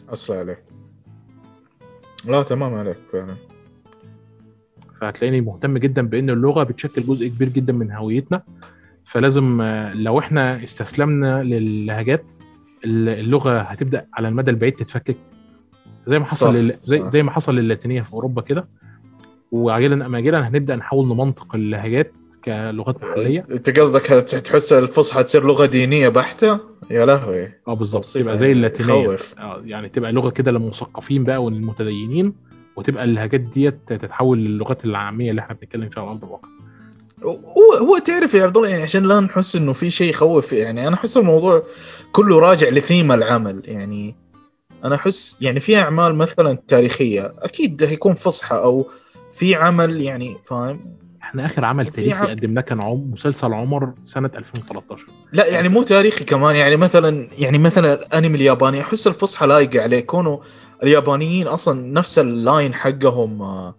أسرع 0.08 0.38
عليك. 0.38 0.58
لا 2.25 2.42
تمام 2.42 2.75
عليك 2.75 2.96
فعلا. 3.12 3.34
فهتلاقيني 5.00 5.40
مهتم 5.40 5.78
جدا 5.78 6.02
بأن 6.06 6.30
اللغة 6.30 6.62
بتشكل 6.62 7.02
جزء 7.02 7.28
كبير 7.28 7.49
جدا 7.49 7.72
من 7.72 7.92
هويتنا. 7.92 8.42
فلازم 9.06 9.60
آه، 9.60 9.94
لو 9.94 10.18
إحنا 10.18 10.64
استسلمنا 10.64 11.42
للهجات 11.42 12.25
ال- 12.84 13.08
اللغة 13.08 13.60
هتبدأ 13.60 14.06
على 14.14 14.28
المدى 14.28 14.50
البعيد 14.50 14.72
تتفكك. 14.72 15.16
زي 16.06 16.18
ما 16.18 16.25
حصل 16.25 16.54
لل... 16.54 16.76
زي. 16.84 17.10
زي 17.10 17.22
ما 17.22 17.30
حصل 17.30 17.54
للاتينيه 17.54 18.02
في 18.02 18.12
أوروبا 18.12 18.42
كده. 18.42 18.68
وعاجلا 19.52 20.06
أم 20.06 20.14
اجلا 20.14 20.49
هنبدأ 20.49 20.76
نحاول 20.76 21.06
نمنطق 21.08 21.54
اللهجات 21.54 22.12
كلغات 22.44 23.02
محليه 23.02 23.47
انت 23.50 23.78
قصدك 23.80 24.06
تحس 24.44 24.73
الفصحى 24.73 25.23
تصير 25.23 25.47
لغة 25.47 25.66
دينية 25.66 26.09
بحتة؟ 26.09 26.59
يا 26.90 27.06
لهوي. 27.06 27.52
آه 27.68 27.75
بالظبط 27.75 28.06
تبقى 28.06 28.38
زي 28.38 28.52
اللاتينية. 28.52 29.02
يخوف. 29.02 29.35
آه 29.38 29.62
يعني 29.64 29.88
تبقى 29.88 30.12
لغة 30.12 30.30
كده 30.30 30.50
للمثقفين 30.50 31.25
بقى 31.25 31.44
والمتدينين 31.44 32.35
وتبقى 32.76 33.04
اللهجات 33.04 33.40
ديت 33.40 33.78
تتحول 33.88 34.38
للغات 34.38 34.85
العامية 34.85 35.30
اللي 35.30 35.40
إحنا 35.40 35.54
بنتكلم 35.54 35.88
فيها 35.88 36.02
على 36.02 36.11
أرض 36.11 36.25
الواقع. 36.25 36.49
هو 37.25 37.73
هو 37.87 37.99
تعرف 37.99 38.35
يا 38.35 38.44
عبد 38.44 38.56
الله 38.56 38.68
يعني 38.68 38.82
عشان 38.82 39.02
لا 39.02 39.20
نحس 39.20 39.56
إنه 39.56 39.73
في 39.73 39.90
شيء 39.90 40.11
يخوف 40.11 40.52
يعني 40.52 40.88
أنا 40.88 40.94
أحس 40.97 41.16
الموضوع 41.16 41.62
كله 42.12 42.38
راجع 42.38 42.68
لثيم 42.68 43.12
العمل. 43.12 43.62
يعني 43.64 44.16
أنا 44.85 44.94
أحس 44.94 45.38
يعني 45.42 45.61
في 45.61 45.76
أعمال 45.76 46.14
مثلا 46.14 46.59
تاريخية 46.68 47.35
أكيد 47.38 47.82
هيكون 47.85 48.14
فصحى 48.14 48.56
أو 48.56 48.87
في 49.32 49.54
عمل 49.54 50.02
يعني 50.02 50.37
فاهم؟ 50.44 50.78
إحنا 51.30 51.46
آخر 51.46 51.64
عمل 51.64 51.88
تاريخي 51.88 52.26
قدمناه 52.26 52.62
كان 52.62 52.80
عم 52.80 53.10
مسلسل 53.10 53.52
عمر 53.52 53.92
سنة 54.04 54.30
2013 54.34 55.06
لا 55.32 55.46
يعني 55.46 55.68
مو 55.68 55.82
تاريخي 55.82 56.24
كمان 56.24 56.57
يعني 56.57 56.76
مثلا 56.76 57.28
يعني 57.38 57.59
مثلا 57.59 57.94
الأنمي 57.94 58.37
الياباني 58.37 58.81
أحس 58.81 59.07
الفصحى 59.07 59.46
لايقه 59.46 59.83
عليه. 59.83 60.00
كونه 60.00 60.40
اليابانيين 60.83 61.46
أصلا 61.46 61.92
نفس 61.92 62.18
ال 62.18 62.30
line 62.30 62.74
حقهم 62.74 63.42
آه، 63.42 63.76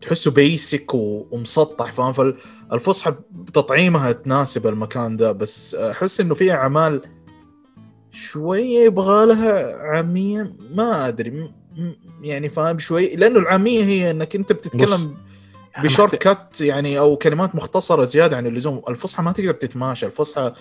تحسه 0.00 0.30
basic 0.30 0.94
ومسطح 0.94 1.92
فاهم؟ 1.92 2.12
فالفصحى 2.12 3.14
بتطعيمها 3.32 4.12
تناسب 4.12 4.66
المكان 4.66 5.16
ده 5.16 5.32
بس 5.32 5.74
أحس 5.74 6.20
إنه 6.20 6.34
في 6.34 6.52
أعمال 6.52 7.02
شوية 8.12 8.84
يبغى 8.84 9.26
لها 9.26 9.76
عاميه 9.76 10.56
ما 10.74 11.08
أدري 11.08 11.50
يعني 12.22 12.48
فاهم؟ 12.48 12.78
شوي 12.78 13.16
لأنه 13.16 13.38
العامية 13.38 13.84
هي 13.84 14.10
إنك 14.10 14.36
أنت 14.36 14.52
بتتكلم 14.52 15.14
بشورت 15.84 16.14
محتاج- 16.14 16.34
cut 16.36 16.60
يعني 16.60 16.98
أو 16.98 17.16
كلمات 17.16 17.54
مختصرة 17.54 18.04
زيادة 18.04 18.36
عن 18.36 18.46
اللزوم. 18.46 18.82
الفصحى 18.88 19.22
ما 19.22 19.32
تقدر 19.32 19.52
تتماشى 19.52 20.06
الفصحى 20.06 20.52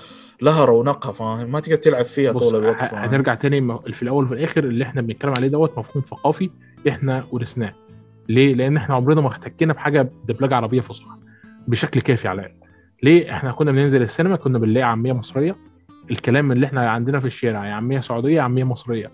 لها 0.41 0.65
رونقها 0.65 1.11
فاهم؟ 1.11 1.51
ما 1.51 1.59
تقدر 1.59 1.75
تلعب 1.75 2.05
فيها 2.05 2.31
طول 2.31 2.55
الوقت 2.55 2.85
فاهم؟ 2.85 3.09
هنرجع 3.09 3.35
تاني 3.35 3.79
في 3.93 4.03
الأول 4.03 4.25
وفي 4.25 4.33
الآخر 4.33 4.63
اللي 4.63 4.83
إحنا 4.83 5.01
بنتكلم 5.01 5.33
عليه 5.37 5.47
دوت 5.47 5.77
مفهوم 5.77 6.03
ثقافي 6.03 6.49
إحنا 6.89 7.23
ورثناه. 7.31 7.71
ليه؟ 8.29 8.53
لأن 8.55 8.77
إحنا 8.77 8.95
عمرنا 8.95 9.21
ما 9.21 9.27
احتكينا 9.27 9.73
بحاجة 9.73 10.09
دبلجه 10.27 10.55
عربية 10.55 10.81
فصحى 10.81 11.15
بشكل 11.67 12.01
كافي 12.01 12.27
على 12.27 12.41
الأقل. 12.41 12.53
ليه؟ 13.03 13.31
إحنا 13.33 13.51
كنا 13.51 13.71
بننزل 13.71 14.01
السينما 14.01 14.35
كنا 14.35 14.59
بنلاقي 14.59 14.83
عامية 14.89 15.13
مصرية. 15.13 15.55
الكلام 16.11 16.51
اللي 16.51 16.65
إحنا 16.65 16.89
عندنا 16.89 17.19
في 17.19 17.27
الشارع 17.27 17.65
يا 17.67 17.73
عامية 17.73 17.99
سعودية 17.99 18.35
يا 18.35 18.41
عامية 18.41 18.63
مصرية. 18.63 19.11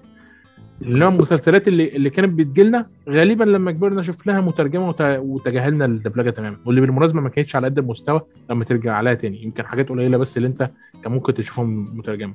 انما 0.88 1.10
المسلسلات 1.10 1.68
اللي 1.68 1.96
اللي 1.96 2.10
كانت 2.10 2.34
بتجيلنا 2.40 2.86
غالبا 3.10 3.44
لما 3.44 3.72
كبرنا 3.72 4.04
شفناها 4.04 4.42
مترجمة 4.42 4.90
وت- 4.90 5.02
وتجاهلنا 5.02 5.86
الدبلجة 5.86 6.30
تماما. 6.30 6.58
واللي 6.66 6.82
بالمناسبة 6.82 7.22
ما 7.22 7.30
كانتش 7.30 7.56
على 7.56 7.68
قد 7.68 7.78
المستوى 7.80 8.22
لما 8.50 8.64
ترجع 8.66 8.94
عليها 8.94 9.14
تاني. 9.14 9.44
يمكن 9.44 9.66
حاجات 9.66 9.90
قليلة 9.90 10.18
بس 10.18 10.38
اللي 10.38 10.48
انت 10.48 10.70
كان 11.04 11.12
ممكن 11.12 11.34
تشوفهم 11.34 11.98
مترجمة. 11.98 12.34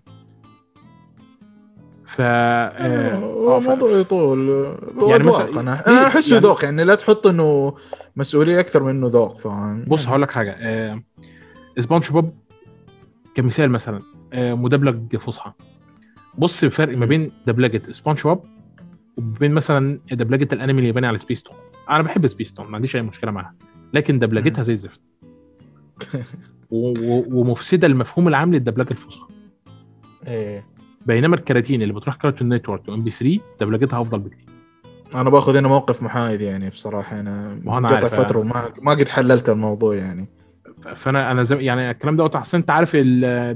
ف 2.06 2.16
آه، 2.20 3.14
هو 3.14 3.56
آه، 3.56 3.61
موضوع 3.61 3.90
يطول. 3.90 4.48
يعني 4.98 5.11
يعني 5.11 5.28
مثلا- 5.28 5.61
أنا. 5.61 5.87
أنا 5.88 6.06
احسه 6.06 6.34
يعني- 6.34 6.46
ذوق 6.46 6.64
يعني 6.64 6.84
لا 6.84 6.94
تحط 6.94 7.26
إنه 7.26 7.74
مسؤولية 8.16 8.61
أكثر 8.61 8.82
منه 8.82 9.06
ذوق 9.06 9.38
فاهم؟ 9.40 9.84
بص 9.87 10.08
هقول 10.08 10.22
لك 10.22 10.30
حاجة. 10.30 10.56
آه، 10.58 11.02
سبونج 11.78 12.11
بوب 12.12 12.34
كمثال 13.34 13.70
مثلا. 13.70 14.00
آه، 14.32 14.54
مدبلج 14.54 15.16
فصحى. 15.16 15.52
بص 16.38 16.64
الفرق 16.64 16.96
ما 16.96 17.07
بين 17.07 17.31
دبلجه 17.46 17.92
سبونج 17.92 18.22
بوب 18.22 18.42
وبين 19.16 19.53
مثلا 19.53 20.01
دبلجه 20.12 20.48
الأنمي 20.53 20.81
الياباني 20.81 21.07
على 21.07 21.18
سبيس 21.18 21.42
تون 21.42 21.57
أنا 21.90 22.03
بحب 22.03 22.27
سبيس 22.27 22.55
تون 22.55 22.66
ما 22.66 22.77
عنديش 22.77 22.96
أي 22.96 23.03
مشكلة 23.03 23.31
معاها. 23.31 23.55
لكن 23.92 24.18
دبلجتها 24.18 24.62
زي 24.62 24.72
الزفت 24.72 25.01
ومفسدة 26.70 27.87
المفهوم 27.87 28.29
العام 28.29 28.55
للدبلجه 28.55 28.90
الفصحى. 28.90 29.27
إيه. 30.27 30.66
بينما 31.07 31.37
الكراتين 31.37 31.83
اللي 31.83 31.94
بتروح 31.94 32.16
كارتون 32.16 32.55
نتورك 32.55 32.88
وام 32.88 33.01
بي 33.01 33.11
3 33.11 33.40
دبلجتها 33.61 34.01
أفضل 34.01 34.18
بكتير. 34.18 34.48
أنا 35.14 35.31
باخذ 35.31 35.57
هنا 35.57 35.68
موقف 35.68 36.03
محايد 36.03 36.40
يعني 36.40 36.70
بصراحة. 36.70 37.20
أنا 37.20 37.61
قطع 37.66 38.09
فترة 38.09 38.38
وما 38.38 38.72
ما 38.83 38.90
قد 38.92 39.09
حللت 39.09 39.48
الموضوع 39.48 39.94
يعني. 39.94 40.29
فانا 40.96 41.30
أنا 41.30 41.44
زي 41.44 41.56
يعني 41.64 41.90
الكلام 41.90 42.16
ده 42.16 42.30
اصل 42.34 42.56
انت 42.58 42.70
عارف 42.70 42.96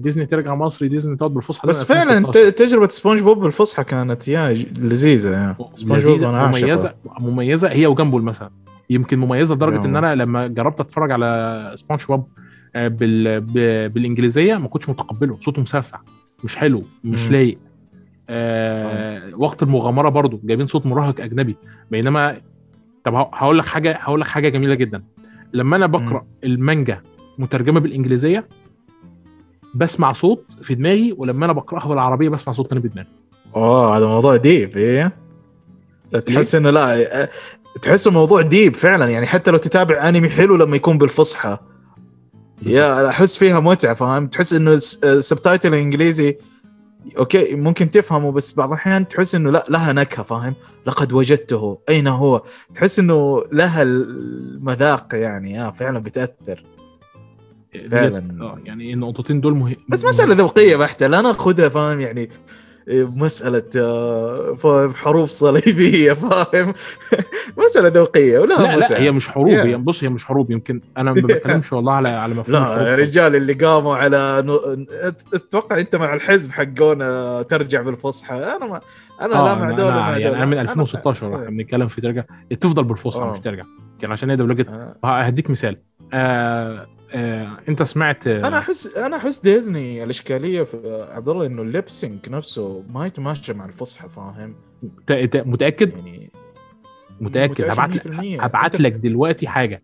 ديزني 0.00 0.26
ترجع 0.26 0.54
مصري 0.54 0.88
ديزني 0.88 1.16
تقعد 1.16 1.30
بالفصحى 1.34 1.68
بس 1.68 1.84
فعلا 1.84 2.18
2016. 2.18 2.50
ت- 2.50 2.58
تجربة 2.58 2.88
سبونج 2.88 3.20
بوب 3.20 3.38
بالفصحى 3.38 3.84
كانت 3.84 4.28
يا 4.28 4.52
لذيذة 4.78 5.30
يا. 5.30 5.56
سبونج 5.74 6.04
بوب 6.04 6.22
أنا 6.22 6.46
مميزه 6.46 6.94
مميزة 7.20 7.68
هي 7.68 7.86
وجامبول 7.86 8.22
مثلا. 8.22 8.50
يمكن 8.90 9.18
مميزة 9.18 9.54
لدرجة 9.54 9.84
إن. 9.84 9.96
أنا 9.96 10.14
لما 10.14 10.46
جربت 10.46 10.80
أتفرج 10.80 11.10
على 11.10 11.72
سبونج 11.76 12.00
بوب 12.08 12.28
آه، 12.76 12.88
بال... 12.88 13.40
بالإنجليزية 13.88 14.54
ما 14.56 14.68
كنتش 14.68 14.88
متقبله. 14.88 15.38
صوته 15.40 15.62
مسرسع 15.62 15.98
مش 16.44 16.56
حلو 16.56 16.82
مش. 17.04 17.30
لايق. 17.30 17.58
آه 18.30 19.22
وقت 19.36 19.62
المغامرة 19.62 20.08
برضو 20.08 20.40
جايبين 20.44 20.66
صوت 20.66 20.86
مراهق 20.86 21.20
أجنبي. 21.20 21.56
بينما 21.90 22.40
طب 23.04 23.14
هقول 23.14 23.58
لك 23.58 23.64
حاجة 23.66 23.92
هقول 24.00 24.20
لك 24.20 24.26
حاجة 24.26 24.48
جميلة 24.48 24.74
جدا. 24.74 25.02
لما 25.52 25.76
أنا 25.76 25.86
بقرأ 25.86 26.26
المانجا 26.44 27.00
مترجمة 27.38 27.80
بالإنجليزية 27.80 28.48
بسمع 29.74 30.12
صوت 30.12 30.44
في 30.62 30.74
دماغي 30.74 31.14
ولما 31.18 31.44
أنا 31.44 31.52
بقرأها 31.52 31.88
بالعربية 31.88 32.28
بسمع 32.28 32.52
صوت 32.52 32.66
تاني 32.68 32.80
بدماغي 32.80 33.08
اوه 33.56 33.96
هذا 33.96 34.06
موضوع 34.06 34.36
ديب 34.36 34.76
إيه؟ 34.76 35.12
تحس 36.26 36.54
إنه 36.54 36.70
لا 36.70 37.28
تحس 37.82 38.06
الموضوع 38.06 38.42
deep 38.42 38.74
فعلا 38.74 39.08
يعني 39.08 39.26
حتى 39.26 39.50
لو 39.50 39.56
تتابع 39.58 40.08
أنمي 40.08 40.28
حلو 40.28 40.56
لما 40.56 40.76
يكون 40.76 40.98
بالفصحى. 40.98 41.58
يا 42.62 43.08
أحس 43.08 43.38
فيها 43.38 43.60
متعة 43.60 43.94
فاهم؟ 43.94 44.26
تحس 44.26 44.52
إنه 44.52 44.72
الس- 44.72 45.04
ال 45.04 45.11
subtitle 45.11 45.68
الانجليزي 45.74 46.36
okay 47.18 47.54
ممكن 47.54 47.90
تفهمه 47.90 48.32
بس 48.32 48.52
بعض 48.52 48.68
الأحيان 48.68 49.08
تحس 49.08 49.34
إنه 49.34 49.50
لا 49.50 49.64
لها 49.68 49.92
نكهة 49.92 50.22
فاهم؟ 50.22 50.54
لقد 50.86 51.12
وجدته. 51.12 51.78
أين 51.88 52.06
هو؟ 52.06 52.42
تحس 52.74 52.98
إنه 52.98 53.44
لها 53.52 53.82
المذاق 53.82 55.06
يعني 55.14 55.62
آه 55.66 55.70
فعلا 55.70 55.98
بتأثر. 55.98 56.62
ديت- 57.74 57.90
فعلا. 57.90 58.36
آه 58.40 58.58
يعني 58.64 58.92
النقطتين 58.92 59.40
دول 59.40 59.54
مهم 59.54 59.76
بس 59.88 60.04
مسألة 60.04 60.34
ذوقية 60.34 60.76
بحتة 60.76 61.06
لا 61.06 61.20
نأخذها 61.20 61.68
فاهم؟ 61.68 62.00
يعني 62.00 62.30
مسألة 62.88 63.62
آه، 63.76 64.92
حروب 64.94 65.28
صليبية 65.28 66.12
فاهم 66.12 66.74
مسألة 67.64 67.88
ذوقية 67.88 68.38
ولا 68.38 68.54
لا 68.54 68.76
لا. 68.76 69.00
هي 69.00 69.10
مش 69.10 69.28
حروب. 69.28 69.48
هي 69.48 69.76
بص 69.76 70.04
هي 70.04 70.08
مش 70.08 70.24
حروب 70.26 70.50
يمكن 70.50 70.80
أنا 70.96 71.12
ما 71.12 71.22
بتكلمش 71.22 71.72
والله 71.72 71.92
على 71.92 72.08
على 72.08 72.34
مفهوم 72.34 72.56
لا 72.56 72.88
يا. 72.90 72.94
رجال 72.96 73.36
اللي 73.36 73.52
قاموا 73.52 73.96
على 73.96 74.42
نو... 74.46 74.60
أتوقع 75.34 75.78
أنت 75.80 75.96
مع 75.96 76.14
الحزب 76.14 76.52
حقونا 76.52 77.42
ترجع 77.42 77.82
بالفصحى 77.82 78.34
أنا 78.36 78.66
ما 78.66 78.80
أنا 79.20 79.40
آه 79.40 79.44
لا 79.44 79.54
مع 79.54 79.70
أنا- 79.72 79.74
دول 79.76 79.86
أنا 79.86 79.96
مع 80.00 80.18
يعني 80.18 80.36
أنا 80.36 80.44
من 80.46 80.58
2016 80.58 81.34
إحنا 81.36 81.50
بنتكلم 81.50 81.88
في 81.88 82.00
ترجع 82.00 82.22
تفضل 82.60 82.84
بالفصحى 82.84 83.22
آه. 83.22 83.32
مش 83.32 83.38
ترجع 83.38 83.62
كان 84.00 84.12
عشان 84.12 84.30
هي 84.30 84.36
دبلجه 84.36 84.66
آه. 85.04 85.20
هديك 85.20 85.50
مثال 85.50 85.76
آه 86.12 86.86
آه 87.12 87.58
أنت 87.68 87.82
سمعت 87.82 88.26
أنا 88.26 88.58
احس 88.58 88.96
أنا 88.96 89.16
أحس 89.16 89.40
ديزني 89.40 90.04
الإشكالية 90.04 90.62
في 90.62 91.06
عبد 91.10 91.28
الله 91.28 91.46
إنه 91.46 91.62
ال 91.62 91.70
lip 91.70 91.95
sync 91.95 92.28
نفسه 92.30 92.84
ما 92.90 93.06
يتماشى 93.06 93.52
مع 93.52 93.64
الفصحى 93.64 94.08
فاهم؟ 94.08 94.54
ت- 95.06 95.12
ت- 95.12 95.46
متأكد؟ 95.46 95.92
يعني 95.98 96.30
متأكد. 97.20 97.64
هبعت 97.64 97.90
لك 97.96 98.06
100%. 98.06 98.40
هبعت 98.42 98.76
أنت- 98.76 98.80
لك 98.80 98.92
دلوقتي 98.92 99.48
حاجة 99.48 99.82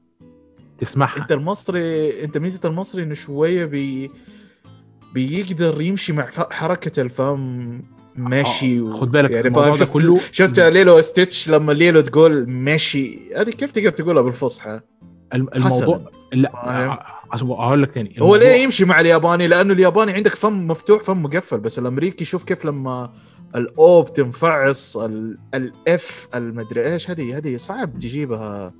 تسمعها. 0.80 1.16
أنت 1.22 1.32
المصري 1.32 2.24
أنت 2.24 2.38
ميزة 2.38 2.60
المصري 2.64 3.02
إنه 3.02 3.14
شوية 3.14 3.64
بي 3.64 4.10
بيقدر 5.14 5.80
يمشي 5.80 6.12
مع 6.12 6.24
ف- 6.26 6.52
حركة 6.52 7.02
الفم 7.02 7.82
ماشي 8.16 8.80
آه، 8.80 8.94
خد 8.96 9.10
بالك 9.10 9.30
يعني 9.30 9.48
الموضوع 9.48 9.64
فاهم؟ 9.72 9.78
ده 9.78 9.84
شفت 9.84 9.92
كله 9.92 10.20
شفت 10.32 10.60
ليلو 10.60 11.00
ستيتش 11.00 11.48
لما 11.50 11.72
ليلو 11.72 12.00
تقول 12.00 12.48
ماشي؟ 12.50 13.18
هذه 13.36 13.50
كيف 13.50 13.72
تقدر 13.72 13.90
تقولها 13.90 14.22
بالفصحى؟ 14.22 14.80
الم- 15.34 15.48
الموضوع 15.54 15.98
حسنا. 15.98 16.10
لا 16.32 16.50
هقول 17.34 17.82
لك 17.82 17.94
تاني 17.94 18.16
هو 18.20 18.36
ليه 18.36 18.54
يمشي 18.62 18.84
مع 18.84 19.00
الياباني؟ 19.00 19.46
لأنه 19.48 19.72
الياباني 19.72 20.12
عندك 20.12 20.34
فم 20.34 20.68
مفتوح 20.68 21.02
فم 21.02 21.22
مقفل 21.22 21.58
بس 21.60 21.78
الأمريكي 21.78 22.24
شوف 22.24 22.44
كيف 22.44 22.64
لما 22.64 23.10
الاو 23.56 24.02
بتنفعص 24.02 24.96
ال- 24.96 25.38
الإف 25.54 26.28
المدري 26.34 26.92
إيش 26.92 27.10
هذه 27.10 27.36
هذه 27.36 27.56
صعب 27.56 27.94
تجيبها 27.94 28.72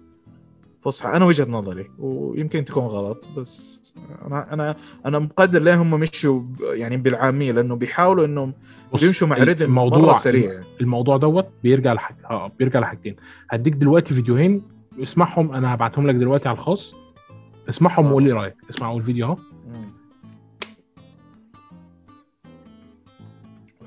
فصحى 0.83 1.17
أنا 1.17 1.25
وجهة 1.25 1.45
نظري 1.51 1.91
ويمكن 1.99 2.65
تكون 2.65 2.83
غلط 2.85 3.25
بس 3.37 3.95
أنا 4.27 4.53
أنا 4.53 4.77
أنا 5.07 5.19
مقدر 5.19 5.63
ليه 5.63 5.75
هم 5.83 5.91
مشوا 5.91 6.43
يعني 6.61 6.97
بالعامية 6.97 7.53
لأنه 7.53 7.77
بيحاولوا 7.77 8.25
إنهم 8.25 8.55
بيمشوا 9.01 9.29
مع 9.29 9.37
ريتم 9.37 9.65
الموضوع 9.65 9.99
سريع 10.17 10.61
الموضوع 10.81 11.17
دوت 11.17 11.47
بيرجع 11.63 11.93
لحاج... 11.93 12.17
آه 12.31 12.53
بيرجع 12.59 12.81
لحاجتين 12.81 13.17
هديك 13.51 13.73
دلوقتي 13.75 14.15
فيديوهين 14.15 14.63
اسمعهم 15.03 15.53
أنا 15.55 15.75
هبعتهم 15.75 16.07
لك 16.07 16.15
دلوقتي 16.15 16.49
على 16.49 16.59
الخاص. 16.59 16.95
اسمعهم. 17.69 18.07
وقول 18.07 18.23
لي 18.25 18.33
رأيك. 18.33 18.55
اسمع 18.71 18.91
أول 18.91 19.03
فيديو 19.03 19.27
أهو. 19.27 19.37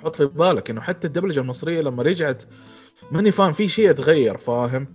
حط 0.03 0.15
في 0.15 0.37
بالك 0.37 0.69
إنه 0.69 0.81
حتى 0.81 1.07
الدبلجة 1.07 1.39
المصرية 1.39 1.81
لما 1.81 2.03
رجعت 2.03 2.43
ماني 3.11 3.31
فاهم 3.31 3.53
في 3.53 3.67
شيء 3.67 3.89
اتغير 3.89 4.37
فاهم؟ 4.37 4.85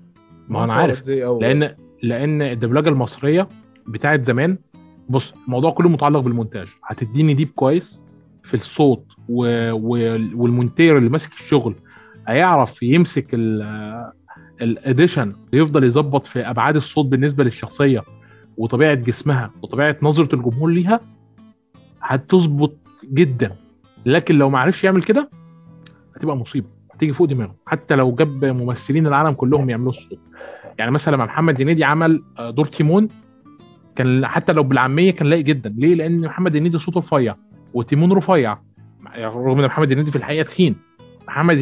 ما 0.48 0.64
أنا 0.64 0.72
عارف. 0.72 1.00
زي 1.02 1.24
أول. 1.24 1.42
لأن 1.44 1.76
لأن 2.02 2.42
الدبلجة 2.42 2.88
المصرية 2.88 3.48
بتاعت 3.86 4.26
زمان 4.26 4.58
بص 5.08 5.34
الموضوع 5.46 5.70
كله 5.70 5.88
متعلق 5.88 6.20
بالمونتاج. 6.20 6.66
هتديني 6.84 7.34
deep 7.34 7.48
كويس 7.48 8.02
في 8.44 8.54
الصوت 8.54 9.04
و... 9.28 9.70
و... 9.72 10.18
والمونتير 10.34 10.98
اللي 10.98 11.08
ماسك 11.10 11.32
الشغل. 11.32 11.74
هيعرف 12.28 12.82
يمسك 12.82 13.28
الاديشن 14.62 15.32
ويفضل 15.52 15.84
يظبط 15.84 16.26
في 16.26 16.40
ابعاد 16.50 16.76
الصوت 16.76 17.06
بالنسبة 17.06 17.44
للشخصيه 17.44 18.02
وطبيعه 18.56 18.94
جسمها 18.94 19.50
وطبيعه 19.62 19.96
نظره 20.02 20.34
الجمهور 20.34 20.70
ليها 20.70 21.00
هتظبط 22.02 22.76
جدا. 23.12 23.52
لكن 24.06 24.34
لو 24.38 24.50
ما 24.50 24.58
عرفش 24.58 24.84
يعمل 24.84 25.02
كده 25.02 25.30
هتبقى 26.16 26.36
مصيبة. 26.36 26.66
هتيجي 26.94 27.12
فوق 27.12 27.26
دماغه. 27.26 27.54
حتى 27.66 27.96
لو 27.96 28.14
جاب 28.14 28.44
ممثلين 28.44 29.06
العالم 29.06 29.32
كلهم 29.32 29.70
يعملوا 29.70 29.90
الصوت. 29.90 30.18
يعني 30.78 30.90
مثلا 30.90 31.16
لما 31.16 31.24
محمد 31.24 31.60
هنيدي 31.62 31.84
عمل 31.84 32.22
آه، 32.38 32.50
دور 32.50 32.66
تيمون 32.66 33.08
كان 33.96 34.26
حتى 34.26 34.52
لو 34.52 34.62
بالعامية 34.62 35.10
كان 35.10 35.28
لايق 35.28 35.44
جدا. 35.44 35.74
ليه؟ 35.78 35.94
لأن 35.94 36.20
محمد 36.20 36.56
هنيدي 36.56 36.78
صوته 36.78 36.98
رفيع 37.00 37.36
وتيمون 37.74 38.12
رفيع. 38.12 38.58
يعني 39.14 39.34
رغم 39.34 39.58
إن 39.58 39.66
محمد 39.66 39.92
هنيدي 39.92 40.10
في 40.10 40.16
الحقيقة 40.16 40.44
تخين. 40.44 40.76
محمد. 41.28 41.58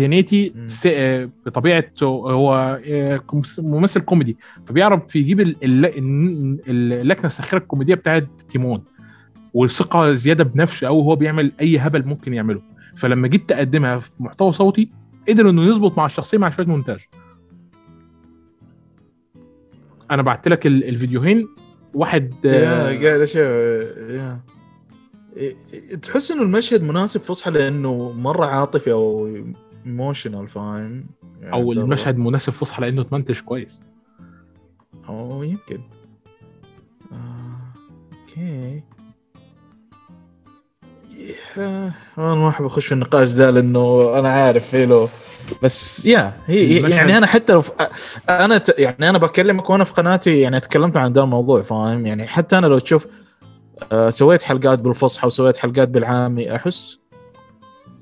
س- 0.66 0.86
آه، 0.86 1.30
بطبيعة 1.46 1.84
هو 2.02 2.80
آه، 2.86 3.20
ممثل 3.58 4.00
كوميدي. 4.00 4.36
فبيعرف 4.66 5.16
يجيب 5.16 5.40
ال- 5.40 5.56
ال- 5.64 5.86
ال- 6.68 6.92
اللكنة 6.92 7.26
الساخرة 7.26 7.58
الكوميدية 7.58 7.94
بتاعت 7.94 8.26
تيمون 8.48 8.84
والثقة 9.54 10.14
زيادة 10.14 10.44
بنفسه 10.44 10.86
أو 10.86 11.00
هو 11.00 11.16
بيعمل 11.16 11.52
أي 11.60 11.78
هبل 11.78 12.04
ممكن 12.06 12.34
يعمله. 12.34 12.60
فلما 12.96 13.28
جيت 13.28 13.48
تقدمها 13.48 13.98
في 13.98 14.10
محتوى 14.20 14.52
صوتي 14.52 14.90
قدر 15.28 15.50
إنه 15.50 15.62
يظبط 15.66 15.98
مع 15.98 16.06
الشخصية 16.06 16.38
مع 16.38 16.50
شوية 16.50 16.66
مونتاج. 16.66 16.98
أنا 20.10 20.22
بعت 20.22 20.48
لك 20.48 20.66
ال- 20.66 20.84
الفيديوهين 20.88 21.48
واحد 21.94 22.34
يا 22.44 22.50
آه، 22.88 22.90
يا. 23.34 24.38
إيه- 24.38 24.53
تحس 26.02 26.30
إنه 26.30 26.42
المشهد 26.42 26.82
مناسب 26.82 27.20
فصحى 27.20 27.50
لأنه 27.50 28.12
مرة 28.12 28.46
عاطفي 28.46 28.92
أو 28.92 29.28
emotional 29.86 30.48
فاهم 30.48 31.06
يعني 31.40 31.52
أو. 31.52 31.72
المشهد 31.72 32.18
مناسب 32.18 32.52
فصحى 32.52 32.82
لأنه 32.82 33.02
اتمنتج 33.02 33.40
كويس 33.40 33.80
أو 35.08 35.42
يمكن 35.42 35.78
آه، 37.12 37.74
okay 38.12 38.82
آه، 41.58 41.92
أنا 42.18 42.34
ما 42.34 42.48
أحب 42.48 42.64
أخش 42.64 42.86
في 42.86 42.92
النقاش 42.92 43.28
ذا 43.28 43.50
لأنه 43.50 44.12
أنا 44.18 44.28
عارف 44.28 44.68
في 44.68 44.86
له 44.86 45.08
بس 45.62 46.06
يا 46.06 46.36
هي 46.46 46.90
يعني 46.90 47.18
أنا 47.18 47.26
حتى 47.26 47.52
لو. 47.52 47.62
أنا. 48.28 48.62
يعني 48.78 49.10
أنا 49.10 49.18
بكلمك 49.18 49.70
وأنا 49.70 49.84
في 49.84 49.92
قناتي 49.92 50.40
يعني 50.40 50.60
تكلمت 50.60 50.96
عن 50.96 51.12
ذا 51.12 51.22
الموضوع 51.22 51.62
فاهم 51.62 52.06
يعني 52.06 52.26
حتى 52.26 52.58
أنا 52.58 52.66
لو 52.66 52.78
تشوف 52.78 53.06
آه، 53.06 53.23
سويت 54.08 54.42
حلقات 54.42 54.78
بالفصحى 54.78 55.26
وسويت 55.26 55.56
حلقات 55.56 55.88
بالعامي 55.88 56.56
أحس 56.56 56.98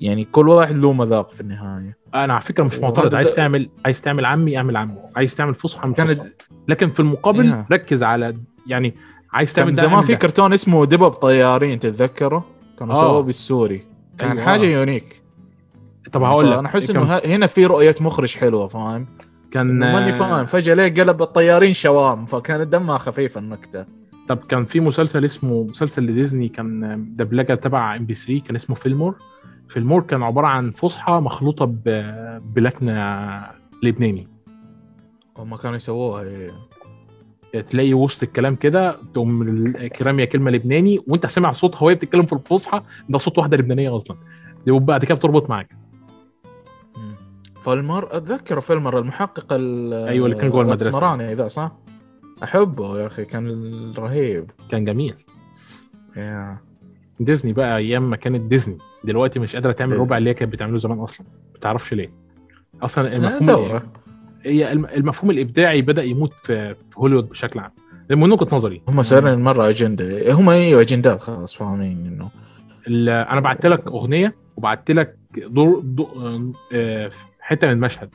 يعني 0.01 0.25
كل 0.25 0.49
واحد 0.49 0.75
له 0.77 0.93
مذاق 0.93 1.31
في 1.31 1.41
النهاية. 1.41 1.97
أنا 2.15 2.33
على 2.33 2.43
فكرة 2.43 2.65
مش 2.65 2.79
معترض 2.79 3.15
عايز 3.15 3.31
تعمل 3.35 3.69
عايز 3.85 4.01
تعمل 4.01 4.25
عامي 4.25 4.57
أعمل 4.59 4.77
عامي 4.77 4.95
عايز 5.17 5.35
تعمل 5.35 5.55
فصحى 5.55 5.81
اعمل 5.81 5.95
كانت 5.95 6.21
فصحى. 6.23 6.33
لكن 6.69 6.89
في 6.89 7.01
المقابل 7.01 7.47
يا. 7.49 7.67
ركز 7.73 8.03
على 8.03 8.37
يعني 8.67 8.95
عايز 9.33 9.53
تعمل 9.53 9.67
كان 9.69 9.77
ده 9.77 9.83
زمان 9.83 10.03
في. 10.03 10.17
كرتون 10.17 10.53
اسمه 10.53 10.87
دببة 10.87 11.09
طيارين 11.09 11.81
تتذكره؟ 11.81 12.45
كانوا 12.79 12.95
آه. 12.95 13.01
سووه 13.01 13.23
بالسوري. 13.23 13.83
كان 14.19 14.31
أيوة. 14.31 14.43
حاجة 14.45 14.63
unique. 14.65 15.23
طب 16.13 16.23
هقول 16.23 16.51
لك 16.51 16.59
أنا 16.59 16.69
أحس 16.69 16.93
كان- 16.93 17.03
إنه 17.03 17.21
هنا 17.37 17.47
في 17.47 17.67
رؤية 17.67 17.95
مخرج 18.01 18.37
حلوة 18.37 18.69
فاهم؟ 18.69 19.07
كان 19.53 19.79
ماني 19.79 20.13
فاهم. 20.13 20.45
فجأة 20.45 20.75
ليه 20.75 20.95
قلب 20.95 21.23
الطيارين 21.23 21.73
شوام؟ 21.73 22.27
فكانت 22.27 22.69
دمها 22.69 22.99
خفيفه 22.99 23.39
النكتة. 23.39 23.85
طب 24.29 24.39
كان 24.39 24.63
في 24.65 24.81
مسلسل 24.81 25.25
اسمه 25.25 25.63
مسلسل 25.65 26.03
لديزني 26.03 26.49
كان 26.49 27.05
دبلجة 27.17 27.55
تبع 27.55 27.97
ام 27.97 28.07
بي 28.07 28.15
3 28.15 28.41
كان 28.47 28.57
اسمه 28.57 28.77
فيلمور 28.77 29.15
فيلمور 29.69 30.03
كان 30.03 30.23
عبارة 30.23 30.47
عن 30.47 30.71
فصحى 30.71 31.13
مخلوطة 31.13 31.65
بلكنه 32.55 33.49
لبناني 33.83 34.29
هم 35.37 35.57
كانوا 35.57 35.77
يسووها 35.77 36.23
إيه. 36.23 36.51
تلاقي 37.71 37.95
وسط 37.95 38.23
الكلام 38.23 38.57
كده 38.57 38.97
تقوم 39.15 39.73
رامية 39.73 40.25
كلمة 40.25 40.51
لبناني 40.51 41.01
وانت 41.09 41.27
سامع 41.27 41.53
صوتها 41.53 41.85
وهي 41.85 41.95
بتتكلم 41.95 42.23
في 42.23 42.33
الفصحى 42.33 42.83
ده 43.09 43.19
صوت 43.19 43.39
واحدة 43.39 43.57
لبنانية 43.57 43.97
أصلا 43.97 44.17
وبعد 44.71 45.05
كده 45.05 45.15
بتربط 45.15 45.51
معاك. 45.51 45.69
فالمر 47.65 48.09
اتذكر 48.17 48.61
فيلمر 48.61 48.99
المحقق 48.99 49.47
ال 49.53 49.93
أيوة، 49.95 50.27
اللي 50.27 50.39
كان 50.39 50.51
جوه 50.51 50.61
المدرسة. 50.63 50.85
الأسمراني 50.85 51.49
صح؟ 51.49 51.73
أحبه 52.43 52.99
يا 53.01 53.07
أخي 53.07 53.25
كان 53.25 53.73
رهيب. 53.99 54.51
كان 54.71 54.85
جميل. 54.85 55.15
يا. 56.17 56.59
ديزني 57.21 57.53
بقى 57.53 57.77
أيام 57.77 58.11
ما 58.11 58.17
كانت 58.17 58.41
ديزني. 58.41 58.79
دلوقتي 59.05 59.39
مش 59.39 59.57
قادرة 59.57 59.73
تعمل. 59.73 59.97
ربع 59.97 60.19
اللي 60.19 60.31
هي 60.31 60.35
كانت 60.35 60.53
بتعمله 60.53 60.79
زمان 60.79 60.99
أصلا. 60.99 61.27
ما 61.55 61.59
تعرفش 61.61 61.95
ليه. 61.95 62.11
أصلا 62.83 63.17
المفهوم 63.17 63.81
هي 64.45 64.73
الم- 64.73 64.87
المفهوم 64.87 65.31
الإبداعي 65.31 65.83
بدأ 65.83 66.03
يموت 66.03 66.33
في 66.33 66.75
هوليوود 66.97 67.29
بشكل 67.29 67.61
عام. 67.61 67.71
من 68.11 68.33
وجهة 68.33 68.49
نظري. 68.53 68.83
هم 68.89 69.03
صاروا 69.03 69.37
مرة 69.37 69.69
أجندة. 69.69 70.33
هم 70.33 70.49
أيوه 70.49 70.81
أجندات 70.81 71.21
خلاص 71.23 71.55
فاهمين 71.55 72.07
إنه. 72.07 72.31
أنا 73.31 73.41
بعت 73.41 73.67
لك 73.67 73.87
أغنية 73.87 74.35
وبعت 74.57 74.91
لك 74.91 75.17
دور, 75.37 75.81
دور 75.81 76.09
آه، 76.73 77.11
حتة 77.41 77.67
من 77.67 77.73
المشهد. 77.73 78.15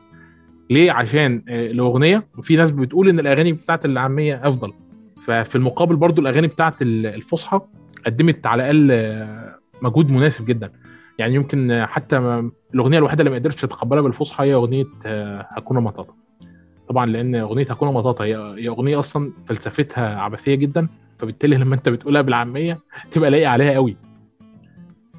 ليه؟ 0.70 0.92
عشان 0.92 1.42
آه، 1.50 1.72
الأغنية 1.72 2.28
في 2.44 2.56
ناس 2.56 2.72
بتقول 2.72 3.10
إن 3.10 3.20
الأغاني 3.20 3.54
بتاعت 3.54 3.86
العامية 3.86 4.48
أفضل. 4.48 4.74
ففي 5.26 5.56
المقابل 5.56 5.96
برضو 5.96 6.22
الأغاني 6.22 6.48
بتاعت 6.48 6.82
ال- 6.82 7.06
الفصحى 7.06 7.60
قدمت 8.06 8.48
على 8.48 8.64
الأقل 8.72 8.88
آه، 8.92 9.56
مجهود 9.82 10.12
مناسب 10.12 10.46
جدا. 10.46 10.72
يعني 11.20 11.36
يمكن 11.36 11.72
آه، 11.72 11.86
حتى 11.86 12.18
الأغنية 12.74 12.98
الوحيدة 12.98 13.20
اللي 13.22 13.30
ما 13.32 13.36
قدرتش 13.38 13.64
اتقبلها 13.64 14.02
بالفصحى 14.02 14.44
هي 14.44 14.54
أغنية 14.54 14.86
آه، 15.06 15.48
هاكونا 15.52 15.80
مطاطا. 15.80 16.14
طبعا 16.90 17.06
لأن 17.06 17.36
أغنية 17.36 17.66
هاكونا 17.70 17.92
مطاطا 17.92 18.24
هي 18.26 18.68
أغنية 18.68 19.00
أصلا 19.00 19.32
فلسفتها 19.48 20.16
عبثية 20.20 20.56
جدا. 20.56 20.88
فبالتالي 21.20 21.56
لما 21.56 21.76
أنت 21.76 21.90
بتقولها 21.90 22.22
بالعامية 22.22 22.78
تبقى 23.12 23.30
لايقه 23.32 23.50
عليها 23.50 23.74
قوي. 23.74 23.98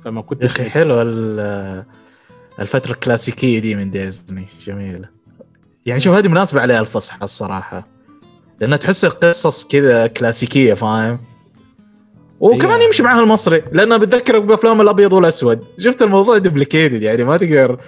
فما 0.04 0.16
يا 0.20 0.26
كنتش 0.26 0.44
أخي 0.60 0.70
حلو 0.70 1.02
ال 1.02 1.84
الفترة 2.60 2.92
الكلاسيكية 2.92 3.58
دي 3.58 3.74
من 3.74 3.90
ديزني 3.90 4.44
جميلة. 4.64 5.17
يعني 5.88 6.00
شوف 6.00 6.14
هذه 6.14 6.28
مناسبة 6.28 6.60
عليها 6.60 6.80
الفصحى 6.80 7.24
الصراحة. 7.24 7.86
لانها 8.60 8.76
تحس 8.76 9.04
قصص 9.06 9.68
كذا 9.68 10.06
كلاسيكية 10.06 10.74
فاهم؟ 10.74 11.18
وكمان 12.40 12.80
هي- 12.80 12.86
يمشي 12.86 13.02
معاها 13.02 13.20
المصري. 13.22 13.62
لانها 13.72 13.96
بتذكرك 13.96 14.42
بافلام 14.42 14.80
الأبيض 14.80 15.12
والأسود. 15.12 15.64
شفت 15.78 16.02
الموضوع 16.02 16.38
دبليكيتد 16.38 17.02
يعني 17.02 17.24
ما 17.24 17.36
تقدر 17.36 17.78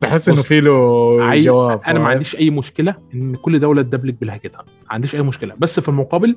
تحس 0.00 0.28
إنه 0.28 0.42
في 0.42 0.60
له 0.60 1.34
جواب 1.40 1.80
أنا 1.86 1.98
ما؟ 1.98 2.08
عنديش 2.08 2.36
أي 2.36 2.50
مشكلة 2.50 2.94
إن 3.14 3.34
كل 3.34 3.58
دولة 3.58 3.82
تدبلج 3.82 4.14
بلهجتها 4.20 4.58
ما 4.58 4.64
عنديش 4.90 5.14
أي 5.14 5.22
مشكلة. 5.22 5.54
بس 5.58 5.80
في 5.80 5.88
المقابل 5.88 6.36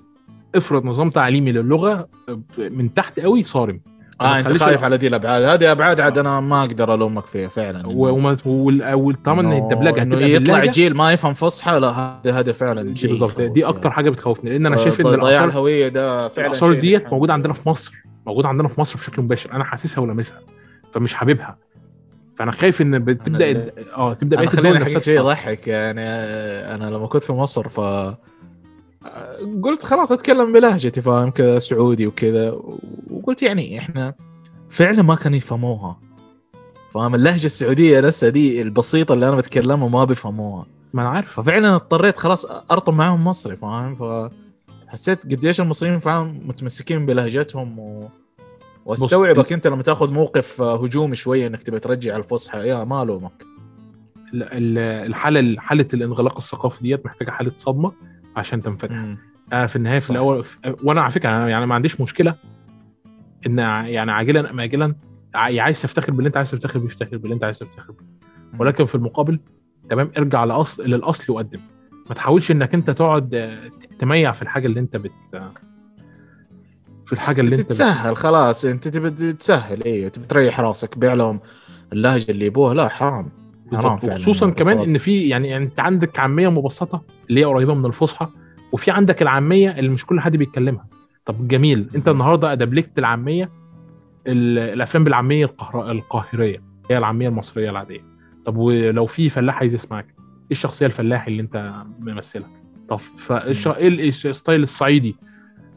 افرض 0.56 0.86
نظام 0.86 1.10
تعليمي 1.10 1.52
للغة 1.52 2.08
من 2.58 2.94
تحت 2.94 3.20
قوي 3.20 3.44
صارم. 3.44 3.82
آه 4.22 4.40
أنت 4.40 4.54
خايف 4.54 4.80
ال- 4.80 4.86
على 4.86 4.98
دي 4.98 5.08
الأبعاد. 5.08 5.44
هذه 5.44 5.72
أبعاد 5.72 6.00
عاد 6.00 6.18
أنا 6.18 6.40
ما 6.40 6.62
أقدر 6.62 6.94
ألومك 6.94 7.24
فيها 7.26 7.48
فعلا. 7.48 7.84
وما 7.86 8.38
وطالما 8.46 9.42
ان 9.42 9.54
الدبلجة 9.64 10.02
إنه 10.02 10.18
يطلع 10.20 10.66
جيل 10.66 10.94
ما 10.96 11.14
يفهم 11.14 11.34
فصحى 11.34 11.80
لا 11.80 11.90
هذا 11.90 12.40
هذا 12.40 12.52
فعلا 12.54 12.96
شيء 12.96 13.10
بالظبط 13.10 13.42
دي. 13.42 13.66
أكتر 13.66 13.92
حاجة 13.92 14.10
بتخوفني 14.10 14.50
لأن 14.50 14.66
أنا 14.66 14.78
شايف 14.78 15.00
إن 15.02 15.06
ضياع 15.06 15.16
الاثار 15.16 15.46
الهوية 15.46 15.88
ده 15.88 16.28
فعلا 16.28 16.48
الاثار 16.48 16.74
ديت 16.74 17.08
موجودة 17.14 17.34
عندنا 17.34 17.54
في 17.54 17.70
مصر 17.70 17.94
موجودة 18.28 18.48
عندنا 18.50 18.68
في 18.68 18.82
مصر 18.82 18.98
بشكل 19.00 19.22
مباشر. 19.22 19.52
أنا 19.54 19.64
حاسسها 19.64 20.02
ولامسها 20.02 20.40
فمش 20.94 21.14
حاببها. 21.14 21.58
فأنا 22.38 22.52
خايف 22.52 22.82
إن 22.82 23.00
بتبدأ 23.00 23.72
آه 23.98 24.14
تبدأ 24.14 24.36
بقية 24.38 24.48
خليني 24.48 24.84
أحكي 24.84 25.00
شيء. 25.00 25.20
يضحك 25.20 25.68
يعني 25.68 26.02
أنا 26.76 26.86
لما 26.96 27.08
كنت 27.08 27.24
في 27.24 27.34
مصر 27.34 27.68
ف 27.70 27.80
قلت 29.64 29.84
خلاص 29.84 30.12
أتكلم 30.12 30.54
بلهجتي 30.54 31.02
فاهم 31.02 31.32
كذا 31.32 31.60
سعودي 31.60 32.08
وكذا. 32.08 32.52
وقلت 33.12 33.44
يعني 33.44 33.80
إحنا 33.80 34.14
فعلا 34.70 35.02
ما 35.02 35.16
كانوا 35.16 35.38
يفهموها. 35.38 36.00
فاهم؟ 36.94 37.16
اللهجة 37.16 37.46
السعودية 37.46 38.00
نفسها 38.00 38.30
دي 38.30 38.62
البسيطة 38.62 39.14
اللي 39.14 39.28
أنا 39.28 39.36
بتكلمها 39.36 39.88
ما 39.90 40.04
بيفهموها. 40.04 40.66
ما 40.94 41.02
أنا 41.02 41.10
عارف 41.10 41.34
ففعلا 41.34 41.76
اضطريت 41.76 42.18
خلاص 42.18 42.46
ارطم 42.46 42.98
معاهم 42.98 43.24
مصري 43.28 43.56
فاهم؟ 43.56 43.96
فحسيت 44.88 45.24
قديش 45.24 45.62
المصريين 45.62 46.00
فاهم 46.00 46.42
متمسكين 46.46 47.06
بلهجتهم 47.06 47.80
و... 47.80 48.04
واستوعبك 48.86 49.54
أنت 49.54 49.68
لما 49.68 49.84
تأخذ 49.84 50.12
موقف 50.12 50.62
هجومي 50.62 51.16
شوية 51.16 51.48
إنك 51.48 51.64
تبي 51.64 51.80
ترجع 51.80 52.16
الفصحى. 52.16 52.68
يا 52.68 52.84
ما 52.84 53.04
ألومك. 53.04 53.44
ال- 54.34 54.44
ال- 54.44 55.08
الحالة 55.10 55.62
حالة 55.62 55.88
الانغلاق 55.94 56.38
الثقافي 56.38 56.84
ديت 56.84 57.06
محتاجة 57.06 57.32
حالة 57.32 57.52
صدمة. 57.58 57.92
عشان 58.36 58.62
تنفتح. 58.62 59.16
أنا 59.54 59.68
في 59.68 59.76
النهاية 59.76 60.00
في 60.00 60.06
صح. 60.06 60.12
الأول 60.12 60.46
وأنا 60.84 61.02
على 61.02 61.12
فكرة 61.12 61.48
يعني 61.48 61.66
ما 61.66 61.76
عنديش 61.76 62.02
مشكلة 62.02 62.36
إن 63.48 63.58
يعني 63.58 64.12
عاجلا 64.12 64.52
أم 64.52 64.60
اجلا 64.60 64.96
ع- 65.36 65.62
عايز 65.62 65.82
تفتخر 65.82 66.12
باللي 66.12 66.28
أنت 66.28 66.38
عايز 66.38 66.52
تفتخر 66.52 66.80
بيه 66.80 66.88
افتخر 66.88 67.18
باللي 67.18 67.34
أنت 67.36 67.44
عايز 67.44 67.60
تفتخر 67.60 67.94
بيه. 67.94 68.06
ولكن 68.60 68.86
في 68.86 68.96
المقابل 68.96 69.40
تمام 69.90 70.12
ارجع 70.18 70.44
لأصل 70.44 70.84
للأصل 70.84 71.34
وقدم. 71.34 71.60
ما 72.10 72.16
تحاولش 72.16 72.52
إنك 72.52 72.74
أنت 72.74 72.90
تقعد 72.90 73.36
آه، 73.36 73.72
تميع 74.00 74.32
في 74.32 74.42
الحاجة 74.42 74.68
اللي 74.68 74.80
أنت 74.80 74.98
بت 74.98 75.12
في 77.06 77.14
الحاجة 77.14 77.42
اللي 77.42 77.56
أنت 77.56 77.62
بت... 77.64 77.68
تتسهل 77.70 78.18
خلاص 78.18 78.66
أنت 78.66 78.88
تبي 78.88 79.34
تسهل 79.34 79.84
أيوه 79.84 80.10
تبي 80.10 80.26
تريح 80.26 80.60
راسك 80.60 80.98
بيع 80.98 81.14
لهم 81.14 81.40
اللهجة 81.94 82.32
اللي 82.32 82.46
يبوها 82.46 82.74
لا 82.74 82.90
حرام. 82.90 83.30
بالظبط. 83.76 84.04
وخصوصا 84.04 84.50
كمان 84.50 84.74
بالضبط. 84.76 84.88
إن 84.88 84.98
في 84.98 85.28
يعني 85.30 85.48
يعني 85.48 85.66
أنت 85.66 85.80
عندك 85.80 86.20
عامية 86.20 86.48
مبسطة 86.52 87.02
اللي 87.30 87.40
هي 87.42 87.46
قريبة 87.46 87.74
من 87.74 87.86
الفصحى 87.86 88.28
وفي 88.72 88.92
عندك 88.92 89.22
العامية 89.22 89.70
اللي 89.80 89.90
مش 89.90 90.06
كل 90.06 90.20
حد 90.20 90.38
بيتكلمها. 90.38 90.86
طب 91.26 91.48
جميل. 91.48 91.90
أنت. 91.96 92.08
النهارده 92.08 92.52
ادبلجت 92.52 93.00
العامية 93.00 93.50
ال- 94.28 94.60
الأفلام 94.60 95.04
بالعامية 95.04 95.46
القهر... 95.46 95.92
القاهرية 95.92 96.62
هي 96.92 96.98
العامية 96.98 97.28
المصرية 97.30 97.70
العادية. 97.70 98.02
طب 98.46 98.58
ولو 98.58 99.06
في 99.06 99.30
فلاح 99.30 99.58
عايز 99.60 99.74
يسمعك 99.76 100.06
إيه 100.06 100.52
الشخصية 100.52 100.86
الفلاحي 100.86 101.32
اللي 101.32 101.42
أنت 101.42 101.74
ممثلها 102.00 102.48
طب. 102.90 103.00
إيه 103.32 103.88
ال- 103.88 104.02
الستايل 104.08 104.64
الصعيدي؟ 104.64 105.16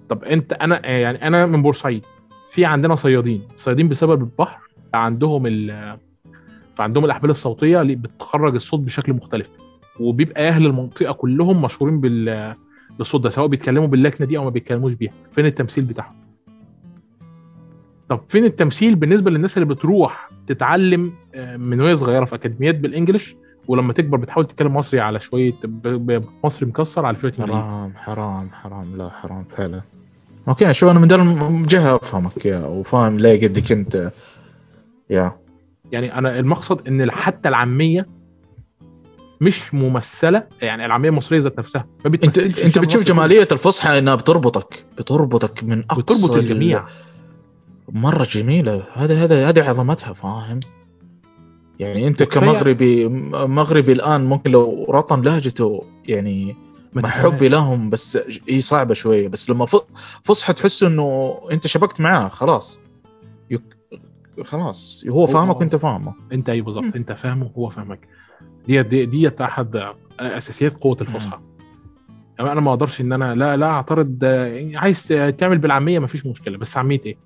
طب 0.09 0.25
أنت 0.25 0.53
أنا 0.53 0.87
يعني 0.87 1.27
أنا 1.27 1.47
من 1.47 1.63
بورسعيد. 1.63 2.05
في 2.53 2.65
عندنا 2.65 2.97
صيادين. 2.97 3.43
الصيادين 3.55 3.89
بسبب 3.89 4.21
البحر 4.21 4.59
عندهم 4.95 5.47
ال 5.47 5.97
فعندهم 6.77 7.05
الأحبال 7.05 7.31
الصوتية 7.31 7.81
اللي 7.81 7.95
بتخرج 7.95 8.55
الصوت 8.55 8.81
بشكل 8.81 9.13
مختلف. 9.13 9.51
وبيبقى 10.01 10.49
أهل 10.49 10.67
المنطقة 10.67 11.13
كلهم 11.13 11.63
مشهورين 11.63 12.01
بال 12.01 12.55
بالصوت 12.99 13.21
ده 13.21 13.31
سواء 13.31 13.47
بيتكلموا 13.47 13.87
باللكنة 13.87 14.27
دي 14.27 14.39
أو 14.39 14.45
ما 14.45 14.51
بيتكلموش 14.51 14.93
بيها. 14.93 15.13
فين 15.31 15.47
التمثيل 15.47 15.85
بتاعهم؟ 15.85 16.15
طب 18.09 18.21
فين 18.29 18.45
التمثيل 18.45 18.95
بالنسبة 18.95 19.31
للناس 19.31 19.57
اللي 19.59 19.75
بتروح 19.75 20.31
تتعلم 20.47 21.11
آه، 21.35 21.57
من 21.57 21.81
وهي 21.81 21.97
صغيرة 21.97 22.25
في 22.25 22.35
أكاديميات 22.35 22.75
بالانجلش 22.75 23.37
ولما 23.69 23.93
تكبر 23.93 24.17
بتحاول 24.17 24.47
تتكلم 24.47 24.77
مصري 24.77 25.01
على 25.01 25.21
شوية 25.21 25.53
مصري 26.45 26.67
مكسر 26.67 27.07
على 27.07 27.17
شوية 27.21 27.33
حرام 27.33 27.93
حرام 27.97 28.51
حرام 28.53 28.97
لا 28.97 29.09
حرام 29.11 29.45
فعلا. 29.57 29.81
أوكي 30.49 30.73
شو 30.73 30.91
أنا 30.91 30.99
من 31.01 31.13
الجهه 31.63 31.97
أفهمك 31.97 32.47
يا 32.47 32.59
وفاهم 32.67 33.19
ليه 33.19 33.49
قدك 33.49 33.73
انت 33.73 34.13
يا. 35.11 35.33
يعني 35.93 36.19
أنا 36.19 36.39
المقصد 36.39 36.89
إن 36.89 37.11
حتى 37.11 37.49
العامية 37.49 38.07
مش 39.41 39.75
ممثلة 39.75 40.47
يعني 40.63 40.87
العامية 40.87 41.09
المصرية 41.09 41.41
ذات 41.41 41.59
نفسها 41.59 41.87
ما 42.05 42.19
انت 42.25 42.39
أنت 42.39 42.79
بتشوف. 42.79 43.03
جمالية 43.03 43.49
الفصحى 43.53 43.99
إنها 43.99 44.15
بتربطك 44.15 44.85
بتربطك 44.99 45.65
من 45.65 45.85
أقصى 45.91 46.03
بتربط 46.03 46.31
ال- 46.31 46.39
الجميع 46.39 46.85
مرة 47.89 48.25
جميلة 48.31 48.83
هذا 48.95 49.25
هذا 49.25 49.49
هذه 49.49 49.69
عظمتها 49.71 50.13
فاهم 50.13 50.61
يعني 51.79 52.07
أنت 52.09 52.23
كمغربي 52.23 53.09
مغربي 53.33 53.93
الآن 53.93 54.25
ممكن 54.25 54.51
لو 54.51 54.87
رطم 54.91 55.23
لهجته 55.23 55.85
يعني 56.09 56.55
ما 56.95 57.03
مع. 57.03 57.09
حبي 57.09 57.49
لهم 57.49 57.91
بس 57.91 58.19
هي 58.49 58.61
صعبة 58.61 58.95
شوية 58.95 59.29
بس 59.29 59.51
لما 59.51 59.67
فصحى 60.25 60.53
تحس 60.53 60.83
إنه 60.83 61.39
أنت 61.53 61.67
شبكت 61.67 62.01
معاه 62.01 62.29
خلاص. 62.29 62.81
خلاص 64.45 65.05
هو 65.09 65.27
فاهمك 65.27 65.61
وانت 65.61 65.77
فاهمه. 65.77 66.15
انت 66.33 66.51
مم. 66.51 66.63
بالظبط 66.63 66.97
انت 66.97 67.13
فاهمه 67.13 67.51
وهو 67.55 67.71
فاهمك. 67.71 68.09
دي 68.67 68.83
دي 68.83 69.07
ديت 69.07 69.41
أحد 69.41 69.83
أساسيات 70.21 70.77
قوة 70.81 70.97
الفصحى. 71.01 71.39
يعني 72.39 72.53
أنا 72.53 72.61
ما 72.61 72.71
أقدرش 72.71 73.01
إن 73.01 73.13
أنا 73.13 73.35
لا 73.35 73.57
لا 73.57 73.67
أعترض 73.67 74.19
آه، 74.23 74.71
عايز 74.75 75.07
تعمل 75.39 75.59
بالعامية 75.59 75.99
مفيش 75.99 76.27
مشكلة 76.27 76.59
بس 76.59 76.77
عامية 76.77 77.01
إيه؟ 77.07 77.17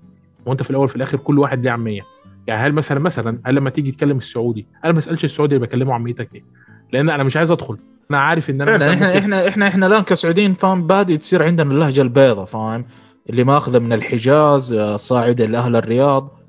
وانت 0.45 0.63
في 0.63 0.69
الأول 0.69 0.89
في 0.89 0.95
الآخر 0.95 1.17
كل 1.17 1.39
واحد 1.39 1.63
ليه 1.63 1.71
عامية. 1.71 2.01
يعني 2.47 2.67
هل 2.67 2.73
مثلا 2.73 2.99
مثلا 2.99 3.39
هل 3.45 3.55
لما 3.55 3.69
تيجي 3.69 3.91
تكلم 3.91 4.17
السعودي 4.17 4.65
أنا 4.85 4.91
ما 4.91 4.97
بسالش 4.97 5.25
السعودي 5.25 5.55
اللي 5.55 5.67
بكلمه 5.67 5.93
عاميتك 5.93 6.35
إيه؟ 6.35 6.43
لأن 6.93 7.09
أنا 7.09 7.23
مش 7.23 7.37
عايز 7.37 7.51
أدخل. 7.51 7.77
أنا 8.11 8.19
عارف 8.19 8.49
إن 8.49 8.61
أنا 8.61 8.77
فعلا 8.77 8.93
إحنا 8.93 9.17
إحنا 9.17 9.47
إحنا 9.47 9.67
إحنا 9.67 9.87
الآن 9.87 10.03
كسعوديين 10.03 10.53
فاهم 10.53 10.87
بادي 10.87 11.17
تصير 11.17 11.43
عندنا 11.43 11.71
اللهجة 11.71 12.01
البيضاء 12.01 12.45
فاهم 12.45 12.85
اللي 13.29 13.43
ماخذة 13.43 13.79
من 13.79 13.93
الحجاز 13.93 14.73
آه، 14.73 14.95
صاعده 14.95 15.45
لأهل 15.45 15.75
الرياض. 15.75 16.40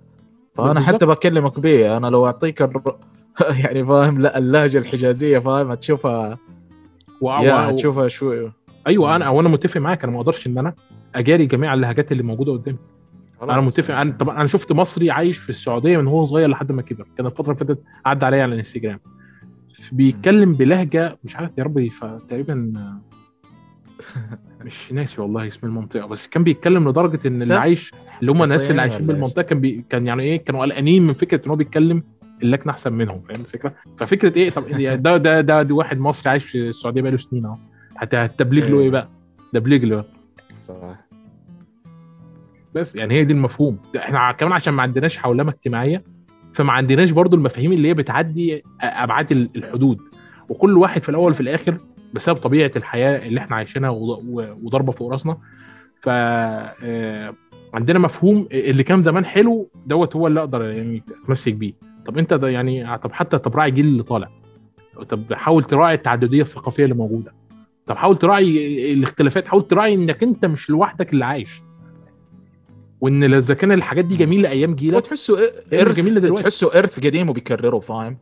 فأنا. 0.54 0.80
حتى 0.80 1.06
بكلمك 1.06 1.60
بيه 1.60 1.96
أنا 1.96 2.06
لو 2.06 2.26
أعطيك 2.26 2.62
الر... 2.62 2.96
يعني 3.64 3.84
فاهم 3.84 4.20
لا 4.20 4.38
اللهجة 4.38 4.78
الحجازية 4.78 5.38
فاهم 5.38 5.70
هتشوفها 5.70 6.38
و... 7.20 7.30
يا. 7.30 7.70
هتشوفها 7.70 8.08
شوي 8.08 8.52
أيوه 8.86 9.16
أنا 9.16 9.28
وأنا 9.28 9.48
متفق 9.48 9.80
معاك 9.80 10.04
أنا 10.04 10.12
ما 10.12 10.18
أقدرش 10.20 10.46
إن 10.46 10.58
أنا 10.58 10.74
أجاري 11.14 11.46
جميع 11.46 11.74
اللهجات 11.74 12.12
اللي 12.12 12.22
موجودة 12.22 12.52
قدامي 12.52 12.78
أنا 13.42 13.60
متفق 13.60 13.94
أنا 13.94 14.12
طبعا 14.12 14.36
أنا 14.36 14.46
شفت 14.46 14.72
مصري 14.72 15.10
عايش 15.10 15.38
في 15.38 15.50
السعودية 15.50 15.98
من 15.98 16.08
هو 16.08 16.26
صغير 16.26 16.48
لحد 16.48 16.72
ما 16.72 16.82
كبر 16.82 17.06
كان 17.16 17.26
الفترة 17.26 17.52
اللي 17.52 17.64
فاتت 17.64 17.82
عدى 18.06 18.26
عليا 18.26 18.42
على 18.42 18.52
الإنستجرام 18.52 19.00
بيتكلم 19.92 20.52
بلهجة 20.52 21.18
مش 21.24 21.36
عارف 21.36 21.50
يا 21.58 21.64
ربي 21.64 21.92
تقريبا 22.28 22.72
مش 24.64 24.92
ناسي 24.92 25.20
والله 25.20 25.48
اسم 25.48 25.66
المنطقة 25.66 26.06
بس 26.06 26.28
كان 26.28 26.44
بيتكلم 26.44 26.88
لدرجة 26.88 27.28
إن 27.28 27.42
اللي؟ 27.42 27.54
عايش 27.54 27.90
اللي 28.20 28.32
هم 28.32 28.42
الناس 28.42 28.70
اللي 28.70 28.82
عايشين 28.82 29.06
بالمنطقة 29.06 29.42
كان 29.42 29.60
بي... 29.60 29.84
كان 29.90 30.06
يعني 30.06 30.22
إيه 30.22 30.44
كانوا 30.44 30.60
قلقانين 30.62 31.06
من 31.06 31.12
فكرة 31.12 31.44
إن 31.44 31.50
هو 31.50 31.56
بيتكلم 31.56 32.02
اللكنه 32.42 32.72
أحسن 32.72 32.92
منهم 32.92 33.22
فاهم 33.28 33.40
الفكرة؟ 33.40 33.74
ففكرة 33.98 34.36
إيه؟ 34.36 34.50
طب 34.50 34.68
ده 34.68 34.94
ده 34.94 35.16
ده, 35.16 35.40
ده, 35.40 35.62
ده 35.62 35.74
واحد 35.74 35.98
مصري 35.98 36.30
عايش 36.30 36.44
في 36.44 36.58
السعودية 36.68 37.00
بقاله 37.02 37.16
سنين 37.16 37.44
أهو. 37.46 37.54
هت- 37.96 38.14
هتدبلج 38.14 38.64
له. 38.64 38.80
إيه 38.80 38.90
بقى؟ 38.90 39.08
دبلج 39.52 39.84
له. 39.84 40.04
صح. 40.60 40.74
بس 42.74 42.96
يعني 42.96 43.14
هي 43.14 43.24
دي 43.24 43.32
المفهوم. 43.32 43.78
إحنا 43.96 44.32
كمان 44.32 44.52
عشان 44.52 44.74
ما 44.74 44.82
عندناش 44.82 45.18
حولمه 45.18 45.50
اجتماعية 45.52 46.02
فما 46.54 46.72
عندناش 46.72 47.10
برضو 47.10 47.36
المفاهيم 47.36 47.72
اللي 47.72 47.88
هي 47.88 47.94
بتعدي 47.94 48.62
أبعاد 48.80 49.32
ال- 49.32 49.50
الحدود. 49.56 49.98
وكل 50.48 50.78
واحد 50.78 51.02
في 51.02 51.08
الأول 51.08 51.30
وفي 51.32 51.40
الآخر 51.40 51.78
بسبب 52.12 52.36
طبيعة 52.36 52.70
الحياة 52.76 53.26
اللي 53.26 53.40
إحنا 53.40 53.56
عايشينها 53.56 53.90
وضربة 54.62 54.92
فوق 54.92 55.12
راسنا. 55.12 55.38
ف 56.02 56.08
آه، 56.08 57.34
عندنا 57.74 57.98
مفهوم 57.98 58.48
اللي 58.52 58.82
كان 58.82 59.02
زمان 59.02 59.24
حلو 59.24 59.70
دوت 59.86 60.16
هو 60.16 60.26
اللي 60.26 60.40
أقدر 60.40 60.62
يعني 60.64 61.02
أتمسك 61.24 61.52
بيه. 61.54 61.72
طب 62.06 62.18
أنت 62.18 62.34
ده 62.34 62.48
يعني 62.48 62.98
طب 62.98 63.12
حتى 63.12 63.38
طب 63.38 63.56
راعي 63.56 63.70
الجيل 63.70 63.84
اللي 63.84 64.02
طالع. 64.02 64.28
طب 65.08 65.32
حاول 65.32 65.64
تراعي 65.64 65.94
التعددية 65.94 66.42
الثقافية 66.42 66.84
اللي 66.84 66.94
موجودة. 66.94 67.34
طب 67.86 67.96
حاول 67.96 68.18
تراعي 68.18 68.92
الاختلافات. 68.92 69.46
حاول 69.46 69.68
تراعي 69.68 69.94
إنك 69.94 70.22
أنت 70.22 70.44
مش 70.44 70.70
لوحدك 70.70 71.12
اللي 71.12 71.24
عايش. 71.24 71.62
وإن 73.00 73.34
إذا 73.34 73.54
كان 73.54 73.72
الحاجات 73.72 74.04
دي 74.04 74.16
جميلة 74.16 74.48
أيام 74.48 74.74
جيلك 74.74 75.06
تحسه 75.06 75.36
جميل 75.72 75.86
إرث 75.86 75.98
دلوقتي. 76.24 76.42
تحسه 76.42 76.78
إرث 76.78 77.06
قديم 77.06 77.30
وبيكرره 77.30 77.78
فاهم؟ 77.78 78.18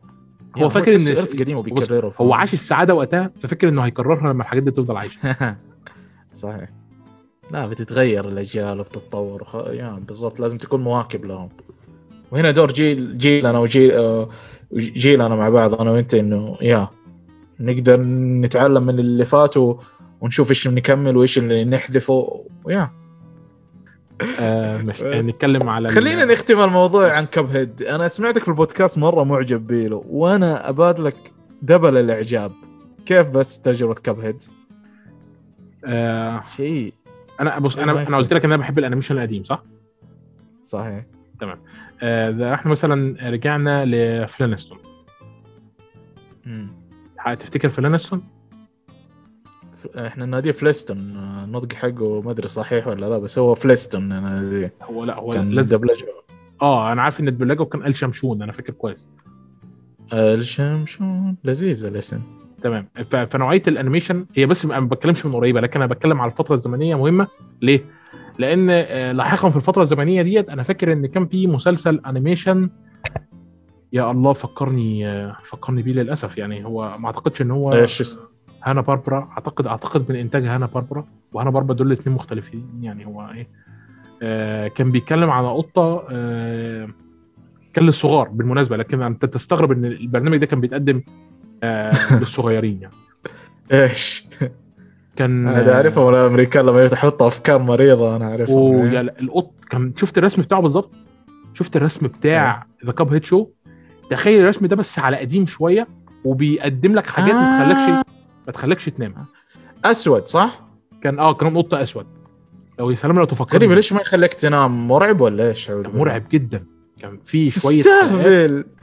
هو 0.57 0.69
فاكر 0.69 0.99
إن- 0.99 1.17
إرث 1.17 1.35
قديم 1.39 1.57
وبيكرره 1.57 2.13
هو؟ 2.21 2.33
عاش 2.33 2.53
السعادة 2.53 2.95
وقتها 2.95 3.31
ففكر 3.43 3.69
إنه 3.69 3.81
هيكررها 3.81 4.33
لما 4.33 4.43
الحاجات 4.43 4.63
دي 4.63 4.71
تفضل 4.71 4.97
عايشة. 4.97 5.19
صحيح. 6.35 6.69
لا 7.51 7.67
بتتغير 7.67 8.27
الأجيال 8.27 8.79
وبتتطور. 8.79 9.41
وخ... 9.41 9.55
يعني 9.55 9.99
بالضبط 9.99 10.39
لازم 10.39 10.57
تكون 10.57 10.81
مواكب 10.81 11.25
لهم. 11.25 11.49
وهنا 12.31 12.51
دور 12.51 12.71
جيل 12.71 13.17
جيلنا 13.17 13.59
وجيل 13.59 13.91
آه، 13.91 14.29
جيلنا 14.73 15.27
مع 15.27 15.49
بعض 15.49 15.81
أنا 15.81 15.91
وأنت 15.91 16.13
إنه 16.13 16.57
يا 16.61 16.87
نقدر 17.59 18.01
نتعلم 18.41 18.83
من 18.83 18.99
اللي 18.99 19.25
فاتوا 19.25 19.75
ونشوف 20.21 20.49
إيش 20.49 20.67
نكمل 20.67 21.17
وإيش 21.17 21.37
اللي 21.37 21.65
نحذفه 21.65 22.45
ويا. 22.63 22.89
آه 24.39 24.77
مش 24.77 25.01
بس. 25.01 25.25
نتكلم 25.25 25.69
على 25.69 25.89
خلينا 25.89 26.25
نختم 26.25 26.59
الموضوع 26.59 27.11
عن 27.11 27.25
كب 27.25 27.49
هيد 27.55 27.81
أنا 27.83 28.07
سمعتك 28.07 28.41
في 28.43 28.47
البودكاست 28.49 28.97
مرة 28.97 29.23
معجب 29.23 29.67
بيله 29.67 30.03
وأنا 30.09 30.69
أبادلك 30.69 31.15
دبل 31.61 31.97
الإعجاب 31.97 32.51
كيف 33.05 33.29
بس 33.29 33.61
تجربة 33.61 33.93
كب 33.93 34.19
هيد 34.19 34.43
آه 35.85 36.43
شيء 36.55 36.93
أنا 37.39 37.59
بص 37.59 37.77
أنا 37.77 37.91
أنا. 38.07 38.17
قلت 38.17 38.33
لك 38.33 38.45
إن 38.45 38.51
أنا 38.51 38.61
بحب 38.61 38.79
ال 38.79 38.83
animation 38.83 39.15
القديم 39.15 39.43
صح؟ 39.43 39.63
صحيح 40.63 41.03
آه 42.03 42.31
ده 42.31 42.53
إحنا 42.53 42.71
مثلا 42.71 43.29
رجعنا 43.29 43.85
لفلانستون. 43.85 44.77
تفتكر 47.39 47.69
فلانستون؟ 47.69 48.23
إحنا 49.95 50.25
ناديه 50.25 50.51
فليستون 50.51 50.97
النطق 51.45 51.73
حقه 51.73 52.21
ما 52.21 52.31
أدري 52.31 52.47
صحيح 52.47 52.87
ولا 52.87 53.09
لا 53.09 53.17
بس 53.17 53.39
هو 53.39 53.55
فليستون 53.55 54.09
ناديه 54.09 54.73
هو 54.83 55.03
لا 55.05 55.19
هو 55.19 55.33
كان 55.33 55.49
لازم. 55.49 55.77
دبلجة. 55.77 56.05
آه 56.61 56.91
أنا 56.91 57.01
عارف 57.01 57.19
إن 57.19 57.27
الدبلجه 57.27 57.63
كان 57.63 57.85
أل 57.85 57.97
شمشون 57.97 58.41
أنا 58.41 58.51
فاكر 58.51 58.73
كويس. 58.73 59.07
الشمشون 60.13 61.35
لذيذ 61.43 61.85
الاسم. 61.85 62.21
تمام. 62.63 62.87
فنوعية 63.29 63.61
ال 63.67 63.73
animation 63.73 64.25
هي 64.35 64.45
بس 64.45 64.65
أنا 64.65 64.79
ما 64.79 64.87
بتكلمش 64.87 65.25
من 65.25 65.35
قريبة 65.35 65.61
لكن 65.61 65.81
أنا 65.81 65.93
بتكلم 65.93 66.21
على 66.21 66.31
الفترة 66.31 66.55
الزمنية 66.55 66.95
مهمة. 66.95 67.27
ليه؟ 67.61 67.85
لأن 68.39 68.67
آه، 68.69 69.11
لاحقا 69.11 69.49
في 69.49 69.55
الفترة 69.55 69.81
الزمنية 69.83 70.21
ديت 70.21 70.49
أنا 70.49 70.63
فاكر 70.63 70.93
إن 70.93 71.05
كان 71.05 71.27
في 71.27 71.47
مسلسل 71.47 72.01
animation. 72.05 72.69
يا 73.93 74.11
الله 74.11 74.33
فكرني 74.33 75.07
آه، 75.07 75.37
فكرني 75.39 75.81
بيه 75.81 75.93
للأسف 75.93 76.37
يعني 76.37 76.65
هو 76.65 76.97
ما 76.97 77.05
أعتقدش 77.07 77.41
إن 77.41 77.51
هو 77.51 77.73
إيش 77.73 78.01
اسمه؟ 78.01 78.30
هانا 78.63 78.81
باربرا 78.81 79.29
اعتقد 79.31 79.67
أعتقد 79.67 80.05
من 80.11 80.15
إنتاج 80.15 80.45
هانا 80.45 80.65
باربرا 80.65 81.05
وهانا 81.33 81.49
باربرا 81.49 81.75
دول 81.75 81.87
الاثنين 81.87 82.15
مختلفين. 82.15 82.65
يعني 82.81 83.05
هو 83.05 83.29
إيه؟ 83.33 83.47
آه 84.23 84.67
كان 84.67 84.91
بيتكلم 84.91 85.29
على 85.29 85.47
قطه 85.49 86.03
آه 86.11 86.87
كان 87.73 87.85
للصغار 87.85 88.27
بالمناسبة 88.29 88.77
لكن 88.77 89.01
أنت 89.01 89.25
تستغرب 89.25 89.71
إن 89.71 89.85
البرنامج 89.85 90.37
ده 90.37 90.45
كان 90.45 90.61
بيتقدم 90.61 91.01
آه 91.63 91.91
للصغيرين 92.19 92.81
يعني. 92.81 92.93
إيش؟ 93.83 94.27
كان 95.15 95.47
هذا 95.47 95.73
اعرفه 95.75 96.09
من 96.09 96.15
الامريكان 96.15 96.65
لما 96.65 96.85
يحطوا 96.85 97.27
أفكار 97.27 97.61
مريضة 97.61 98.15
أنا 98.15 98.29
اعرفه 98.31 98.53
ويا 98.53 99.03
لا، 99.03 99.19
القط 99.19 99.51
كان 99.69 99.93
شفت 99.97 100.17
الرسم 100.17 100.41
بتاعه 100.41 100.61
بالظبط؟ 100.61 100.93
شفت 101.53 101.75
الرسم 101.75 102.07
بتاع 102.07 102.65
ذا 102.85 102.91
كاب 102.91 103.13
هيد 103.13 103.25
شو 103.25 103.47
تخيل 104.09 104.41
الرسم 104.41 104.65
ده 104.65 104.75
بس 104.75 104.99
على 104.99 105.17
قديم 105.17 105.45
شوية 105.47 105.87
وبيقدم 106.25 106.95
لك 106.95 107.07
حاجات 107.07 107.33
ما 107.33 107.99
آه. 107.99 108.03
تخليكش 108.51 108.89
ما 108.89 108.93
تخليكش 108.93 109.13
تنام. 109.13 109.25
أسود 109.85 110.27
صح؟ 110.27 110.59
كان 111.03 111.19
آه 111.19 111.33
كان 111.33 111.57
قط 111.57 111.73
أسود. 111.73 112.05
لو 112.79 112.91
يا 112.91 112.95
سلام 112.95 113.19
لو 113.19 113.25
تفكر 113.25 113.55
غريب 113.57 113.71
ليش 113.71 113.93
ما 113.93 114.01
يخليك 114.01 114.33
تنام؟ 114.33 114.87
مرعب 114.87 115.21
ولا 115.21 115.47
إيش؟ 115.49 115.69
مرعب 115.71 116.23
جدا. 116.31 116.65
كان 117.01 117.19
في 117.25 117.51
شوية 117.51 117.83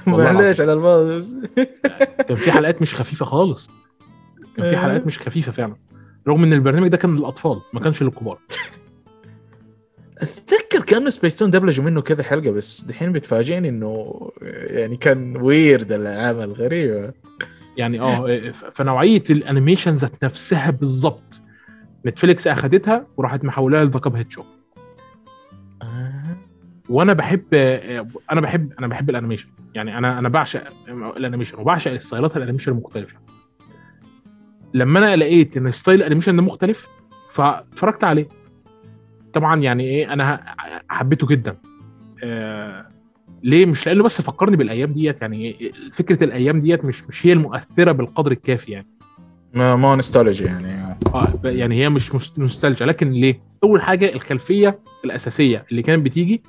والله 0.07 0.33
معليش 0.33 0.61
على 0.61 0.73
الفاضي 0.73 1.25
كان 2.29 2.37
في 2.37 2.53
حلقات 2.53 2.83
مش 2.83 2.95
خفيفة 2.95 3.25
خالص. 3.25 3.71
كان 4.57 4.71
في 4.71 4.77
آه. 4.77 4.81
حلقات 4.81 5.07
مش 5.07 5.19
خفيفة 5.19 5.53
فعلا. 5.53 5.77
رغم 6.29 6.43
إن 6.45 6.53
البرنامج 6.53 6.89
ده 6.89 6.97
كان 6.97 7.17
للأطفال 7.17 7.61
ما 7.73 7.81
كانش 7.81 8.03
للكبار. 8.03 8.39
أتذكر 10.19 10.81
كانه 10.87 11.11
سبيس 11.11 11.37
تون 11.37 11.51
دبلجوا 11.51 11.85
منه 11.85 12.01
كذا 12.01 12.23
حلقة 12.23 12.51
بس 12.51 12.81
دحين 12.81 13.13
بتفاجئني 13.13 13.69
إنه 13.69 14.21
يعني 14.43 14.97
كان 14.97 15.37
ويرد 15.37 15.93
العمل 15.93 16.53
غريبه 16.53 17.13
يعني 17.79 18.01
آه 18.01 18.51
فنوعية 18.75 19.25
ال 19.31 19.37
animation 19.37 19.93
ذات 19.93 20.25
نفسها 20.25 20.71
بالظبط 20.71 21.41
نتفليكس 22.07 22.47
أخدتها 22.47 23.07
وراحت 23.17 23.45
محولها 23.45 23.85
ل 23.85 23.99
The 23.99 24.17
Cuphead 24.17 24.31
Show. 24.31 24.43
وأنا 26.89 27.13
بحب 27.13 27.45
أنا 28.33 28.41
بحب 28.41 28.73
أنا 28.79 28.87
بحب 28.87 29.11
ال 29.11 29.14
animation 29.14 29.49
يعني 29.75 29.99
أنا 29.99 30.19
أنا 30.19 30.29
بعشق 30.29 30.65
ال 30.89 30.96
animation 30.96 31.59
وبعشق 31.59 32.01
ستايلات 32.01 32.37
ال 32.37 32.40
animation 32.40 32.73
المختلفة. 32.73 33.19
لما 34.75 34.99
أنا 34.99 35.17
لقيت 35.17 35.57
إن 35.57 35.73
style 35.73 35.99
ال 35.99 36.03
animation 36.03 36.37
ده 36.37 36.43
مختلف 36.43 36.89
فاتفرجت 37.31 38.05
عليه. 38.05 38.29
طبعا 39.33 39.61
يعني 39.61 39.85
إيه 39.85 40.13
أنا 40.13 40.55
حبيته 40.89 41.27
جدا. 41.27 41.57
آه 42.25 42.88
ليه 43.43 43.67
مش 43.67 43.87
لأنه 43.87 44.03
بس 44.03 44.21
فكرني 44.23 44.57
بالأيام 44.57 44.93
ديت 44.93 45.23
يعني 45.23 45.71
فكرة 45.93 46.25
الأيام 46.25 46.61
ديت 46.61 46.85
مش 46.85 47.05
مش 47.09 47.27
هي 47.27 47.33
المؤثرة 47.33 47.93
بالقدر 47.93 48.33
الكافي 48.33 48.73
يعني. 48.73 48.87
ما 49.55 49.77
ما 49.77 49.97
نستولوجي 49.97 50.45
يعني. 50.45 50.97
آه 51.15 51.33
يعني 51.45 51.83
هي 51.83 51.89
مش 51.89 52.13
نوستالجيا 52.39 52.87
لكن 52.87 53.11
ليه؟ 53.11 53.41
أول 53.65 53.83
حاجة 53.83 54.15
الخلفية 54.15 54.79
الأساسية 55.05 55.65
اللي 55.71 55.83
كانت 55.83 56.05
بتيجي 56.05 56.43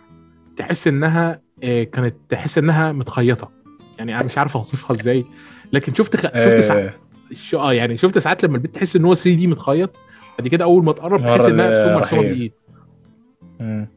تحس 0.57 0.87
إنها 0.87 1.41
آه، 1.63 1.83
كانت 1.83 2.15
تحس 2.29 2.57
إنها 2.57 2.91
متخيطة. 2.91 3.51
يعني 3.97 4.15
أنا 4.15 4.23
مش 4.25 4.37
عارف 4.37 4.57
أوصفها 4.57 4.95
إزاي. 4.95 5.25
لكن 5.73 5.93
شفت 5.93 6.15
خ... 6.15 6.21
شفت 6.21 6.59
ساعات 6.59 6.93
شو 7.33 7.59
آه 7.59 7.73
يعني 7.73 7.97
شفت 7.97 8.17
ساعات 8.17 8.43
لما 8.43 8.55
البيت 8.57 8.75
تحس 8.75 8.95
إن 8.95 9.05
هو 9.05 9.15
3 9.15 9.37
دي 9.37 9.47
متخيط 9.47 9.95
بعد 10.39 10.47
كده 10.47 10.63
أول 10.63 10.85
ما 10.85 10.91
تقرب 10.91 11.19
تحس 11.21 11.41
إنها 11.45 11.69
رسوم 11.69 11.93
مرسومه 11.93 12.21
رهيب. 12.21 12.51
بالايد. 13.59 13.87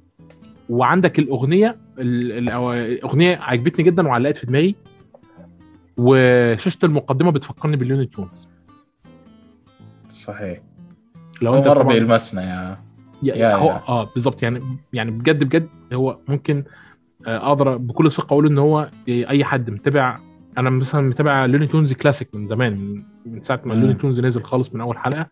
وعندك 0.73 1.19
الأغنية 1.19 1.77
الاغنيه 1.99 3.39
عجبتني 3.43 3.85
جدا 3.85 4.09
وعلقت 4.09 4.37
في 4.37 4.47
دماغي. 4.47 4.75
وشاشة 5.97 6.79
المقدمة 6.85 7.31
بتفكرني 7.31 7.77
بال 7.77 7.84
Looney 7.84 8.07
Tunes 8.07 8.49
صحيح. 10.09 10.61
لو 11.43 11.55
أنت 11.55 11.67
مرة 11.69 11.83
بيلمسنا 11.83 12.43
يا. 12.43 12.79
يا 13.23 13.35
يا- 13.37 13.57
هو 13.57 13.69
يا. 13.69 13.81
آه 13.89 14.05
بالظبط. 14.15 14.43
يعني 14.43 14.61
يعني 14.93 15.11
بجد 15.11 15.45
بجد 15.45 15.69
هو 15.93 16.19
ممكن 16.29 16.65
آه، 17.27 17.49
أقدر 17.49 17.77
بكل 17.77 18.13
ثقة 18.13 18.33
أقول 18.35 18.47
إن 18.47 18.59
هو 18.59 18.91
أي 19.09 19.45
حد 19.45 19.71
متابع 19.71 20.19
أنا 20.59 20.71
مثلا 20.71 21.01
متابع 21.01 21.45
Looney 21.47 21.67
Tunes 21.67 21.93
classic 21.93 22.35
من 22.35 22.49
زمان 22.49 23.03
من- 23.27 23.43
ساعة 23.43 23.61
ما. 23.65 23.75
Looney 23.75 23.95
Tunes 23.95 24.21
نزل 24.21 24.43
خالص 24.43 24.75
من 24.75 24.81
أول 24.81 24.99
حلقة. 24.99 25.27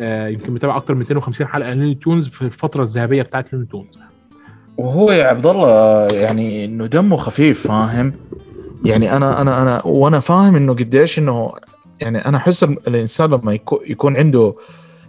آه، 0.00 0.28
يمكن 0.28 0.52
متابع 0.52 0.76
أكتر 0.76 0.94
من 0.94 1.00
250 1.00 1.46
حلقة 1.46 1.74
Looney 1.74 1.94
Tunes 1.94 2.28
في 2.28 2.42
الفترة 2.42 2.82
الذهبية 2.84 3.22
بتاعت 3.22 3.52
Looney 3.52 3.66
Tunes. 3.66 3.98
وهو 4.78 5.10
يا 5.12 5.24
عبد 5.24 5.46
الله 5.46 6.06
يعني 6.06 6.64
إنه 6.64 6.86
دمه 6.86 7.16
خفيف 7.16 7.66
فاهم؟ 7.68 8.12
يعني 8.84 9.16
أنا 9.16 9.40
أنا 9.40 9.62
أنا 9.62 9.86
وأنا 9.86 10.20
فاهم 10.20 10.56
إنه 10.56 10.72
قديش 10.74 11.18
إنه 11.18 11.52
يعني 12.00 12.18
أنا 12.26 12.36
أحس 12.36 12.64
الإنسان 12.64 13.30
لما 13.30 13.56
يكو- 13.58 13.90
يكون 13.90 14.16
عنده 14.16 14.54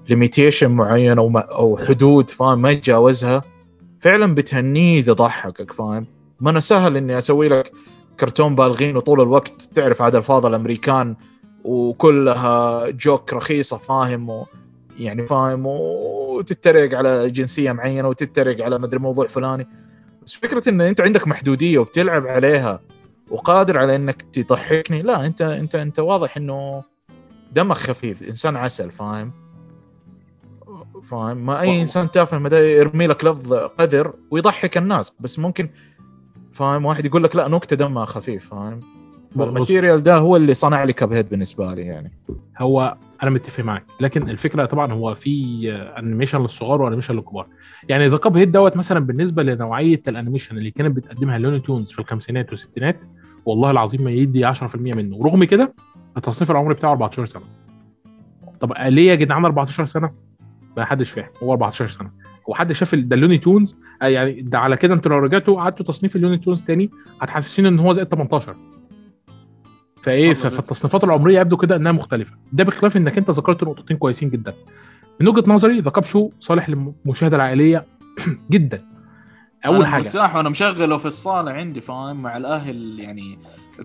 ليميتيشن 0.10 0.71
معين 0.71 1.17
أو 1.17 1.38
أو 1.38 1.77
حدود 1.88 2.30
فاهم؟ 2.30 2.62
ما 2.62 2.71
يتجاوزها 2.71 3.41
فعلا 3.99 4.36
بتهنيه 4.36 4.99
إذا 4.99 5.13
ضحكك 5.13 5.73
فاهم؟ 5.73 6.06
ما 6.39 6.49
أنا 6.49 6.60
سهل 6.60 6.97
إني 6.97 7.17
أسوي 7.17 7.47
لك 7.47 7.71
كرتون 8.19 8.56
بالغين 8.56 8.97
وطول 8.97 9.21
الوقت 9.21 9.62
تعرف 9.75 10.01
عاد 10.01 10.15
الفاظ 10.15 10.45
الأمريكان 10.45 11.15
وكلها 11.63 12.89
جوك 12.89 13.34
رخيصة 13.34 13.77
فاهم؟ 13.77 14.30
و 14.30 14.45
يعني 14.99 15.27
فاهم؟ 15.27 15.65
وتتريق 16.38 16.97
على 16.97 17.30
جنسية 17.30 17.71
معينة 17.71 18.08
وتتريق 18.08 18.65
على 18.65 18.80
مدري 18.80 19.00
موضوع 19.00 19.28
فلاني. 19.28 19.67
بس 20.26 20.34
فكرة 20.34 20.69
إن 20.69 20.82
أنت 20.82 21.02
عندك 21.02 21.28
محدودية 21.28 21.78
وبتلعب 21.78 22.28
عليها 22.28 22.80
وقادر 23.30 23.78
على 23.78 23.95
إنك 23.95 24.21
تضحكني 24.21 25.02
لا 25.02 25.26
أنت 25.26 25.41
أنت 25.41 25.76
أنت 25.76 26.00
واضح 26.00 26.38
إنه 26.38 26.83
دمك 27.54 27.75
خفيف 27.77 28.23
إنسان 28.23 28.56
عسل 28.56 28.92
فاهم؟ 28.92 29.31
فاهم؟ 31.10 31.38
ما 31.38 31.62
أي. 31.62 31.81
إنسان 31.81 32.12
تافه 32.12 32.38
مدى 32.38 32.56
يرمي 32.56 33.08
لك 33.08 33.25
لفظ 33.25 33.54
قذر 33.54 34.13
ويضحك 34.31 34.77
الناس 34.77 35.13
بس 35.19 35.40
ممكن 35.40 35.69
فاهم؟ 36.54 36.85
واحد 36.85 37.06
يقول 37.06 37.23
لك 37.23 37.35
لا 37.35 37.48
نكتة 37.48 37.75
دمها 37.75 38.06
خفيف 38.06 38.50
فاهم؟ 38.50 38.79
ال 39.44 39.50
material 39.50 40.04
ده 40.04 40.17
هو 40.17 40.35
اللي 40.35 40.54
صنع 40.54 40.83
لي 40.83 40.94
Cuphead 40.94 41.29
بالنسبة 41.29 41.73
لي 41.73 41.81
يعني. 41.81 42.12
هو 42.60 42.98
أنا 43.23 43.31
متفق 43.31 43.63
معاك 43.63 43.83
لكن 44.02 44.29
الفكرة 44.29 44.65
طبعا 44.65 44.92
هو 44.94 45.15
في 45.15 45.58
animation 46.00 46.42
للصغار 46.42 46.81
و 46.81 46.85
animation 46.85 47.15
للكبار. 47.15 47.48
يعني 47.90 48.08
The 48.08 48.17
Cuphead 48.17 48.52
دوت 48.52 48.77
مثلا 48.77 49.00
بالنسبة 49.00 49.44
لنوعية 49.44 50.02
الانيميشن 50.08 50.58
اللي 50.58 50.71
كانت 50.71 50.96
بتقدمها 50.96 51.38
Looney 51.38 51.60
Tunes 51.60 51.92
في 51.92 52.00
الخمسينات 52.00 52.52
والستينات 52.52 53.00
والله 53.46 53.71
العظيم 53.71 54.02
ما 54.04 54.12
يدي 54.12 54.54
10% 54.54 54.75
منه. 54.75 55.17
رغم 55.23 55.44
كده 55.44 55.73
التصنيف 56.17 56.52
العمري 56.52 56.73
بتاعه 56.73 56.92
14 56.92 57.25
سنة. 57.25 57.44
طب 58.60 58.73
ليه 58.85 59.10
يا 59.10 59.15
جدعان 59.15 59.46
14 59.46 59.85
سنة؟ 59.85 60.12
ما 60.77 60.85
حدش 60.85 61.12
فاهم 61.12 61.29
هو 61.44 61.52
14 61.52 61.88
سنة. 61.88 62.12
هو 62.50 62.54
حد 62.54 62.71
شاف 62.71 62.96
ده 62.96 63.15
ال 63.15 63.19
Looney 63.19 63.38
Tunes 63.38 63.75
آه 64.02 64.06
يعني 64.06 64.42
ده 64.42 64.60
على 64.60 64.77
كده 64.77 64.94
أنتوا 64.94 65.12
لو 65.12 65.17
رجعتوا 65.17 65.56
قعدتوا 65.62 65.85
تصنيف 65.85 66.15
ال 66.15 66.19
Looney 66.19 66.38
Tunes 66.38 66.62
تاني 66.62 66.90
هتحسسين 67.21 67.65
إن 67.65 67.79
هو 67.79 67.94
زائد 67.94 68.08
18 68.08 68.56
فايه 70.08 70.33
فالتصنيفات 70.33 71.03
العمرية 71.03 71.39
يبدو 71.39 71.58
كده 71.58 71.75
إنها 71.75 71.91
مختلفة. 71.91 72.33
ده 72.53 72.63
بخلاف 72.63 72.97
إنك 72.97 73.17
أنت 73.17 73.29
ذكرت 73.29 73.63
نقطتين 73.63 73.97
كويسين 73.97 74.29
جدا. 74.29 74.53
من 75.19 75.27
وجهة 75.27 75.43
نظري 75.51 75.79
The 75.79 75.90
Cup 75.90 76.06
Show 76.06 76.29
صالح 76.39 76.69
للمشاهدة 76.69 77.35
العائلية 77.35 77.85
جدا. 78.51 78.81
أول 79.65 79.75
أنا 79.75 79.87
حاجة. 79.87 80.03
مرتاح 80.03 80.35
وأنا 80.35 80.49
مشغله 80.49 80.97
في 80.97 81.05
الصالة 81.05 81.51
عندي 81.51 81.81
فاهم؟ 81.81 82.21
مع 82.21 82.37
الأهل 82.37 82.99
يعني 82.99 83.37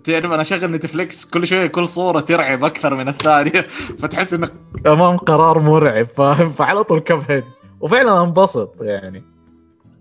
تعرف 0.05 0.25
أنا 0.33 0.41
أشغل 0.41 0.73
نتفليكس 0.73 1.25
كل 1.31 1.47
شوية 1.47 1.67
كل 1.67 1.89
صورة 1.89 2.21
ترعب 2.21 2.65
أكثر 2.65 2.95
من 2.95 3.09
الثانية. 3.09 3.61
فتحس 4.01 4.35
إنك 4.35 4.53
امام 4.87 5.17
قرار 5.17 5.59
مرعب 5.59 6.07
فاهم؟ 6.07 6.49
فعلى 6.49 6.85
طول 6.85 6.99
Cuphead 6.99 7.45
وفعلا 7.81 8.23
انبسط 8.23 8.83
يعني. 8.83 9.23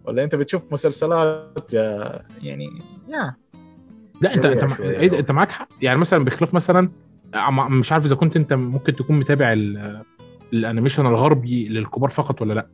ولا 0.06 0.24
أنت 0.24 0.36
بتشوف 0.36 0.62
مسلسلات 0.72 1.74
يعني 2.42 2.70
يا. 3.10 3.36
لا 4.22 4.36
انت 4.36 4.46
انت. 4.46 4.80
إيه 4.82 5.08
ده، 5.08 5.20
انت 5.20 5.32
معاك 5.32 5.52
حق 5.52 5.68
يعني 5.82 6.00
مثلا 6.00 6.26
بخلاف 6.26 6.54
مثلا 6.54 6.90
عم- 7.34 7.80
مش 7.80 7.92
عارف 7.92 8.06
إذا 8.06 8.16
كنت 8.16 8.36
أنت 8.36 8.54
ممكن 8.54 8.94
تكون 8.94 9.20
متابع 9.20 9.54
ال- 9.54 10.02
ال 10.54 10.59
animation 10.59 11.06
الغربي 11.06 11.68
للكبار 11.68 12.10
فقط 12.10 12.42
ولا 12.42 12.54
لا. 12.54 12.68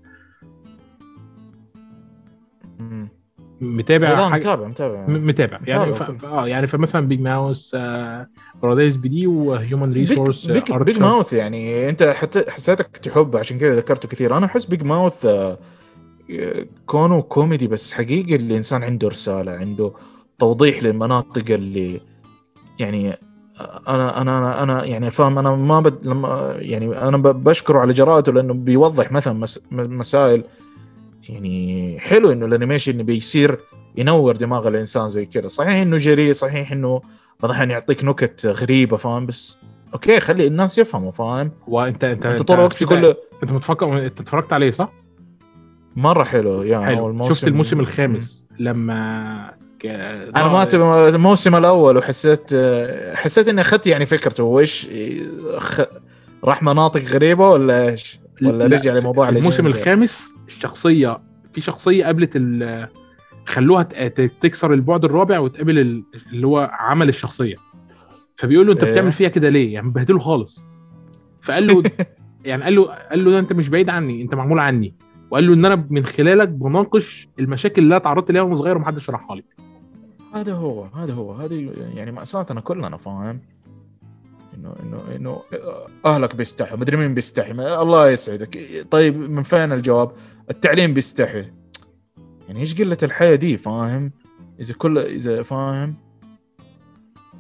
متابع 3.62 4.10
لا 4.12 4.30
حاجة 4.30 4.40
متابع 4.56 4.68
متابع 4.68 5.08
متابع 5.08 5.60
يعني 5.68 5.94
ف... 5.96 6.02
متابع. 6.02 6.18
ف- 6.18 6.26
آه 6.26 6.48
يعني 6.48 6.68
فمثلا 6.68 7.08
Big 7.08 7.22
Mouth 7.22 7.72
آه 7.80 8.28
Paradise 8.64 8.96
PD 8.96 9.10
و 9.10 9.28
Human 9.28 9.94
Resources 9.94 10.46
Big, 10.46 10.64
Big, 10.72 10.82
Big 10.82 11.00
Mouth 11.02 11.34
يعني 11.34 11.90
أنت 11.90 12.04
حتى 12.04 12.52
حسيتك 12.52 12.98
تحبه 12.98 13.40
عشان 13.40 13.58
كذا 13.58 13.76
ذكرته 13.76 14.10
كثير 14.10 14.38
أنا 14.38 14.46
أحس 14.46 14.66
Big 14.66 14.84
Mouth 14.84 15.26
آه، 15.26 15.58
كونه 16.86 17.22
كوميدي 17.22 17.68
بس 17.68 17.94
حقيقي 17.94 18.36
الإنسان 18.36 18.84
عنده 18.84 19.08
رسالة 19.08 19.52
عنده 19.52 19.92
توضيح 20.40 20.84
للمناطق 20.84 21.44
اللي 21.50 22.02
يعني 22.80 23.18
أنا 23.88 24.22
أنا 24.22 24.38
أنا, 24.38 24.64
أنا 24.64 24.86
يعني 24.86 25.12
فاهم 25.12 25.38
أنا 25.40 25.56
ما 25.56 25.80
بد 25.80 26.06
لما 26.06 26.56
يعني 26.60 27.02
أنا 27.02 27.18
بشكره 27.18 27.80
على 27.80 27.94
جراءته 27.94 28.32
لأنه 28.32 28.54
بيوضح 28.54 29.12
مثلا 29.12 29.34
مس 29.34 29.68
مسائل 29.72 30.44
يعني 31.30 31.98
حلو 32.00 32.32
إنه 32.32 32.46
ال 32.46 32.52
animation 32.52 33.04
بيصير 33.04 33.60
ينور 33.98 34.36
دماغ 34.36 34.68
الإنسان 34.68 35.10
زي 35.10 35.26
كذا 35.26 35.48
صحيح 35.48 35.76
إنه 35.76 35.98
جريء 35.98 36.34
صحيح 36.34 36.72
إنه 36.72 37.02
بعض 37.42 37.52
الاحيان 37.52 37.72
يعطيك 37.72 38.04
نكت 38.04 38.46
غريبة 38.46 38.98
فاهم 38.98 39.26
بس 39.26 39.60
okay 39.94 40.20
خلي 40.20 40.48
الناس 40.48 40.78
يفهموا 40.78 41.12
فاهم 41.12 41.52
وأنت 41.68 42.04
أنت 42.04 42.26
أنت 42.26 42.42
طول 42.42 42.58
الوقت 42.58 42.84
تقول 42.84 43.02
له 43.02 43.16
أنت 43.44 43.52
متفكر 43.52 44.06
أنت 44.06 44.20
اتفرجت 44.20 44.54
عليه 44.54 44.72
صح؟ 44.72 44.90
مرة 45.96 46.24
حلو 46.24 46.64
يا 46.64 46.80
حلو 46.80 47.30
شفت 47.30 47.44
الموسم 47.44 47.80
الخامس 47.80 48.48
لما. 48.60 49.67
أنا 49.86 50.48
ما 50.48 50.66
تب- 50.66 50.82
الموسم 51.16 51.56
الأول 51.56 51.98
وحسيت 51.98 52.56
حسيت 53.14 53.48
إني 53.48 53.62
أخذت 53.62 53.88
يعني 53.88 54.06
فكرته 54.06 54.44
وش 54.44 54.88
خ... 55.58 55.82
راح 56.44 56.64
مناطق 56.64 57.02
غريبة 57.02 57.50
ولا 57.50 57.90
إيش؟ 57.90 58.20
ولا 58.42 58.68
لا، 58.68 58.78
رجع 58.78 58.94
لموضوع 58.94 59.30
الموسم؟ 59.30 59.68
الخامس 59.68 60.32
الشخصية 60.48 61.18
في 61.54 61.62
شخصية 61.62 62.06
قابلت 62.06 62.32
ال... 62.36 62.88
خلوها 63.46 63.84
تكسر 64.42 64.74
البعد 64.74 65.06
الرابع 65.06 65.40
وتقابل 65.40 65.80
ال- 65.80 66.04
اللي 66.34 66.48
هو 66.48 66.70
عمل 66.74 67.10
الشخصية 67.10 67.56
فبيقول 68.36 68.68
له 68.68 68.74
أنت 68.74 68.84
إيه. 68.84 68.92
بتعمل 68.92 69.12
فيها 69.12 69.30
كده 69.30 69.50
ليه؟ 69.50 69.74
يعني 69.74 69.88
مبهدله 69.88 70.20
خالص 70.20 70.60
فقال 71.42 71.68
له 71.68 71.84
يعني 72.46 72.64
قال 72.64 72.76
له 72.76 72.84
قال 73.12 73.26
له 73.26 73.32
ده 73.32 73.40
أنت 73.40 73.54
مش 73.54 73.70
بعيد 73.70 73.90
عني 73.90 74.22
أنت 74.22 74.36
معمول 74.36 74.60
عني 74.60 74.96
وقال 75.32 75.48
له 75.48 75.54
إن 75.54 75.66
أنا 75.66 75.88
من 75.90 76.06
خلالك 76.06 76.48
بناقش 76.50 77.28
المشاكل 77.40 77.82
اللي 77.82 77.96
أنا 77.96 78.04
تعرضت 78.04 78.32
ليها 78.32 78.42
وأنا 78.42 78.56
صغير 78.56 78.78
ومحدش 78.78 79.06
شرحها 79.06 79.36
لي 79.36 79.44
هذا 80.34 80.54
هو 80.54 80.84
هذا 80.84 81.14
هو 81.14 81.34
هذه 81.34 81.72
يعني 81.94 82.12
مأساتنا 82.12 82.62
كلنا 82.62 82.98
فاهم؟ 82.98 83.42
إنه 84.58 84.76
إنه 84.84 85.02
إنه 85.16 85.42
أهلك 86.06 86.36
بيستحوا 86.36 86.78
مدري 86.78 86.98
مين 86.98 87.14
بيستحي 87.14 87.52
الله 87.52 88.10
يسعدك. 88.10 88.86
طيب 88.92 89.18
من 89.18 89.44
فين 89.44 89.72
الجواب؟ 89.72 90.12
التعليم 90.50 90.94
بيستحي. 90.94 91.46
يعني 92.48 92.60
إيش 92.60 92.82
قلة 92.82 92.98
الحياة 93.04 93.36
دي 93.36 93.58
فاهم؟ 93.58 94.12
إذا 94.60 94.74
كل 94.74 94.98
إذا 94.98 95.44
فاهم؟ 95.44 95.96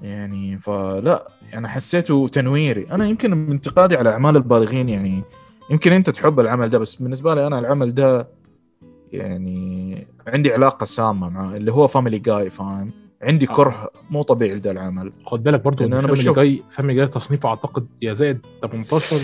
يعني 0.01 0.57
فلا 0.57 1.27
أنا 1.53 1.67
حسيته 1.67 2.27
تنويري. 2.27 2.87
أنا 2.91 3.05
يمكن 3.07 3.51
انتقادي 3.51 3.95
على 3.95 4.09
أعمال 4.09 4.35
البالغين 4.35 4.89
يعني 4.89 5.21
يمكن 5.69 5.93
أنت 5.93 6.09
تحب 6.09 6.39
العمل 6.39 6.69
ده 6.69 6.77
بس 6.77 6.95
بالنسبة 6.95 7.35
لي 7.35 7.47
أنا 7.47 7.59
العمل 7.59 7.93
ده 7.93 8.27
يعني 9.13 10.07
عندي 10.27 10.53
علاقة 10.53 10.83
سامة 10.85 11.29
مع 11.29 11.55
اللي 11.55 11.71
هو 11.71 11.87
Family 11.87 12.19
Guy 12.19 12.49
فاهم 12.49 12.91
عندي 13.21 13.47
آه. 13.49 13.53
كره 13.53 13.89
مو 14.09 14.21
طبيعي 14.21 14.55
لده 14.55 14.71
العمل 14.71 15.11
خد 15.25 15.43
بالك 15.43 15.61
برضو 15.61 15.83
لأن 15.83 15.93
ان 15.93 15.97
أنا 15.97 16.07
فاميلي 16.07 16.21
بشوف- 16.23 16.35
جاي 16.35 16.61
فاميلي 16.71 16.99
جاي 16.99 17.07
تصنيفه 17.07 17.49
أعتقد 17.49 17.87
يا 18.01 18.13
زائد 18.13 18.45
18 18.61 19.15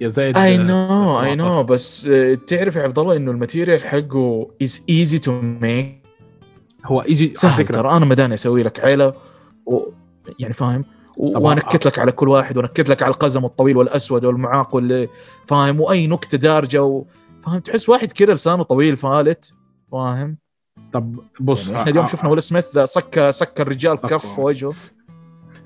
يا 0.00 0.08
زائد 0.08 0.36
اي 0.36 0.54
آه، 0.54 0.58
no 0.58 1.20
اي 1.20 1.24
17. 1.32 1.34
no 1.36 1.62
بس 1.62 2.06
آه، 2.06 2.34
تعرف 2.46 2.76
يا 2.76 2.82
عبد 2.82 2.98
الله 2.98 3.16
إنه 3.16 3.30
ال 3.30 3.36
material 3.36 3.82
حقه 3.82 4.50
is 4.62 4.82
easy 4.88 5.18
to 5.18 5.40
make 5.42 6.02
هو 6.84 7.00
على 7.00 7.30
سهل 7.34 7.66
ترى 7.66 7.90
أنا 7.90 8.04
مداني 8.04 8.34
أسوي 8.34 8.62
لك 8.62 8.80
عيلة 8.80 9.12
و... 9.66 9.78
يعني 10.38 10.54
فاهم. 10.54 10.84
وانكت 11.16 11.86
لك 11.86 11.98
على 11.98 12.12
كل 12.12 12.28
واحد 12.28 12.56
وأنكت 12.56 12.88
لك 12.88 13.02
على 13.02 13.10
القزم 13.14 13.44
الطويل 13.44 13.76
والأسود 13.76 14.24
والمعاق 14.24 14.74
واللي 14.74 15.08
فاهم 15.46 15.80
وأي 15.80 16.06
نكتة 16.06 16.38
دارجة 16.38 16.82
و... 16.82 17.04
فاهم؟ 17.42 17.58
تحس 17.60 17.88
واحد 17.88 18.12
كذا 18.12 18.34
لسانه 18.34 18.62
طويل 18.62 18.96
فالت 18.96 19.52
فاهم؟ 19.92 20.38
طب 20.92 21.16
بص 21.40 21.66
يعني 21.66 21.80
إحنا 21.80 21.90
اليوم 21.90 22.06
شفنا 22.06 22.30
ويل 22.30 22.42
سميث 22.42 22.78
صك 22.78 23.30
صك 23.30 23.60
الرجال. 23.60 23.96
كف 23.96 24.38
وجهه. 24.38 24.74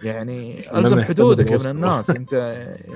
يعني 0.03 0.65
ألزم 0.79 1.03
حدودك 1.03 1.51
يا 1.51 1.57
ابن. 1.57 1.67
الناس. 1.71 2.11
انت 2.11 2.33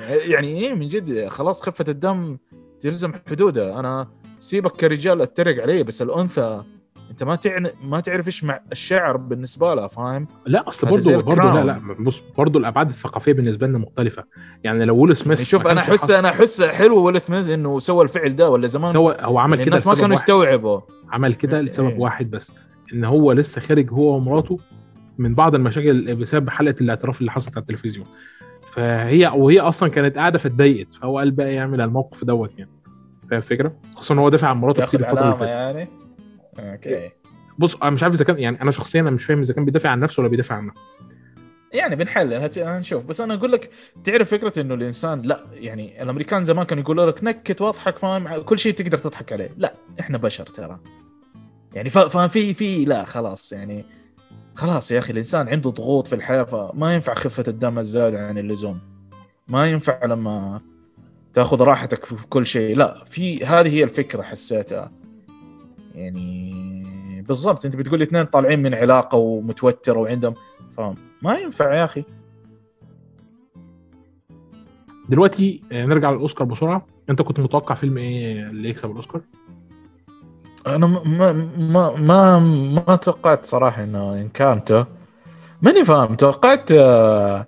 يعني 0.08 0.48
إيه 0.60 0.74
من 0.74 0.88
جد 0.88 1.28
خلاص 1.28 1.62
خفة 1.62 1.84
الدم 1.88 2.38
تلزم 2.80 3.12
حدودها 3.28 3.80
أنا 3.80 4.08
سيبك 4.38 4.72
كرجال 4.72 5.22
أتريق 5.22 5.62
عليه 5.62 5.82
بس 5.82 6.02
الأنثى 6.02 6.62
انت 7.11 7.22
ما 7.22 7.36
تعرف 7.36 7.72
ما 7.84 8.00
تعرف 8.00 8.26
إيش 8.26 8.44
مع 8.44 8.61
الشعر 8.72 9.16
بالنسبة 9.16 9.74
لها 9.74 9.86
فاهم 9.86 10.28
لا 10.46 10.68
أصل 10.68 10.88
برضه 10.88 11.22
برضه 11.22 11.52
لا. 11.52 11.64
لا 11.64 11.80
بص 12.00 12.22
برضه 12.38 12.58
الأبعاد 12.58 12.88
الثقافية 12.88 13.32
بالنسبة 13.32 13.66
لنا 13.66 13.78
مختلفة 13.78 14.24
يعني 14.64 14.84
لو 14.84 14.96
ويل 14.96 15.16
سميث 15.16 15.38
يعني 15.38 15.50
شوف 15.50 15.66
أنا 15.66 15.80
احس 15.80 16.11
أنا 16.11 16.28
أحس 16.28 16.62
حلو 16.62 17.02
ويل 17.02 17.20
سميث 17.20 17.48
إنه 17.48 17.78
سوى 17.78 18.04
الفعل 18.04 18.36
ده 18.36 18.50
ولا 18.50 18.66
زمان 18.66 18.96
هو 18.96 19.11
هو 19.20 19.38
عمل 19.38 19.58
يعني 19.58 19.64
كده 19.70 19.76
الناس 19.76 19.86
ما 19.86 19.94
كانوا. 19.94 20.14
يستوعبوا 20.14 20.80
عمل 21.11 21.34
كده 21.34 21.56
إيه. 21.56 21.62
لسبب 21.62 21.98
واحد 21.98 22.30
بس 22.30 22.52
إن 22.92 23.04
هو 23.04 23.32
لسه 23.32 23.61
خارج 23.61 23.90
هو 23.90 24.16
ومراته 24.16 24.56
من 25.18 25.32
بعض 25.32 25.54
المشاكل 25.54 26.14
بسبب 26.14 26.50
حلقة 26.50 26.76
الاعتراف 26.80 27.20
اللي 27.20 27.30
حصلت 27.30 27.56
على 27.56 27.62
التلفزيون 27.62 28.06
فهي 28.72 29.32
وهي 29.34 29.61
أصلا 29.61 29.88
كانت 29.88 30.16
قاعدة 30.16 30.38
فاتضايقت 30.38 30.94
فهو 30.94 31.18
قال 31.18 31.30
بقى 31.30 31.54
يعمل 31.54 31.80
الموقف 31.80 32.24
دوت 32.24 32.58
يعني 32.58 32.70
فاهم 33.30 33.38
الفكرة؟ 33.38 33.72
خصوصا 33.96 34.14
إن 34.14 34.18
هو 34.18 34.28
دافع 34.28 34.48
عن 34.48 34.56
مراته 34.56 34.86
كتير 34.86 35.00
الفترة 35.00 35.22
اللي 35.24 35.36
فاتت 35.36 35.48
يعني 35.50 35.88
أوكي. 36.59 37.11
بص 37.59 37.74
أنا 37.76 37.90
مش 37.90 38.03
عارف 38.03 38.14
إذا 38.14 38.24
كان 38.24 38.38
يعني 38.38 38.62
أنا 38.62 38.70
شخصيا 38.70 39.01
أنا 39.01 39.11
مش 39.11 39.24
فاهم 39.24 39.40
إذا 39.40 39.55
كان 39.55 39.64
بيدافع 39.64 39.88
عن 39.90 40.01
نفسه 40.01 40.20
ولا 40.20 40.30
بيدافع 40.30 40.55
عنها 40.55 40.74
يعني 41.72 41.96
بنحلل 41.96 42.34
هت- 42.34 42.59
هنشوف. 42.59 43.05
بس 43.05 43.20
أنا 43.20 43.34
أقول 43.34 43.53
لك 43.53 43.70
تعرف 44.05 44.30
فكرة 44.30 44.61
إنه 44.61 44.74
الإنسان 44.74 45.22
لا 45.22 45.44
يعني 45.53 46.03
الأمريكان 46.03 46.44
زمان 46.44 46.66
كانوا 46.66 46.82
يقولوا 46.84 47.07
لك 47.07 47.24
نكت 47.24 47.61
واضحك 47.61 47.98
فاهم؟ 47.98 48.42
كل 48.42 48.59
شيء 48.59 48.72
تقدر 48.74 48.98
تضحك 48.98 49.32
عليه. 49.32 49.51
لا 49.57 49.74
إحنا 50.01 50.18
بشر 50.18 50.46
ترى. 50.46 50.80
يعني 51.74 51.90
فاهم؟ 51.90 52.28
في 52.28 52.55
في 52.55 52.84
لا 52.84 53.05
خلاص 53.05 53.53
يعني 53.53 53.84
خلاص 54.55 54.90
يا 54.92 54.98
أخي 54.98 55.12
الإنسان 55.12 55.48
عنده 55.48 55.70
ضغوط 55.70 56.07
في 56.07 56.14
الحياة 56.14 56.42
فما 56.42 56.94
ينفع 56.94 57.14
خفة 57.14 57.44
الدم 57.48 57.78
الزايده 57.78 58.26
عن 58.28 58.38
اللزوم. 58.38 58.80
ما 59.48 59.66
ينفع 59.70 60.05
لما 60.05 60.61
تأخذ 61.34 61.62
راحتك 61.62 62.05
في 62.05 62.26
كل 62.28 62.46
شيء. 62.46 62.76
لا 62.76 63.05
في 63.05 63.44
هذه 63.44 63.68
هي 63.74 63.84
الفكرة 63.84 64.22
حسيتها. 64.22 64.92
يعني 65.95 67.24
بالضبط 67.28 67.64
أنت 67.64 67.76
بتقول 67.76 67.99
لي 67.99 68.05
اثنين 68.05 68.24
طالعين 68.24 68.62
من 68.62 68.74
علاقة 68.74 69.18
ومتوترة 69.18 69.99
وعندهم 69.99 70.34
فاهم 70.76 70.95
ما 71.22 71.38
ينفع 71.38 71.74
يا 71.74 71.84
أخي. 71.84 72.05
دلوقتي 75.09 75.62
آه، 75.72 75.86
نرجع 75.86 76.11
للأوسكار 76.11 76.47
بسرعة. 76.47 76.86
أنت 77.11 77.22
كنت 77.22 77.41
متوقع 77.41 77.74
فيلم 77.74 77.99
إيه 77.99 78.51
اللي 78.51 78.68
يكسب 78.68 78.91
الأوسكار؟ 78.91 79.20
أنا 80.66 80.86
ما 80.86 81.32
ما 81.59 81.91
ما 81.97 82.38
ما 82.86 82.97
توقعت 82.97 83.47
صراحة 83.47 83.84
إنه 83.84 84.14
انكانتو 84.14 84.84
ماني 85.62 85.84
فاهم 85.84 86.14
توقعت 86.14 86.72
آه، 86.72 87.47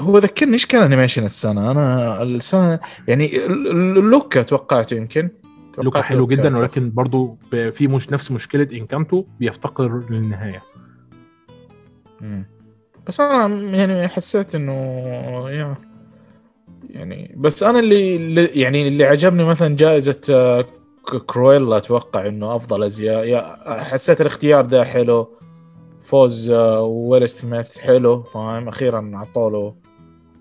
هو 0.00 0.18
ذكرني 0.18 0.52
إيش 0.52 0.66
كان 0.66 0.82
animation 0.82 1.24
السنة؟ 1.24 1.70
أنا 1.70 2.22
السنة 2.22 2.80
يعني 3.08 3.46
Luca 4.00 4.42
توقعته 4.42 4.96
يمكن. 4.96 5.28
Luca 5.78 6.02
حلو 6.02 6.26
جدا. 6.26 6.58
ولكن 6.58 6.90
برضو 6.90 7.38
في 7.50 7.88
مش 7.88 8.10
نفس 8.10 8.30
مشكلة 8.30 8.68
Encanto 8.72 9.24
بيفتقر 9.40 10.02
للنهاية 10.10 10.62
مم. 12.20 12.44
بس 13.06 13.20
أنا 13.20 13.76
يعني 13.76 14.08
حسيت 14.08 14.54
إنه 14.54 14.72
يا 15.50 15.74
يعني 16.90 17.34
بس 17.36 17.62
أنا 17.62 17.78
اللي 17.78 18.16
اللي- 18.16 18.46
يعني 18.46 18.88
اللي 18.88 19.04
عجبني 19.04 19.44
مثلا 19.44 19.76
جائزة 19.76 20.20
آه، 20.30 20.64
Cruella 21.26 21.76
أتوقع 21.76 22.26
إنه 22.26 22.56
أفضل 22.56 22.82
أزياء 22.82 23.24
يا- 23.24 23.82
حسيت 23.82 24.20
الاختيار 24.20 24.64
ده 24.64 24.84
حلو 24.84 25.28
فوز 26.04 26.50
آه، 26.50 26.82
ويل 26.82 27.28
سميث 27.28 27.78
حلو 27.78 28.22
فاهم 28.22 28.68
أخيرا 28.68 29.10
عطوا 29.14 29.50
له 29.50 29.74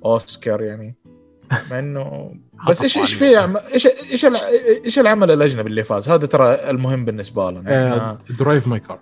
أوسكار 0.06 0.62
يعني 0.62 0.96
مع 1.72 1.80
إنه 1.80 2.36
بس 2.70 2.82
إيش 2.82 2.98
إيش 2.98 3.14
في 3.14 3.40
إيش 3.74 3.88
إيش 4.12 4.26
إيش 4.86 5.00
العمل 5.00 5.32
الأجنبي 5.32 5.70
اللي 5.70 5.84
فاز؟ 5.84 6.10
هذا 6.10 6.28
ترى 6.28 6.54
المهم 6.70 7.06
بالنسبة 7.06 7.52
لنا. 7.52 8.18
Drive 8.40 8.68
My 8.68 8.80
Car 8.80 9.00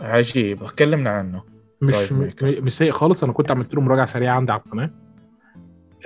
عجيب. 0.00 0.62
كلمنا 0.62 1.10
عنه. 1.10 1.42
مش. 1.80 2.12
مش 2.42 2.76
سيء 2.76 2.92
خالص. 2.92 3.24
أنا 3.24 3.32
كنت 3.32 3.50
عملت 3.50 3.74
له 3.74 3.80
مراجعة 3.80 4.06
سريعة 4.06 4.36
عندي 4.36 4.52
على 4.52 4.60
القناة. 4.66 4.90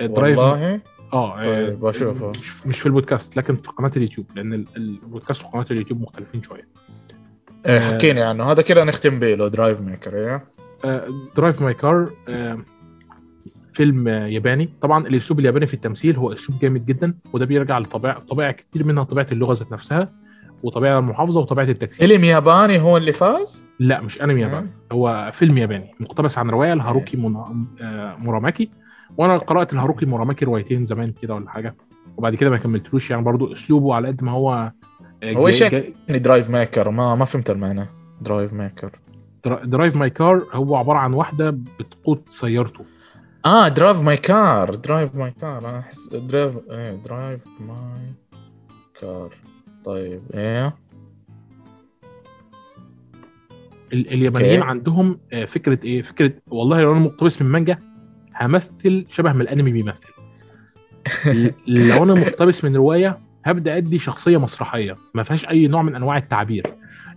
Drive 0.01 0.37
والله؟ 0.37 0.81
آه 1.13 1.35
طيب، 1.43 1.85
آه، 1.85 1.89
بشوفه. 1.89 2.29
مش, 2.29 2.65
مش 2.65 2.79
في 2.79 2.85
البودكاست 2.85 3.37
لكن 3.37 3.55
في 3.55 3.67
قناة 3.71 3.91
اليوتيوب 3.97 4.27
لأن 4.35 4.53
ال- 4.53 4.65
البودكاست 4.77 5.43
وقناة 5.43 5.65
اليوتيوب 5.71 6.01
مختلفين 6.01 6.43
شوية. 6.43 6.67
إيه، 7.65 7.79
حكيني 7.79 8.21
عنه. 8.21 8.43
هذا 8.51 8.61
كده 8.61 8.83
نختم 8.83 9.19
به 9.19 9.35
له 9.35 9.47
درايف 9.47 9.81
Maker 9.81 10.15
إيه؟ 10.17 10.43
Drive 11.35 11.61
My 11.61 11.73
Car 11.73 12.09
فيلم 13.73 14.07
ياباني. 14.07 14.69
طبعا 14.81 15.07
الأسلوب 15.07 15.39
الياباني 15.39 15.67
في 15.67 15.73
التمثيل 15.73 16.15
هو 16.15 16.33
أسلوب 16.33 16.59
جامد 16.59 16.85
جدا 16.85 17.13
وده 17.33 17.45
بيرجع 17.45 17.79
لطبيعة 17.79 18.19
طبيعة 18.19 18.51
كتير 18.51 18.85
منها 18.85 19.03
طبيعة 19.03 19.27
اللغة 19.31 19.53
ذات 19.53 19.71
نفسها 19.71 20.09
وطبيعة 20.63 20.99
المحافظة 20.99 21.39
وطبيعة 21.39 21.65
التجسيد 21.65 22.07
فيلم 22.07 22.23
ياباني 22.23 22.79
هو 22.79 22.97
اللي 22.97 23.11
فاز؟ 23.13 23.65
لا 23.79 24.01
مش 24.01 24.21
أنمي 24.21 24.41
ياباني 24.41 24.67
هو 24.91 25.31
فيلم 25.33 25.57
ياباني 25.57 25.91
مقتبس 25.99 26.37
عن 26.37 26.49
رواية 26.49 26.73
لهاروكي 26.73 27.17
موراماكي. 28.19 28.69
وأنا 29.17 29.37
قرأت 29.37 29.73
لهاروكي 29.73 30.05
موراماكي 30.05 30.45
روايتين 30.45 30.83
زمان 30.83 31.11
كده 31.21 31.35
ولا 31.35 31.49
حاجة 31.49 31.75
وبعد 32.17 32.35
كده 32.35 32.49
ما 32.49 32.57
كملتلوش 32.57 33.11
يعني 33.11 33.23
برضو 33.23 33.51
أسلوبه 33.53 33.95
على 33.95 34.07
قد 34.07 34.23
ما 34.23 34.31
هو 34.31 34.71
آه، 35.23 35.33
هو 35.33 35.47
إيش 35.47 35.61
يعني؟ 35.61 35.93
Drive 36.09 36.49
maker 36.49 36.89
ما 36.89 37.15
ما 37.15 37.25
فهمت 37.25 37.49
المعنى. 37.49 37.85
Drive 38.21 38.53
maker 38.53 38.91
Dri- 39.45 39.65
Drive 39.65 39.95
My 39.95 40.09
Car 40.09 40.41
هو 40.53 40.75
عبارة 40.75 40.97
عن 40.97 41.13
واحدة 41.13 41.49
بتقود 41.49 42.21
سيارته. 42.29 42.85
آه 43.45 43.67
Drive 43.67 44.01
My 44.01 44.17
Car 44.17 44.75
Drive 44.75 45.15
My 45.15 45.31
Car 45.41 45.69
أنا 45.69 45.79
أحس 45.79 46.07
Drive 46.13 46.53
إيه 46.71 46.91
Drive 47.05 47.41
My 47.67 48.13
Car 49.01 49.33
طيب 49.85 50.21
إيه؟ 50.33 50.75
ال- 53.93 54.11
اليابانيين 54.13 54.55
أوكي. 54.59 54.69
عندهم 54.69 55.19
آه، 55.33 55.45
فكرة 55.45 55.79
إيه؟ 55.83 56.01
فكرة 56.01 56.31
والله 56.47 56.81
لو 56.81 56.91
أنا 56.91 56.99
مقتبس 56.99 57.41
من 57.41 57.47
مانجا 57.51 57.77
همثل 58.41 59.05
شبه 59.11 59.33
ما 59.33 59.43
الأنمي 59.43 59.71
بيمثل. 59.71 60.13
لو 61.67 62.03
أنا 62.03 62.13
مقتبس 62.13 62.63
من 62.63 62.75
رواية 62.75 63.17
هبدأ 63.45 63.77
أدي 63.77 63.99
شخصية 63.99 64.37
مسرحية. 64.37 64.95
ما 65.13 65.23
فيهاش 65.23 65.45
أي 65.45 65.67
نوع 65.67 65.81
من 65.81 65.95
أنواع 65.95 66.17
التعبير. 66.17 66.67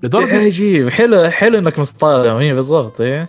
لدرجة 0.03 0.45
عجيب. 0.45 0.89
حلو 0.89 1.25
حلو 1.31 1.59
إنك 1.59 1.79
مصطلح. 1.79 2.33
إيه 2.33 2.53
بالضبط 2.55 3.01
إيه؟ 3.01 3.29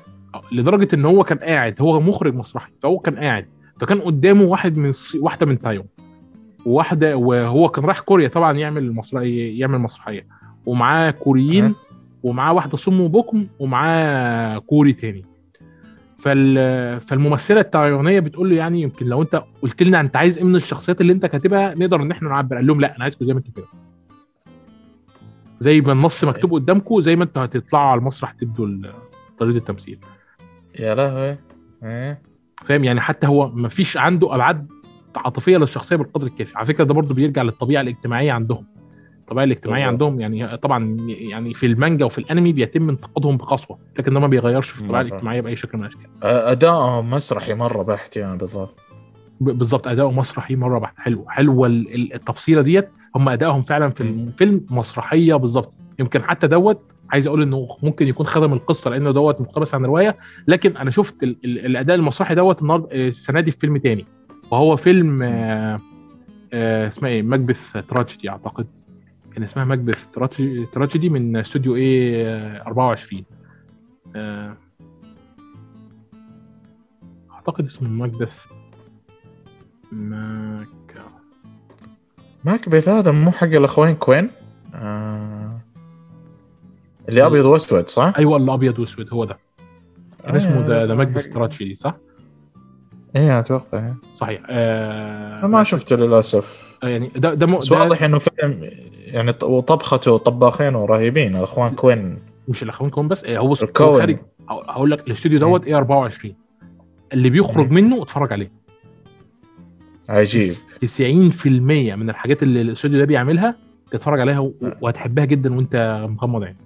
لدرجة 0.52 0.96
إن 0.96 1.06
هو 1.06 1.24
كان 1.24 1.38
قاعد 1.38 1.82
هو 1.82 2.00
مخرج 2.02 2.36
مسرحي 2.36 2.72
فهو 2.82 3.00
كان 3.00 3.16
قاعد. 3.16 3.46
فكان 3.80 4.02
قدامه 4.02 4.44
واحد 4.44 4.78
من 4.78 4.90
الصي... 4.90 5.20
واحدة 5.20 5.46
من 5.46 5.60
تايوان 5.60 5.88
وواحدة 6.66 7.18
وهو 7.18 7.70
كان 7.70 7.86
رايح 7.86 8.00
كوريا 8.00 8.28
طبعا 8.28 8.58
يعمل 8.58 8.94
مسرحية 8.94 9.60
يعمل 9.60 9.80
مسرحية. 9.80 10.28
ومعاه 10.66 11.12
كوريين. 11.12 11.76
ومعاه 12.24 12.54
واحدة 12.54 12.78
صم 12.78 13.02
وبكم 13.02 13.48
ومعاه 13.60 14.58
كوري 14.58 14.94
تاني. 14.94 15.26
فال... 16.20 17.02
فالممثلة 17.02 17.62
التايوانية 17.62 18.20
بتقول 18.20 18.50
له 18.50 18.56
يعني 18.56 18.82
يمكن 18.82 19.06
لو 19.06 19.22
أنت 19.22 19.44
قلت 19.62 19.84
لنا 19.84 20.00
أنت 20.00 20.16
عايز 20.16 20.38
إيه 20.38 20.46
من 20.46 20.56
الشخصيات 20.56 21.02
اللي 21.02 21.14
أنت 21.14 21.26
كاتبها 21.26 21.74
نقدر 21.78 22.02
إن 22.02 22.12
إحنا 22.12 22.30
نعبر. 22.30 22.56
قال 22.56 22.68
لهم 22.68 22.82
لا 22.82 22.96
أنا 22.96 23.04
عايزكم 23.04 23.26
زي 23.26 23.34
ما 23.34 23.40
أنتوا 23.40 23.54
كده 23.54 23.66
زي 25.60 25.82
ما 25.82 25.92
النص 25.92 26.24
مكتوب 26.24 26.54
قدامكم 26.54 27.02
زي 27.02 27.16
ما 27.16 27.24
أنتوا 27.24 27.46
هتطلعوا 27.46 27.86
على 27.86 28.00
المسرح 28.00 28.32
تدوا 28.32 28.68
ال- 28.68 28.92
طريقة 29.40 29.58
التمثيل. 29.58 30.00
يا 30.80 30.96
لهوي. 30.96 31.38
إيه. 31.84 32.22
فاهم؟ 32.66 32.84
يعني 32.84 33.02
حتى 33.02 33.28
هو 33.28 33.50
ما 33.50 33.70
فيش 33.70 33.98
عنده 33.98 34.36
أبعاد 34.36 34.68
عاطفية 35.16 35.58
للشخصية 35.58 35.96
بالقدر 35.96 36.28
الكافي. 36.28 36.58
على 36.58 36.66
فكرة 36.68 36.84
ده 36.84 36.94
برضو 36.94 37.14
بيرجع 37.14 37.42
للطبيعة 37.42 37.82
الاجتماعية 37.82 38.32
عندهم. 38.32 38.66
الطبيعة 39.20 39.44
الاجتماعية 39.44 39.84
بالظبط. 39.86 40.04
عندهم 40.04 40.22
يعني 40.22 40.58
طبعا 40.58 40.98
يعني 41.08 41.54
في 41.54 41.66
المانجا 41.66 42.06
وفي 42.06 42.18
الانمي 42.18 42.54
بيتم 42.54 42.90
انتقادهم 42.90 43.38
بقسوة 43.38 43.80
لكن 44.00 44.14
ده 44.14 44.20
ما 44.20 44.28
بيغيرش 44.28 44.70
في 44.70 44.82
الطبيعة. 44.82 45.02
الاجتماعية 45.02 45.42
بأي 45.42 45.56
شكل 45.56 45.78
من 45.78 45.84
الأشكال. 45.84 46.08
ادائهم 46.24 47.10
مسرحي 47.12 47.54
مرة 47.54 47.84
بحت 47.84 48.18
يعني 48.18 48.38
بالضبط 48.38 48.80
ب- 49.42 49.58
بالظبط. 49.58 49.88
اداؤه 49.88 50.12
مسرحي 50.12 50.56
مرة 50.56 50.80
واحدة 50.80 51.02
حلو. 51.02 51.26
حلوة 51.30 51.68
ال- 51.68 51.96
ال- 51.96 52.14
التفصيلة 52.14 52.62
ديت 52.62 52.90
هم 53.16 53.30
أدائهم 53.30 53.62
فعلا 53.62 53.90
في 53.90 54.02
الفيلم 54.02 54.66
مسرحية 54.72 55.36
بالظبط. 55.36 55.74
يمكن 56.00 56.24
حتى 56.24 56.48
دوت 56.48 56.82
عايز 57.10 57.28
أقول 57.28 57.42
انه 57.42 57.68
ممكن 57.84 58.08
يكون 58.08 58.26
خدم 58.26 58.54
القصة 58.54 58.90
لأنه 58.90 59.12
دوت 59.12 59.42
مقتبس 59.42 59.74
عن 59.76 59.86
روايه 59.86 60.16
لكن 60.48 60.78
أنا 60.78 60.92
شفت 60.92 61.24
ال 61.24 61.38
ال 61.46 61.66
الاداء 61.66 61.96
المسرحي 61.96 62.36
دوت 62.36 62.62
النهارده 62.62 62.88
السنة 62.92 63.40
دي 63.40 63.52
في 63.52 63.58
فيلم 63.60 63.78
تاني. 63.78 64.06
وهو 64.52 64.76
فيلم 64.76 65.22
آه 65.22 65.80
آه 66.54 66.88
اسمها 66.88 67.10
إيه؟ 67.10 67.22
ماكبث 67.22 67.78
تراجيدي 67.90 68.30
اعتقد. 68.30 68.68
كان 69.36 69.44
اسمها 69.44 69.66
ماكبث 69.66 70.12
تراجيدي- 70.74 71.10
من 71.10 71.38
استوديو 71.38 71.76
إيه 71.76 72.28
آه، 72.28 72.62
24 72.68 73.24
آه 74.16 74.58
اعتقد 77.32 77.66
اسمه 77.66 77.90
ماكبث 77.90 78.46
ماك 79.92 80.68
ماكبث 82.46 82.90
هذا 82.90 83.12
مو 83.12 83.32
حق 83.32 83.48
الاخوين 83.48 83.96
كوين؟ 83.96 84.30
آه. 84.76 85.33
اللي 87.10 87.26
أبيض 87.26 87.46
وأسود 87.46 87.88
صح؟ 87.90 88.14
أيوه 88.18 88.38
الابيض 88.38 88.80
وأسود 88.80 89.14
هو 89.14 89.26
ده 89.26 89.38
كان 90.26 90.36
اسمه 90.36 90.62
The 90.68 90.86
The 90.86 90.92
آه، 90.94 90.96
ماكبث 90.96 91.28
حق- 91.28 91.34
تراجيدي 91.34 91.76
صح؟ 91.76 91.96
إيه 93.16 93.40
أتوقع 93.40 93.80
إيه. 93.80 93.96
صحيح 94.18 94.42
آه 94.50 95.48
ما 95.48 95.64
شفته 95.64 95.96
للأسف 95.96 96.74
آه، 96.84 96.88
يعني 96.88 97.12
ده 97.16 97.34
ده. 97.34 97.46
بس 97.46 97.72
واضح 97.72 98.04
إنه 98.04 98.20
فيلم 98.20 98.70
يعني 99.06 99.34
وطبخته 99.44 100.18
طباخين 100.18 100.76
رهيبين 100.76 101.36
الأخوان 101.36 101.72
كوين 101.76 102.20
مش 102.48 102.64
الأخوان 102.64 102.90
كوين 102.90 103.08
بس 103.08 103.24
آه، 103.26 103.38
هو. 103.38 103.54
خارج 103.56 104.18
هقول- 104.50 104.92
لك 104.92 105.08
الاستوديو 105.08 105.40
دوت 105.40 105.66
A24 105.66 106.36
اللي 107.14 107.30
بيخرج 107.30 107.68
مم. 107.70 107.74
منه 107.76 108.02
اتفرج 108.04 108.34
عليه 108.34 108.52
عجيب 110.10 110.54
90% 110.82 111.96
من 111.96 112.10
الحاجات 112.10 112.44
اللي 112.44 112.62
الاستوديو 112.62 113.00
ده 113.00 113.06
بيعملها 113.06 113.56
تتفرج 113.92 114.20
عليها 114.20 114.52
وهتحبها 114.82 115.26
جدا 115.26 115.56
وأنت 115.56 116.06
مغمض 116.10 116.44
عينك 116.44 116.58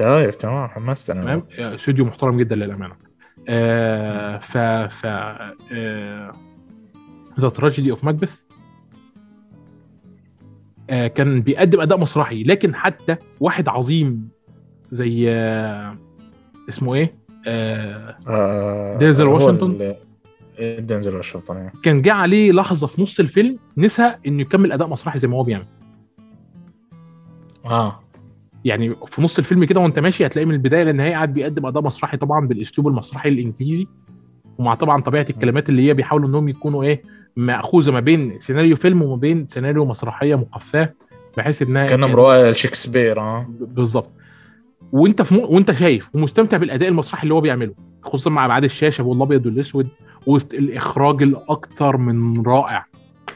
طيب 0.00 0.38
تمام 0.38 0.68
حمستنا. 0.68 1.22
تمام؟ 1.22 1.42
آه، 1.58 1.74
استوديو 1.74 2.04
محترم 2.04 2.38
جدا 2.38 2.56
للأمانة. 2.56 2.94
آه 3.48 4.38
ف 4.38 4.58
ف 4.94 5.06
The 7.40 7.48
Tragedy 7.48 7.90
of 7.90 8.04
Macbeth 8.04 8.34
كان 10.88 11.40
بيقدم 11.40 11.80
أداء 11.80 11.98
مسرحي 11.98 12.42
لكن 12.42 12.74
حتى 12.74 13.16
واحد 13.40 13.68
عظيم 13.68 14.28
زي 14.90 15.24
آه 15.30 15.96
اسمه 16.68 16.94
إيه؟ 16.94 17.14
آه 17.46 18.16
آه 18.28 18.98
دينزل 18.98 19.28
واشنطن؟ 19.28 19.94
إيه، 20.58 20.80
دينزل 20.80 21.16
واشنطن 21.16 21.56
إيه. 21.56 21.72
كان 21.82 22.02
جه 22.02 22.12
عليه 22.12 22.52
لحظة 22.52 22.86
في 22.86 23.02
نص 23.02 23.20
الفيلم 23.20 23.58
نسى 23.76 24.14
إنه 24.26 24.42
يكمل 24.42 24.72
أداء 24.72 24.88
مسرحي 24.88 25.18
زي 25.18 25.28
ما 25.28 25.36
هو 25.36 25.42
بيعمل. 25.42 25.66
آه. 27.64 28.00
يعني 28.64 28.90
في 28.90 29.22
نص 29.22 29.38
الفيلم 29.38 29.64
كده 29.64 29.80
وانت 29.80 29.98
ماشي 29.98 30.26
هتلاقي 30.26 30.46
من 30.46 30.54
البداية 30.54 30.84
للنهاية 30.84 31.12
قاعد 31.12 31.34
بيقدم 31.34 31.66
أداء 31.66 31.82
مسرحي 31.82 32.16
طبعا 32.16 32.46
بالأسلوب 32.46 32.88
المسرحي 32.88 33.28
الإنجليزي 33.28 33.86
ومع 34.58 34.74
طبعا 34.74 35.02
طبيعة 35.02 35.26
الكلمات 35.30 35.68
اللي 35.68 35.88
هي 35.88 35.94
بيحاولوا 35.94 36.28
إنهم 36.28 36.48
يكونوا 36.48 36.82
إيه 36.82 37.02
مأخوذة 37.36 37.90
ما 37.90 38.00
بين 38.00 38.40
سيناريو 38.40 38.76
فيلم 38.76 39.02
وما 39.02 39.16
بين 39.16 39.46
سيناريو 39.46 39.84
مسرحية 39.84 40.34
مقفاة 40.34 40.94
بحيث 41.36 41.62
إنها 41.62 41.86
كانهم 41.86 42.16
رواية 42.16 42.52
شكسبير 42.52 43.20
آه. 43.20 43.46
بالظبط. 43.60 44.10
وأنت 44.92 45.22
في 45.22 45.34
م... 45.34 45.38
وأنت 45.38 45.72
شايف 45.72 46.08
ومستمتع 46.14 46.56
بالأداء 46.56 46.88
المسرحي 46.88 47.22
اللي 47.22 47.34
هو 47.34 47.40
بيعمله 47.40 47.74
خصوصا 48.02 48.30
مع 48.30 48.46
أبعاد 48.46 48.64
الشاشة 48.64 49.04
والابيض 49.04 49.46
والأسود 49.46 49.88
والاخراج 50.26 51.22
الاكثر 51.22 51.96
من 51.96 52.42
رائع. 52.42 52.86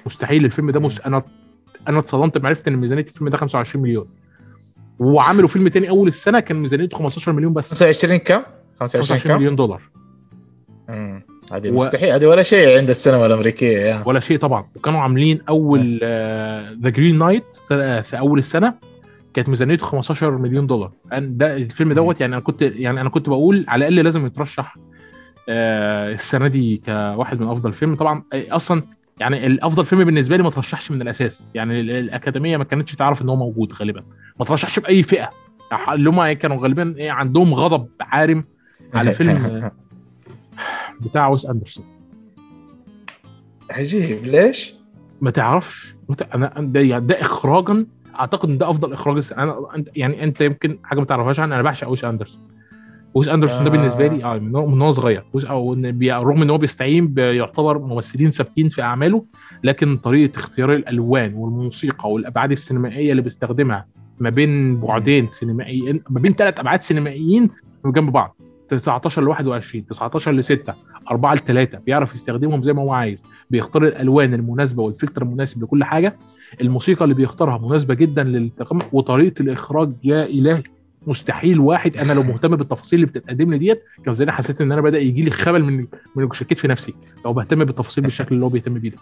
مستحيل 0.06 0.44
الفيلم 0.44 0.70
ده 0.70 0.80
مس... 0.80 1.00
أنا 1.00 1.22
أنا 1.88 1.98
اتصدمت 1.98 2.38
بمعرفه 2.38 2.62
إن 2.68 2.76
ميزانية 2.76 3.02
الفيلم 3.02 3.28
ده 3.28 3.36
25 3.36 3.82
مليون. 3.82 4.06
وعملوا 4.98 5.48
فيلم 5.48 5.68
تاني 5.68 5.88
أول 5.88 6.08
السنة 6.08 6.40
كان 6.40 6.56
ميزانيته 6.56 6.98
15 6.98 7.32
مليون 7.32 7.52
بس. 7.52 7.68
25 7.68 8.16
كم؟ 8.18 8.42
25 8.80 9.02
25 9.04 9.34
كم؟ 9.34 9.40
مليون 9.40 9.56
دولار. 9.56 9.82
هذه 11.52 11.70
و- 11.70 11.74
مستحيل. 11.74 12.08
هذه 12.10 12.26
ولا 12.26 12.42
شيء 12.42 12.78
عند 12.78 12.90
السينما 12.90 13.26
الأمريكية 13.26 13.78
يا. 13.78 14.02
ولا 14.06 14.20
شيء 14.20 14.38
طبعا. 14.38 14.66
وكانوا 14.76 15.00
عاملين 15.00 15.40
أول 15.48 15.98
The 16.82 16.88
Green 16.90 17.18
Knight 17.18 17.44
في 18.04 18.18
أول 18.18 18.38
السنة 18.38 18.74
كانت 19.34 19.48
ميزانيته 19.48 19.86
15 19.86 20.30
مليون 20.30 20.66
دولار. 20.66 20.92
ده 21.18 21.56
الفيلم 21.56 21.92
دوت 21.92 22.20
يعني 22.20 22.34
أنا 22.34 22.42
كنت 22.42 22.62
يعني 22.62 23.00
أنا 23.00 23.08
كنت 23.08 23.28
بقول 23.28 23.64
على 23.68 23.88
الأقل 23.88 24.04
لازم 24.04 24.26
يترشح 24.26 24.76
آه 25.48 26.12
السنة 26.14 26.48
دي 26.48 26.82
كواحد 26.86 27.40
من 27.40 27.48
أفضل 27.48 27.72
فيلم. 27.72 27.94
طبعا 27.94 28.22
آه، 28.32 28.44
أصلا 28.50 28.82
يعني 29.20 29.46
الأفضل 29.46 29.84
فيلم 29.86 30.04
بالنسبة 30.04 30.36
لي 30.36 30.42
ما 30.42 30.50
ترشحش 30.50 30.90
من 30.90 31.02
الأساس. 31.02 31.50
يعني 31.54 31.80
ال- 31.80 31.90
الأكاديمية 31.90 32.56
ما 32.56 32.64
كانتش 32.64 32.94
تعرف 32.94 33.22
إن 33.22 33.28
هو 33.28 33.36
موجود 33.36 33.72
غالبا. 33.72 34.02
ما 34.38 34.44
ترشحش 34.44 34.78
بأي 34.78 35.02
فئة. 35.02 35.30
يعني 35.70 35.94
اللي 35.94 36.10
هم 36.10 36.32
كانوا 36.32 36.56
غالبا 36.56 36.94
إيه 36.96 37.10
عندهم 37.10 37.54
غضب 37.54 37.88
عارم 38.00 38.44
على 38.94 39.12
فيلم 39.14 39.70
بتاع 41.00 41.28
ويس 41.28 41.46
أندرسون. 41.46 41.84
عجيب. 43.70 44.24
ليش؟ 44.24 44.74
ما 45.20 45.30
تعرفش. 45.30 45.94
أنا 46.34 46.52
ده, 46.58 46.80
يعني 46.80 47.06
ده 47.06 47.20
اخراجا 47.20 47.86
أعتقد 48.20 48.48
إن 48.50 48.58
ده 48.58 48.70
أفضل 48.70 48.92
إخراج. 48.92 49.30
أنا 49.38 49.58
أنت 49.76 49.88
يعني 49.96 50.24
أنت 50.24 50.40
يمكن 50.40 50.78
حاجة 50.84 50.98
ما 50.98 51.04
تعرفهاش 51.04 51.40
عني 51.40 51.54
أنا 51.54 51.62
بعشق 51.62 51.88
ويس 51.88 52.04
أندرسون. 52.04 52.40
ويس 53.14 53.28
أندرسون 53.28 53.64
ده 53.64 53.70
آه. 53.70 53.72
بالنسبة 53.72 54.06
لي 54.06 54.24
آه 54.24 54.38
من 54.38 54.82
هو 54.82 54.92
صغير. 54.92 55.22
ويس 55.32 55.44
أو 55.44 55.72
رغم 56.04 56.42
إن 56.42 56.50
هو 56.50 56.58
بيستعين 56.58 57.08
بيعتبر 57.14 57.78
ممثلين 57.78 58.30
ثابتين 58.30 58.68
في 58.68 58.82
أعماله 58.82 59.24
لكن 59.64 59.96
طريقة 59.96 60.38
اختيار 60.38 60.72
الألوان 60.74 61.34
والموسيقى 61.34 62.12
والأبعاد 62.12 62.50
السينمائية 62.50 63.10
اللي 63.10 63.22
بيستخدمها 63.22 63.86
ما 64.18 64.30
بين 64.30 64.80
بعدين 64.80 65.28
سينمائيين 65.30 66.02
ما 66.10 66.20
بين 66.20 66.32
ثلاث 66.32 66.58
أبعاد 66.58 66.80
سينمائيين 66.80 67.50
جنب 67.86 68.12
بعض. 68.12 68.36
19 68.70 69.22
ل 69.22 69.28
21 69.28 69.86
19 69.86 70.32
ل 70.32 70.44
6 70.44 70.74
4 71.10 71.34
ل 71.34 71.38
3 71.38 71.78
بيعرف 71.78 72.14
يستخدمهم 72.14 72.62
زي 72.62 72.72
ما 72.72 72.82
هو 72.82 72.92
عايز 72.92 73.22
بيختار 73.50 73.86
الألوان 73.86 74.34
المناسبة 74.34 74.82
والفلتر 74.82 75.22
المناسب 75.22 75.62
لكل 75.62 75.84
حاجة. 75.84 76.16
الموسيقى 76.60 77.04
اللي 77.04 77.14
بيختارها 77.14 77.58
مناسبة 77.68 77.94
جدا 77.94 78.22
للتقام 78.22 78.82
وطريقة 78.92 79.42
الإخراج 79.42 79.92
يا 80.04 80.24
إلهي 80.24 80.62
مستحيل 81.06 81.60
واحد. 81.60 81.96
أنا 81.96 82.12
لو 82.12 82.22
مهتم 82.22 82.56
بالتفاصيل 82.56 82.98
اللي 82.98 83.06
بتتقدم 83.06 83.52
لي 83.52 83.58
ديت 83.58 83.82
كان 84.04 84.14
زي 84.14 84.30
حسيت 84.30 84.60
إن 84.60 84.72
أنا 84.72 84.80
بدأ 84.80 84.98
يجي 84.98 85.22
لي 85.22 85.30
خبل 85.30 85.64
من 85.64 85.86
من 86.16 86.28
شكيت 86.32 86.58
في 86.58 86.68
نفسي. 86.68 86.94
لو 87.24 87.32
بهتم 87.32 87.64
بالتفاصيل 87.64 88.04
بالشكل 88.04 88.34
اللي 88.34 88.44
هو 88.44 88.48
بيهتم 88.48 88.74
بيه 88.74 88.90
ده. 88.90 88.98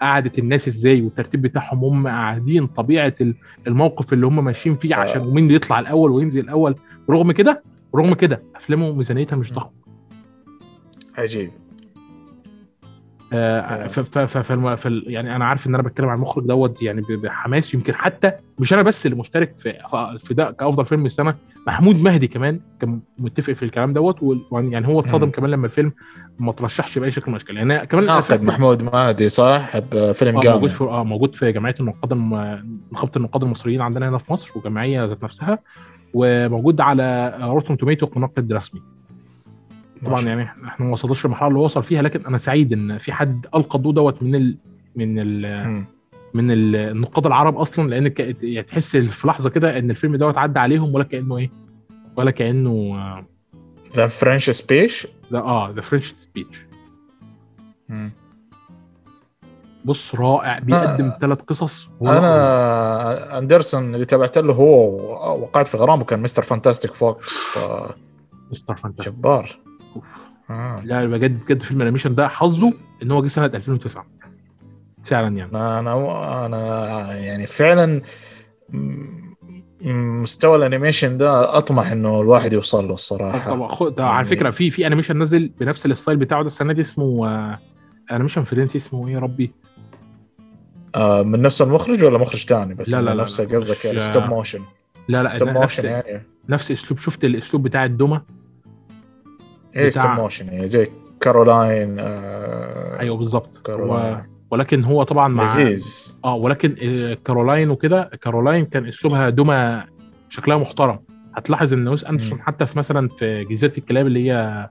قعدة 0.00 0.32
الناس 0.38 0.68
إزاي 0.68 1.02
والترتيب 1.02 1.42
بتاعهم 1.42 1.84
هم 1.84 2.06
قاعدين 2.08 2.66
طبيعة 2.66 3.14
ال- 3.20 3.34
الموقف 3.66 4.12
اللي 4.12 4.26
هم 4.26 4.44
ماشيين 4.44 4.76
فيه 4.76 4.94
آه. 4.94 4.98
عشان 4.98 5.20
ومين 5.20 5.44
اللي 5.44 5.54
يطلع 5.54 5.80
الأول 5.80 6.10
وينزل 6.10 6.40
الأول. 6.40 6.74
رغم 7.10 7.32
كده 7.32 7.62
رغم 7.94 8.14
كده 8.14 8.42
أفلامه 8.56 8.92
ميزانيتها 8.92 9.36
مش 9.36 9.52
ضخمة. 9.52 9.70
عجيب. 11.18 11.50
آه، 13.32 13.86
ف 13.86 14.18
ف 14.18 14.86
يعني 15.06 15.36
أنا 15.36 15.44
عارف 15.44 15.66
إن 15.66 15.74
أنا 15.74 15.82
بتكلم 15.82 16.08
عن 16.08 16.16
المخرج 16.16 16.44
دوت 16.44 16.82
يعني 16.82 17.02
بحماس 17.22 17.74
يمكن 17.74 17.94
حتى 17.94 18.32
مش 18.58 18.72
أنا 18.72 18.82
بس 18.82 19.06
اللي 19.06 19.16
مشترك 19.16 19.54
في 19.58 19.74
في 20.24 20.34
ده 20.34 20.50
كأفضل 20.50 20.86
فيلم 20.86 21.06
السنة 21.06 21.34
محمود 21.66 21.96
مهدي 21.96 22.26
كمان 22.26 22.60
كان 22.80 23.00
متفق 23.18 23.52
في 23.52 23.62
الكلام 23.62 23.92
دوت 23.92 24.20
يعني 24.52 24.86
هو 24.88 25.00
اتصدم. 25.00 25.30
كمان 25.30 25.50
لما 25.50 25.66
الفيلم 25.66 25.92
ما 26.38 26.52
ترشحش 26.52 26.98
بأي 26.98 27.12
شكل 27.12 27.30
من 27.30 27.36
الأشكال. 27.36 27.56
يعني 27.56 27.86
كمان 27.86 28.06
ناقد 28.06 28.42
محمود 28.42 28.82
مهدي 28.82 29.28
صاحب 29.28 30.12
فيلم 30.12 30.36
آه 30.36 30.40
جامد. 30.40 30.54
موجود 30.54 30.70
في 30.70 30.84
آه 30.84 31.04
موجود 31.04 31.34
في 31.34 31.52
جمعية 31.52 31.74
النقاد 31.80 32.12
نقابه 32.92 33.12
النقاد 33.16 33.42
المصريين 33.42 33.80
عندنا 33.80 34.08
هنا 34.08 34.18
في 34.18 34.32
مصر 34.32 34.50
وجمعية 34.58 35.04
ذات 35.04 35.24
نفسها 35.24 35.58
وموجود 36.14 36.80
على 36.80 37.34
Rotten 37.42 37.76
Tomatoes 37.76 38.06
كناقد 38.06 38.52
رسمي. 38.52 38.80
طبعا. 40.06 40.20
يعني 40.20 40.42
إحنا 40.42 40.86
ما 40.86 40.92
وصلناش 40.92 41.24
للمرحلة 41.24 41.48
اللي 41.48 41.58
وصل 41.58 41.82
فيها 41.82 42.02
لكن 42.02 42.26
أنا 42.26 42.38
سعيد 42.38 42.72
إن 42.72 42.98
في 42.98 43.12
حد 43.12 43.46
ألقى 43.54 43.76
الضوء 43.78 43.92
دوت 43.92 44.22
من 44.22 44.34
ال 44.34 44.56
من 44.96 45.18
ال. 45.18 45.84
من 46.34 46.50
ال- 46.50 46.76
النقاد 46.76 47.26
العرب 47.26 47.56
أصلا 47.58 47.88
لأن 47.90 48.08
ك- 48.08 48.36
يعني 48.42 48.62
تحس 48.66 48.96
في 48.96 49.28
لحظة 49.28 49.50
كده 49.50 49.78
إن 49.78 49.90
الفيلم 49.90 50.16
دوت 50.16 50.38
عدى 50.38 50.58
عليهم 50.58 50.94
ولا 50.94 51.04
كأنه 51.04 51.36
إيه 51.38 51.50
ولا 52.16 52.30
كأنه 52.30 52.70
آه، 52.70 53.24
The 53.96 54.06
French 54.06 54.50
Dispatch 54.50 55.06
ده 55.30 55.38
آه 55.38 55.70
The 55.70 55.80
French 55.80 56.14
Dispatch 56.20 56.60
بص 59.84 60.14
رائع 60.14 60.58
بيقدم 60.58 61.12
ثلاث 61.20 61.38
قصص 61.38 61.88
هو 62.02 62.06
رائع. 62.06 62.18
أنا 62.18 63.38
أندرسون 63.38 63.94
اللي 63.94 64.06
تابعت 64.06 64.38
له 64.38 64.52
هو 64.52 64.94
وقعت 65.42 65.68
في 65.68 65.76
غرامه 65.76 66.04
كان 66.04 66.22
Mr. 66.22 66.42
Fantastic 66.42 66.90
Fox 66.92 67.58
Mr. 68.50 68.74
Fantastic 68.76 69.14
جبار. 69.18 69.56
آه. 70.50 70.80
لا 70.84 71.04
بجد 71.04 71.44
بجد 71.44 71.62
فيلم 71.62 71.80
ال 71.80 71.83
animation 71.83 72.14
ده 72.14 72.28
حظه 72.28 72.72
إن 73.02 73.10
هو 73.10 73.22
جه 73.22 73.28
سنة 73.28 73.46
2009 73.46 74.06
فعلا 75.04 75.36
يعني. 75.36 75.50
أنا 75.50 76.46
أنا 76.46 77.14
يعني 77.16 77.46
فعلا 77.46 78.02
مستوى 80.22 80.56
ال 80.56 80.62
animation 80.62 81.18
ده 81.18 81.58
أطمح 81.58 81.90
إنه 81.90 82.20
الواحد 82.20 82.52
يوصل 82.52 82.88
له 82.88 82.94
الصراحة. 82.94 83.50
طبعا. 83.54 83.90
ده 83.90 84.04
على 84.04 84.14
يعني- 84.14 84.26
فكرة 84.28 84.50
في 84.50 84.70
في 84.70 84.86
animation 84.86 85.22
نزل 85.22 85.48
بنفس 85.60 85.86
ال 85.86 85.91
style 85.91 86.16
بتاعه 86.18 86.40
ده 86.42 86.46
السنة 86.46 86.72
دي 86.72 86.80
اسمه 86.80 87.28
آه، 87.28 87.58
animation 88.12 88.44
فرنسي 88.44 88.78
اسمه 88.78 89.08
إيه 89.08 89.14
يا 89.14 89.18
ربي؟ 89.18 89.52
آه 90.94 91.22
من 91.22 91.42
نفس 91.42 91.62
المخرج 91.62 92.04
ولا 92.04 92.18
مخرج 92.18 92.46
ثاني 92.46 92.74
بس 92.74 92.90
لا، 92.90 93.02
لا، 93.02 93.10
لا، 93.14 93.22
نفس 93.22 93.40
قصدك 93.40 93.98
stop 93.98 94.22
motion 94.22 94.60
لا 95.08 95.22
لا 95.22 95.36
stop 95.36 95.48
نفس 95.48 95.60
motion 95.60 95.84
يعني. 95.84 96.22
نفس 96.48 96.70
أسلوب. 96.70 96.98
شفت 96.98 97.24
الأسلوب 97.24 97.62
بتاع 97.62 97.84
الدمى 97.84 98.20
إيه 99.76 99.90
stop 99.90 100.10
motion 100.10 100.46
يعني 100.46 100.66
زي 100.66 100.88
كورالاين 101.20 101.96
آه 101.98 103.00
أيوه 103.00 103.16
بالظبط. 103.16 103.60
كورالاين. 103.64 104.18
ولكن 104.50 104.84
هو 104.84 105.02
طبعا 105.02 105.28
مع 105.28 105.44
لذيذ. 105.44 106.18
آه 106.24 106.34
ولكن 106.34 106.76
آه، 106.82 107.16
كورالاين 107.24 107.70
وكده 107.70 108.10
كورالاين 108.22 108.64
كان 108.64 108.86
أسلوبها 108.88 109.30
دمى 109.30 109.82
شكلها 110.30 110.56
محترم. 110.56 110.98
هتلاحظ 111.36 111.72
إن 111.72 111.88
ويس 111.88 112.04
أندرسون. 112.04 112.40
حتى 112.40 112.66
في 112.66 112.78
مثلا 112.78 113.08
في 113.08 113.44
جزيرة 113.44 113.72
الكلاب 113.78 114.06
اللي 114.06 114.30
هي 114.30 114.68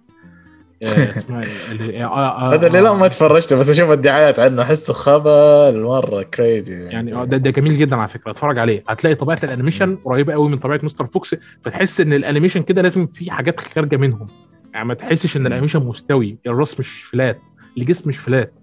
آه، 0.83 1.17
اسمها 1.17 1.43
إيه؟ 1.79 2.05
آه 2.05 2.09
آه 2.09 2.53
هذا 2.53 2.67
اللي 2.67 2.79
لا 2.79 2.89
آه، 2.89 2.97
ما 2.97 3.07
تفرجته 3.07 3.55
بس 3.55 3.69
أشوف 3.69 3.91
الدعايات 3.91 4.39
عنه 4.39 4.61
أحسه 4.61 4.93
خبل 4.93 5.81
مرة 5.81 6.21
crazy 6.23 6.75
يعني 6.75 7.11
ده, 7.11 7.37
ده 7.37 7.49
جميل 7.49 7.77
جدا 7.77 7.95
على 7.95 8.09
فكرة 8.09 8.31
اتفرج 8.31 8.57
عليه. 8.57 8.83
هتلاقي 8.87 9.15
طبيعة 9.15 9.39
ال 9.43 9.48
animation 9.48 9.95
قريبة 9.95 10.33
قوي 10.33 10.49
من 10.49 10.57
طبيعة 10.57 10.79
Mr. 10.83 11.07
Fox 11.07 11.35
فتحس 11.63 11.99
إن 12.01 12.13
ال 12.13 12.18
animation 12.18 12.61
كده 12.61 12.81
لازم 12.81 13.07
في 13.07 13.31
حاجات 13.31 13.59
خارجة 13.59 13.97
منهم. 13.97 14.27
يعني 14.73 14.85
ما 14.87 14.93
تحسش 14.93 15.37
إن. 15.37 15.47
ال 15.47 15.51
animation 15.51 15.85
مستوي 15.85 16.37
الرأس 16.47 16.79
مش 16.79 17.03
flat 17.03 17.39
الجسم 17.77 18.09
مش 18.09 18.17
flat 18.17 18.53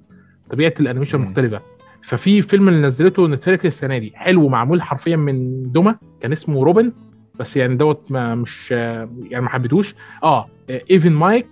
طبيعة 0.51 0.75
ال 0.81 0.84
animation. 0.84 1.19
مختلفة. 1.19 1.61
ففي 2.03 2.43
فيلم 2.43 2.69
اللي 2.69 2.87
نزلته 2.87 3.29
نتفليكس 3.29 3.67
السنة 3.67 3.99
دي 3.99 4.13
حلو 4.15 4.49
معمول 4.49 4.83
حرفيا 4.83 5.17
من 5.17 5.63
دمى 5.73 5.97
كان 6.21 6.33
اسمه 6.33 6.65
روبن 6.65 6.93
بس 7.41 7.57
يعني 7.57 7.75
دوت 7.77 8.13
ما 8.13 8.35
مش 8.35 8.71
يعني 8.71 9.41
ما 9.41 9.49
حبيتهوش. 9.49 9.95
آه 10.23 10.49
Even 10.91 11.13
Mice 11.13 11.47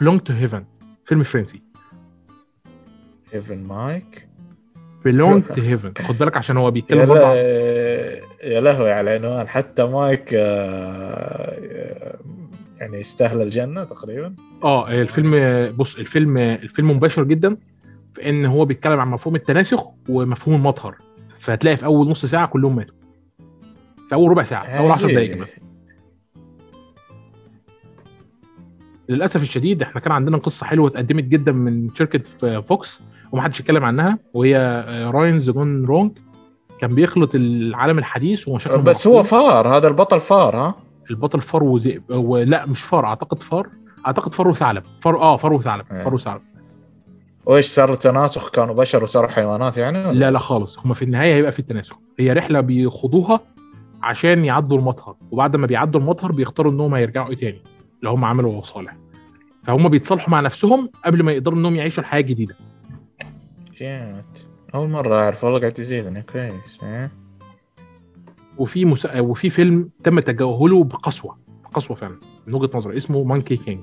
Belong 0.00 0.20
to 0.20 0.32
Heaven 0.32 0.64
فيلم 1.06 1.22
فرنسي. 1.22 1.62
Even 3.34 3.62
Mice 3.68 4.28
Belong 5.04 5.42
to 5.44 5.60
Heaven 5.62 5.92
خد 5.98 6.18
بالك 6.18 6.36
عشان 6.36 6.56
هو 6.56 6.70
بيتكلم 6.70 7.06
برضه 7.06 7.32
يا 7.34 8.60
لهوي 8.60 8.92
على 8.92 9.16
العنوان 9.16 9.48
حتى 9.48 9.84
mice 9.84 10.30
آه، 10.34 12.18
يعني 12.80 13.00
يستاهل 13.00 13.42
الجنة 13.42 13.84
تقريبا. 13.84 14.34
آه 14.62 14.90
الفيلم 14.90 15.32
بص 15.76 15.96
الفيلم 15.96 16.38
الفيلم 16.38 16.90
مباشر 16.90 17.24
جدا 17.24 17.56
في 18.14 18.30
إن 18.30 18.46
هو 18.46 18.64
بيتكلم 18.64 19.00
عن 19.00 19.08
مفهوم 19.08 19.36
التناسخ 19.36 19.84
ومفهوم 20.08 20.56
المطهر. 20.56 20.96
فهتلاقي 21.40 21.76
في 21.76 21.84
أول 21.84 22.08
نص 22.08 22.26
ساعة 22.26 22.46
كلهم 22.46 22.76
ماتوا. 22.76 22.94
في 24.08 24.14
أول 24.14 24.30
ربع 24.30 24.44
ساعة 24.44 24.64
في 24.64 24.78
أول 24.78 24.90
10 24.90 25.08
دقائق 25.08 25.34
كمان 25.34 25.48
للأسف 29.08 29.42
الشديد 29.42 29.82
إحنا 29.82 30.00
كان 30.00 30.12
عندنا 30.12 30.36
قصة 30.36 30.66
حلوة 30.66 30.88
اتقدمت 30.88 31.24
جدا 31.24 31.52
من 31.52 31.88
شركة 31.88 32.60
فوكس 32.60 33.00
ومحدش 33.32 33.60
اتكلم 33.60 33.84
عنها 33.84 34.18
وهي 34.34 34.56
Ron's 35.14 35.50
Gone 35.50 35.84
Wrong 35.84 36.18
كان 36.80 36.90
بيخلط 36.90 37.34
العالم 37.34 37.98
الحديث 37.98 38.48
ومشاكل 38.48 38.78
بس 38.82 39.06
هو. 39.06 39.22
فار 39.22 39.76
هذا 39.76 39.88
البطل 39.88 40.20
فار 40.20 40.56
ها؟ 40.56 40.74
البطل 41.10 41.40
فار 41.40 41.62
وذئب 41.64 42.12
هو 42.12 42.38
لا 42.38 42.66
مش 42.66 42.82
فار 42.82 43.06
أعتقد 43.06 43.42
فار 43.42 43.68
أعتقد 44.06 44.34
فار 44.34 44.48
وثعلب 44.48 44.82
فار 45.00 45.20
آه 45.20 45.36
فار 45.36 45.52
وثعلب 45.52 45.84
آه. 45.92 46.04
فار 46.04 46.14
وثعلب 46.14 46.40
وإيش 47.46 47.66
صار 47.66 47.94
تناسخ 47.94 48.50
كانوا 48.50 48.74
بشر 48.74 49.02
وصاروا 49.02 49.30
حيوانات 49.30 49.76
يعني؟ 49.76 50.14
لا 50.14 50.30
لا 50.30 50.38
خالص. 50.38 50.78
هم 50.78 50.94
في 50.94 51.04
النهاية 51.04 51.34
هيبقى 51.34 51.52
في 51.52 51.58
التناسخ. 51.58 51.96
هي 52.18 52.32
رحلة 52.32 52.60
بيخوضوها 52.60 53.40
عشان 54.02 54.44
يعدوا 54.44 54.78
المطهر. 54.78 55.16
وبعد 55.30 55.56
ما 55.56 55.66
بيعدوا 55.66 56.00
المطهر 56.00 56.32
بيختاروا 56.32 56.72
إنهم 56.72 56.94
هيرجعوا 56.94 57.28
إيه 57.28 57.36
تاني؟ 57.36 57.62
اللي 57.98 58.10
هم 58.10 58.24
عملوا 58.24 58.62
صالح. 58.62 58.96
فهم 59.62 59.88
بيتصالحوا 59.88 60.30
مع 60.30 60.40
نفسهم 60.40 60.90
قبل 61.04 61.22
ما 61.22 61.32
يقدروا 61.32 61.58
إنهم 61.58 61.76
يعيشوا 61.76 62.02
الحياة 62.02 62.20
الجديدة. 62.20 62.54
جامد 63.80 64.24
أول 64.74 64.88
مرة 64.88 65.20
أعرف. 65.20 65.44
والله 65.44 65.58
قاعد 65.60 65.72
تزيدني 65.72 66.22
كويس. 66.22 66.84
ها؟ 66.84 67.10
وفي 68.58 68.84
مس... 68.84 69.06
وفي 69.16 69.50
فيلم 69.50 69.90
تم 70.04 70.20
تجاهله 70.20 70.84
بقسوة 70.84 71.38
بقسوة 71.64 71.96
فعلا 71.96 72.20
من 72.46 72.54
وجهة 72.54 72.70
نظري 72.74 72.96
اسمه 72.96 73.24
مانكي 73.24 73.56
كينج 73.56 73.80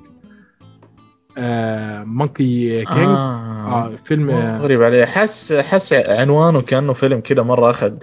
آه 1.38 2.04
مانكي 2.04 2.86
كينج 2.86 3.08
آه. 3.08 3.86
آه. 3.86 3.96
فيلم 3.96 4.32
غريب 4.32 4.82
عليه 4.84 5.06
حس 5.06 5.54
حس 5.54 5.94
عنوانه 5.94 6.62
كأنه 6.62 6.94
فيلم 6.94 7.20
كذا 7.20 7.44
مرة 7.44 7.70
أخذ 7.70 7.98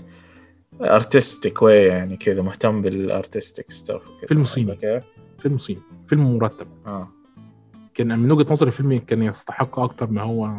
artistic 0.80 1.62
way 1.62 1.84
يعني 1.84 2.16
كذا 2.16 2.42
مهتم 2.42 2.82
بال 2.82 3.00
artistic 3.00 3.70
stuff 3.70 4.02
فيلم 4.28 4.44
صيني. 4.44 4.76
كيف؟ 4.76 5.04
فيلم 5.38 5.58
صيني 5.58 5.80
فيلم 6.08 6.38
مرتب 6.38 6.66
آه 6.86 7.08
يمكن 7.88 8.18
من 8.18 8.30
وجهة 8.32 8.52
نظري 8.52 8.68
الفيلم 8.68 8.98
كان 8.98 9.22
يستحق 9.22 9.80
أكتر 9.80 10.10
ما 10.10 10.22
هو 10.22 10.56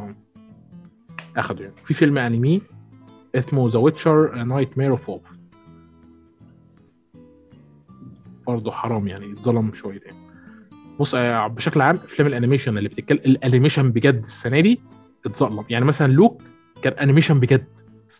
اخده 1.38 1.64
يعني 1.64 1.76
في 1.86 1.94
فيلم 1.94 2.18
أنمي 2.18 2.62
اسمه 3.36 3.70
The 3.70 3.80
Witcher 3.80 4.44
Nightmare 4.44 4.92
of 4.92 5.10
Wolf 5.10 5.39
برضه 8.52 8.72
حرام 8.72 9.08
يعني 9.08 9.34
اتظلم 9.34 9.74
شويتين 9.74 10.14
بص 11.00 11.16
آه، 11.16 11.48
بشكل 11.48 11.82
عام 11.82 11.96
أفلام 11.96 12.28
ال 12.28 12.33
animation 12.33 12.78
اللي 12.78 12.90
بتتكلم 12.90 13.20
ال 13.26 13.32
animation 13.32 13.92
بجد 13.92 14.18
السنة 14.18 14.60
دي 14.60 14.82
اتظلم. 15.26 15.64
يعني 15.70 15.86
مثلا 15.86 16.14
Luca 16.14 16.42
كان 16.82 16.94
animation 16.94 17.40
بجد 17.40 17.68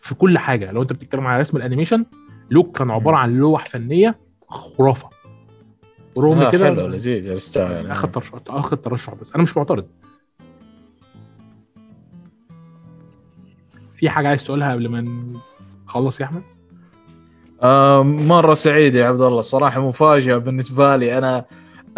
في 0.02 0.14
كل 0.14 0.38
حاجة. 0.38 0.72
لو 0.72 0.82
أنت 0.82 0.92
بتتكلم 0.92 1.26
على 1.26 1.40
رسم 1.40 1.56
ال 1.56 1.61
animation 1.61 2.06
لوك 2.50 2.78
كان 2.78 2.90
عبارة 2.90 3.16
عن 3.16 3.36
لوح 3.36 3.66
فنية 3.66 4.18
خرافة. 4.48 5.08
ورغم 6.14 6.38
آه 6.38 6.50
كده 6.50 6.66
حلو 6.66 6.86
لذيذ 6.86 7.28
يستاهل 7.28 7.90
اخذ 7.90 8.08
ترشح 8.08 8.38
اخذ 8.46 8.76
ترشح 8.76 9.14
بس. 9.14 9.32
أنا 9.32 9.42
مش 9.42 9.56
معترض. 9.56 9.86
في 13.96 14.10
حاجة 14.10 14.28
عايز 14.28 14.44
تقولها 14.44 14.72
قبل 14.72 14.88
ما 14.88 15.04
نخلص 15.86 16.20
يا 16.20 16.24
أحمد؟ 16.24 16.42
مرة 18.02 18.54
سعيد 18.54 18.94
يا 18.94 19.06
عبد 19.06 19.20
الله. 19.20 19.38
الصراحه 19.38 19.80
مفاجأة 19.88 20.36
بالنسبة 20.36 20.96
لي. 20.96 21.18
أنا 21.18 21.44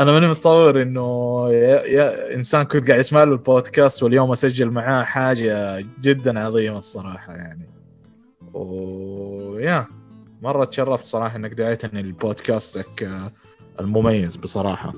أنا 0.01 0.13
ماني 0.13 0.29
متصور 0.29 0.83
إنه 0.83 1.47
يا, 1.51 1.83
يا 1.83 2.35
إنسان 2.35 2.63
كنت 2.63 2.89
قاعد 2.89 2.99
اسمع 2.99 3.25
له 3.25 3.33
البودكاست 3.33 4.03
واليوم 4.03 4.33
أسجل 4.33 4.71
معاه 4.71 5.03
حاجة 5.03 5.85
جدا 6.01 6.41
عظيمة 6.41 6.79
الصراحة 6.79 7.33
يعني. 7.33 7.69
ويا 8.55 9.87
مرة 10.43 10.65
تشرفت 10.65 11.05
صراحة 11.05 11.37
إنك 11.37 11.55
دعيتني 11.55 12.03
لبودكاستك 12.03 13.03
آه، 13.03 13.33
المميز 13.81 14.37
بصراحة. 14.37 14.93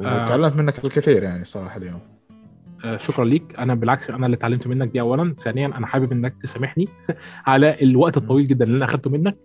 آه. 0.00 0.24
وتعلمت 0.24 0.56
منك 0.56 0.84
الكثير 0.84 1.22
يعني 1.22 1.44
صراحة 1.44 1.76
اليوم. 1.76 1.94
آه، 1.94 2.23
شكرا 2.96 3.24
ليك. 3.24 3.58
أنا 3.58 3.74
بالعكس 3.74 4.10
أنا 4.10 4.26
اللي 4.26 4.36
اتعلمت 4.36 4.66
منك 4.66 4.88
دي 4.88 5.00
اولا. 5.00 5.34
ثانيا 5.38 5.66
أنا 5.78 5.86
حابب 5.86 6.12
إنك 6.12 6.34
تسامحني 6.42 6.88
على 7.46 7.76
الوقت 7.82 8.16
الطويل 8.16 8.44
جدا 8.44 8.64
اللي 8.64 8.76
أنا 8.76 8.84
أخدته 8.84 9.10
منك. 9.10 9.36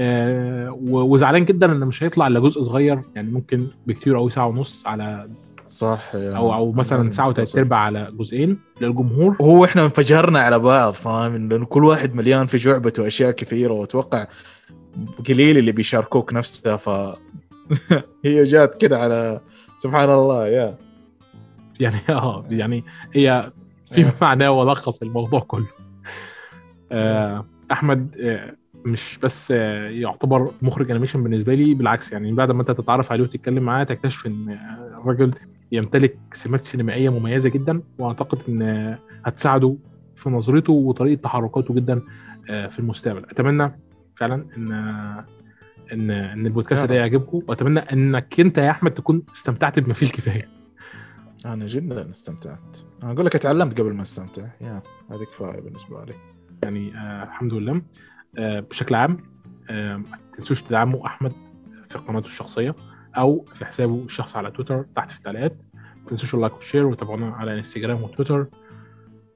آه، 0.00 0.78
وزعلان 0.82 1.44
جدا 1.44 1.72
إن 1.72 1.80
مش 1.86 2.02
هيطلع 2.02 2.26
إلا 2.26 2.40
جزء 2.40 2.62
صغير 2.62 3.00
يعني 3.14 3.30
ممكن 3.30 3.66
بكتير 3.86 4.16
قوي 4.16 4.30
ساعة 4.30 4.46
ونص 4.46 4.82
على 4.86 5.28
صح 5.66 6.14
يا- 6.14 6.36
أو 6.36 6.54
أو 6.54 6.72
مثلا 6.72 7.12
ساعة 7.12 7.28
وثلاث. 7.28 7.58
أرباع 7.58 7.78
على 7.78 8.08
جزئين 8.18 8.58
للجمهور. 8.80 9.36
هو 9.40 9.64
إحنا 9.64 9.84
انفجرنا 9.84 10.38
على 10.40 10.58
بعض 10.58 10.92
فاهم؟ 10.92 11.48
لأنه 11.48 11.66
كل 11.66 11.84
واحد 11.84 12.14
مليان 12.14 12.46
في 12.46 12.58
شعبته 12.58 13.06
اشياء 13.06 13.30
كثيرة 13.30 13.72
وأتوقع 13.72 14.26
قليل 15.28 15.58
اللي 15.58 15.72
بيشاركوك 15.72 16.32
نفسها 16.32 16.76
ف 16.76 16.88
هي 18.24 18.44
جات 18.44 18.80
كده 18.80 18.98
على 18.98 19.40
سبحان 19.78 20.10
الله 20.10 20.46
يا. 20.48 20.78
يعني 21.80 21.96
آه 22.08 22.44
يعني 22.50 22.84
هي 23.14 23.52
في 23.92 24.06
آه. 24.06 24.12
معناه 24.22 24.50
ولخص 24.50 25.02
الموضوع 25.02 25.40
كله 25.40 25.66
آه، 26.92 27.46
أحمد 27.72 28.16
آه، 28.20 28.54
مش 28.84 29.18
بس 29.22 29.52
آه، 29.56 29.88
يعتبر 29.88 30.50
مخرج 30.62 30.90
انيميشن 30.90 31.22
بالنسبة 31.22 31.54
لي 31.54 31.74
بالعكس 31.74 32.12
يعني 32.12 32.32
بعد 32.32 32.50
ما 32.50 32.60
أنت 32.60 32.70
تتعرف 32.70 33.12
عليه 33.12 33.22
وتتكلم 33.24 33.62
معاه 33.62 33.84
تكتشف 33.84 34.26
إن 34.26 34.48
آه، 34.50 35.00
الراجل 35.00 35.34
يمتلك 35.72 36.18
سمات 36.32 36.64
سينمائية 36.64 37.18
مميزة 37.18 37.48
جدا 37.48 37.82
وأعتقد 37.98 38.38
إن 38.48 38.62
آه، 38.62 38.98
هتساعده 39.24 39.76
في 40.16 40.30
نظرته 40.30 40.72
وطريقة 40.72 41.20
تحركاته 41.20 41.74
جدا 41.74 42.02
آه، 42.50 42.66
في 42.66 42.78
المستقبل 42.78 43.24
أتمنى 43.30 43.72
فعلا 44.16 44.44
إن 44.58 44.72
آه، 44.72 45.24
إن 45.92 46.10
إن 46.10 46.46
البودكاست 46.46 46.84
ده. 46.86 46.94
يعجبكم 46.94 47.40
وأتمنى 47.48 47.80
إنك 47.80 48.40
أنت 48.40 48.58
يا 48.58 48.70
أحمد 48.70 48.90
تكون 48.94 49.22
استمتعت 49.34 49.78
بما 49.78 49.94
فيه 49.94 50.06
الكفاية 50.06 50.59
أنا 51.46 51.66
جدا 51.66 52.10
استمتعت. 52.10 52.78
أنا 53.02 53.12
أقول 53.12 53.26
لك 53.26 53.34
أتعلمت 53.34 53.80
قبل 53.80 53.94
ما 53.94 54.02
أستمتع. 54.02 54.48
يا 54.60 54.82
هذه 55.10 55.24
كفاية 55.24 55.60
بالنسبة 55.60 56.04
لي. 56.04 56.12
يعني 56.62 56.96
آه 56.96 57.24
الحمد 57.24 57.54
لله. 57.54 57.82
آه 58.38 58.60
بشكل 58.60 58.94
عام 58.94 59.16
آه 59.70 59.96
ما 59.96 60.04
تنسوش 60.36 60.62
تدعموا 60.62 61.06
أحمد 61.06 61.32
في 61.90 61.98
قناته 61.98 62.26
الشخصية 62.26 62.74
أو 63.16 63.44
في 63.44 63.64
حسابه 63.64 64.04
الشخصي 64.04 64.38
على 64.38 64.50
تويتر 64.50 64.86
تحت 64.96 65.10
في 65.10 65.18
التعليقات. 65.18 65.56
ما 65.74 66.10
تنسوش 66.10 66.34
ال 66.34 66.38
like 66.38 66.54
وال 66.54 66.63
share 66.63 66.86
وتابعونا 66.86 67.30
على 67.30 67.58
إنستجرام 67.58 68.02
وتويتر. 68.02 68.46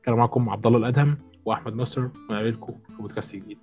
كان 0.02 0.14
معكم 0.14 0.48
عبد 0.48 0.66
الله 0.66 0.78
الأدهم 0.78 1.18
وأحمد 1.44 1.74
نصر. 1.74 2.08
ونقابلكم 2.30 2.74
في 2.88 2.96
بودكاست 3.02 3.36
جديد. 3.36 3.58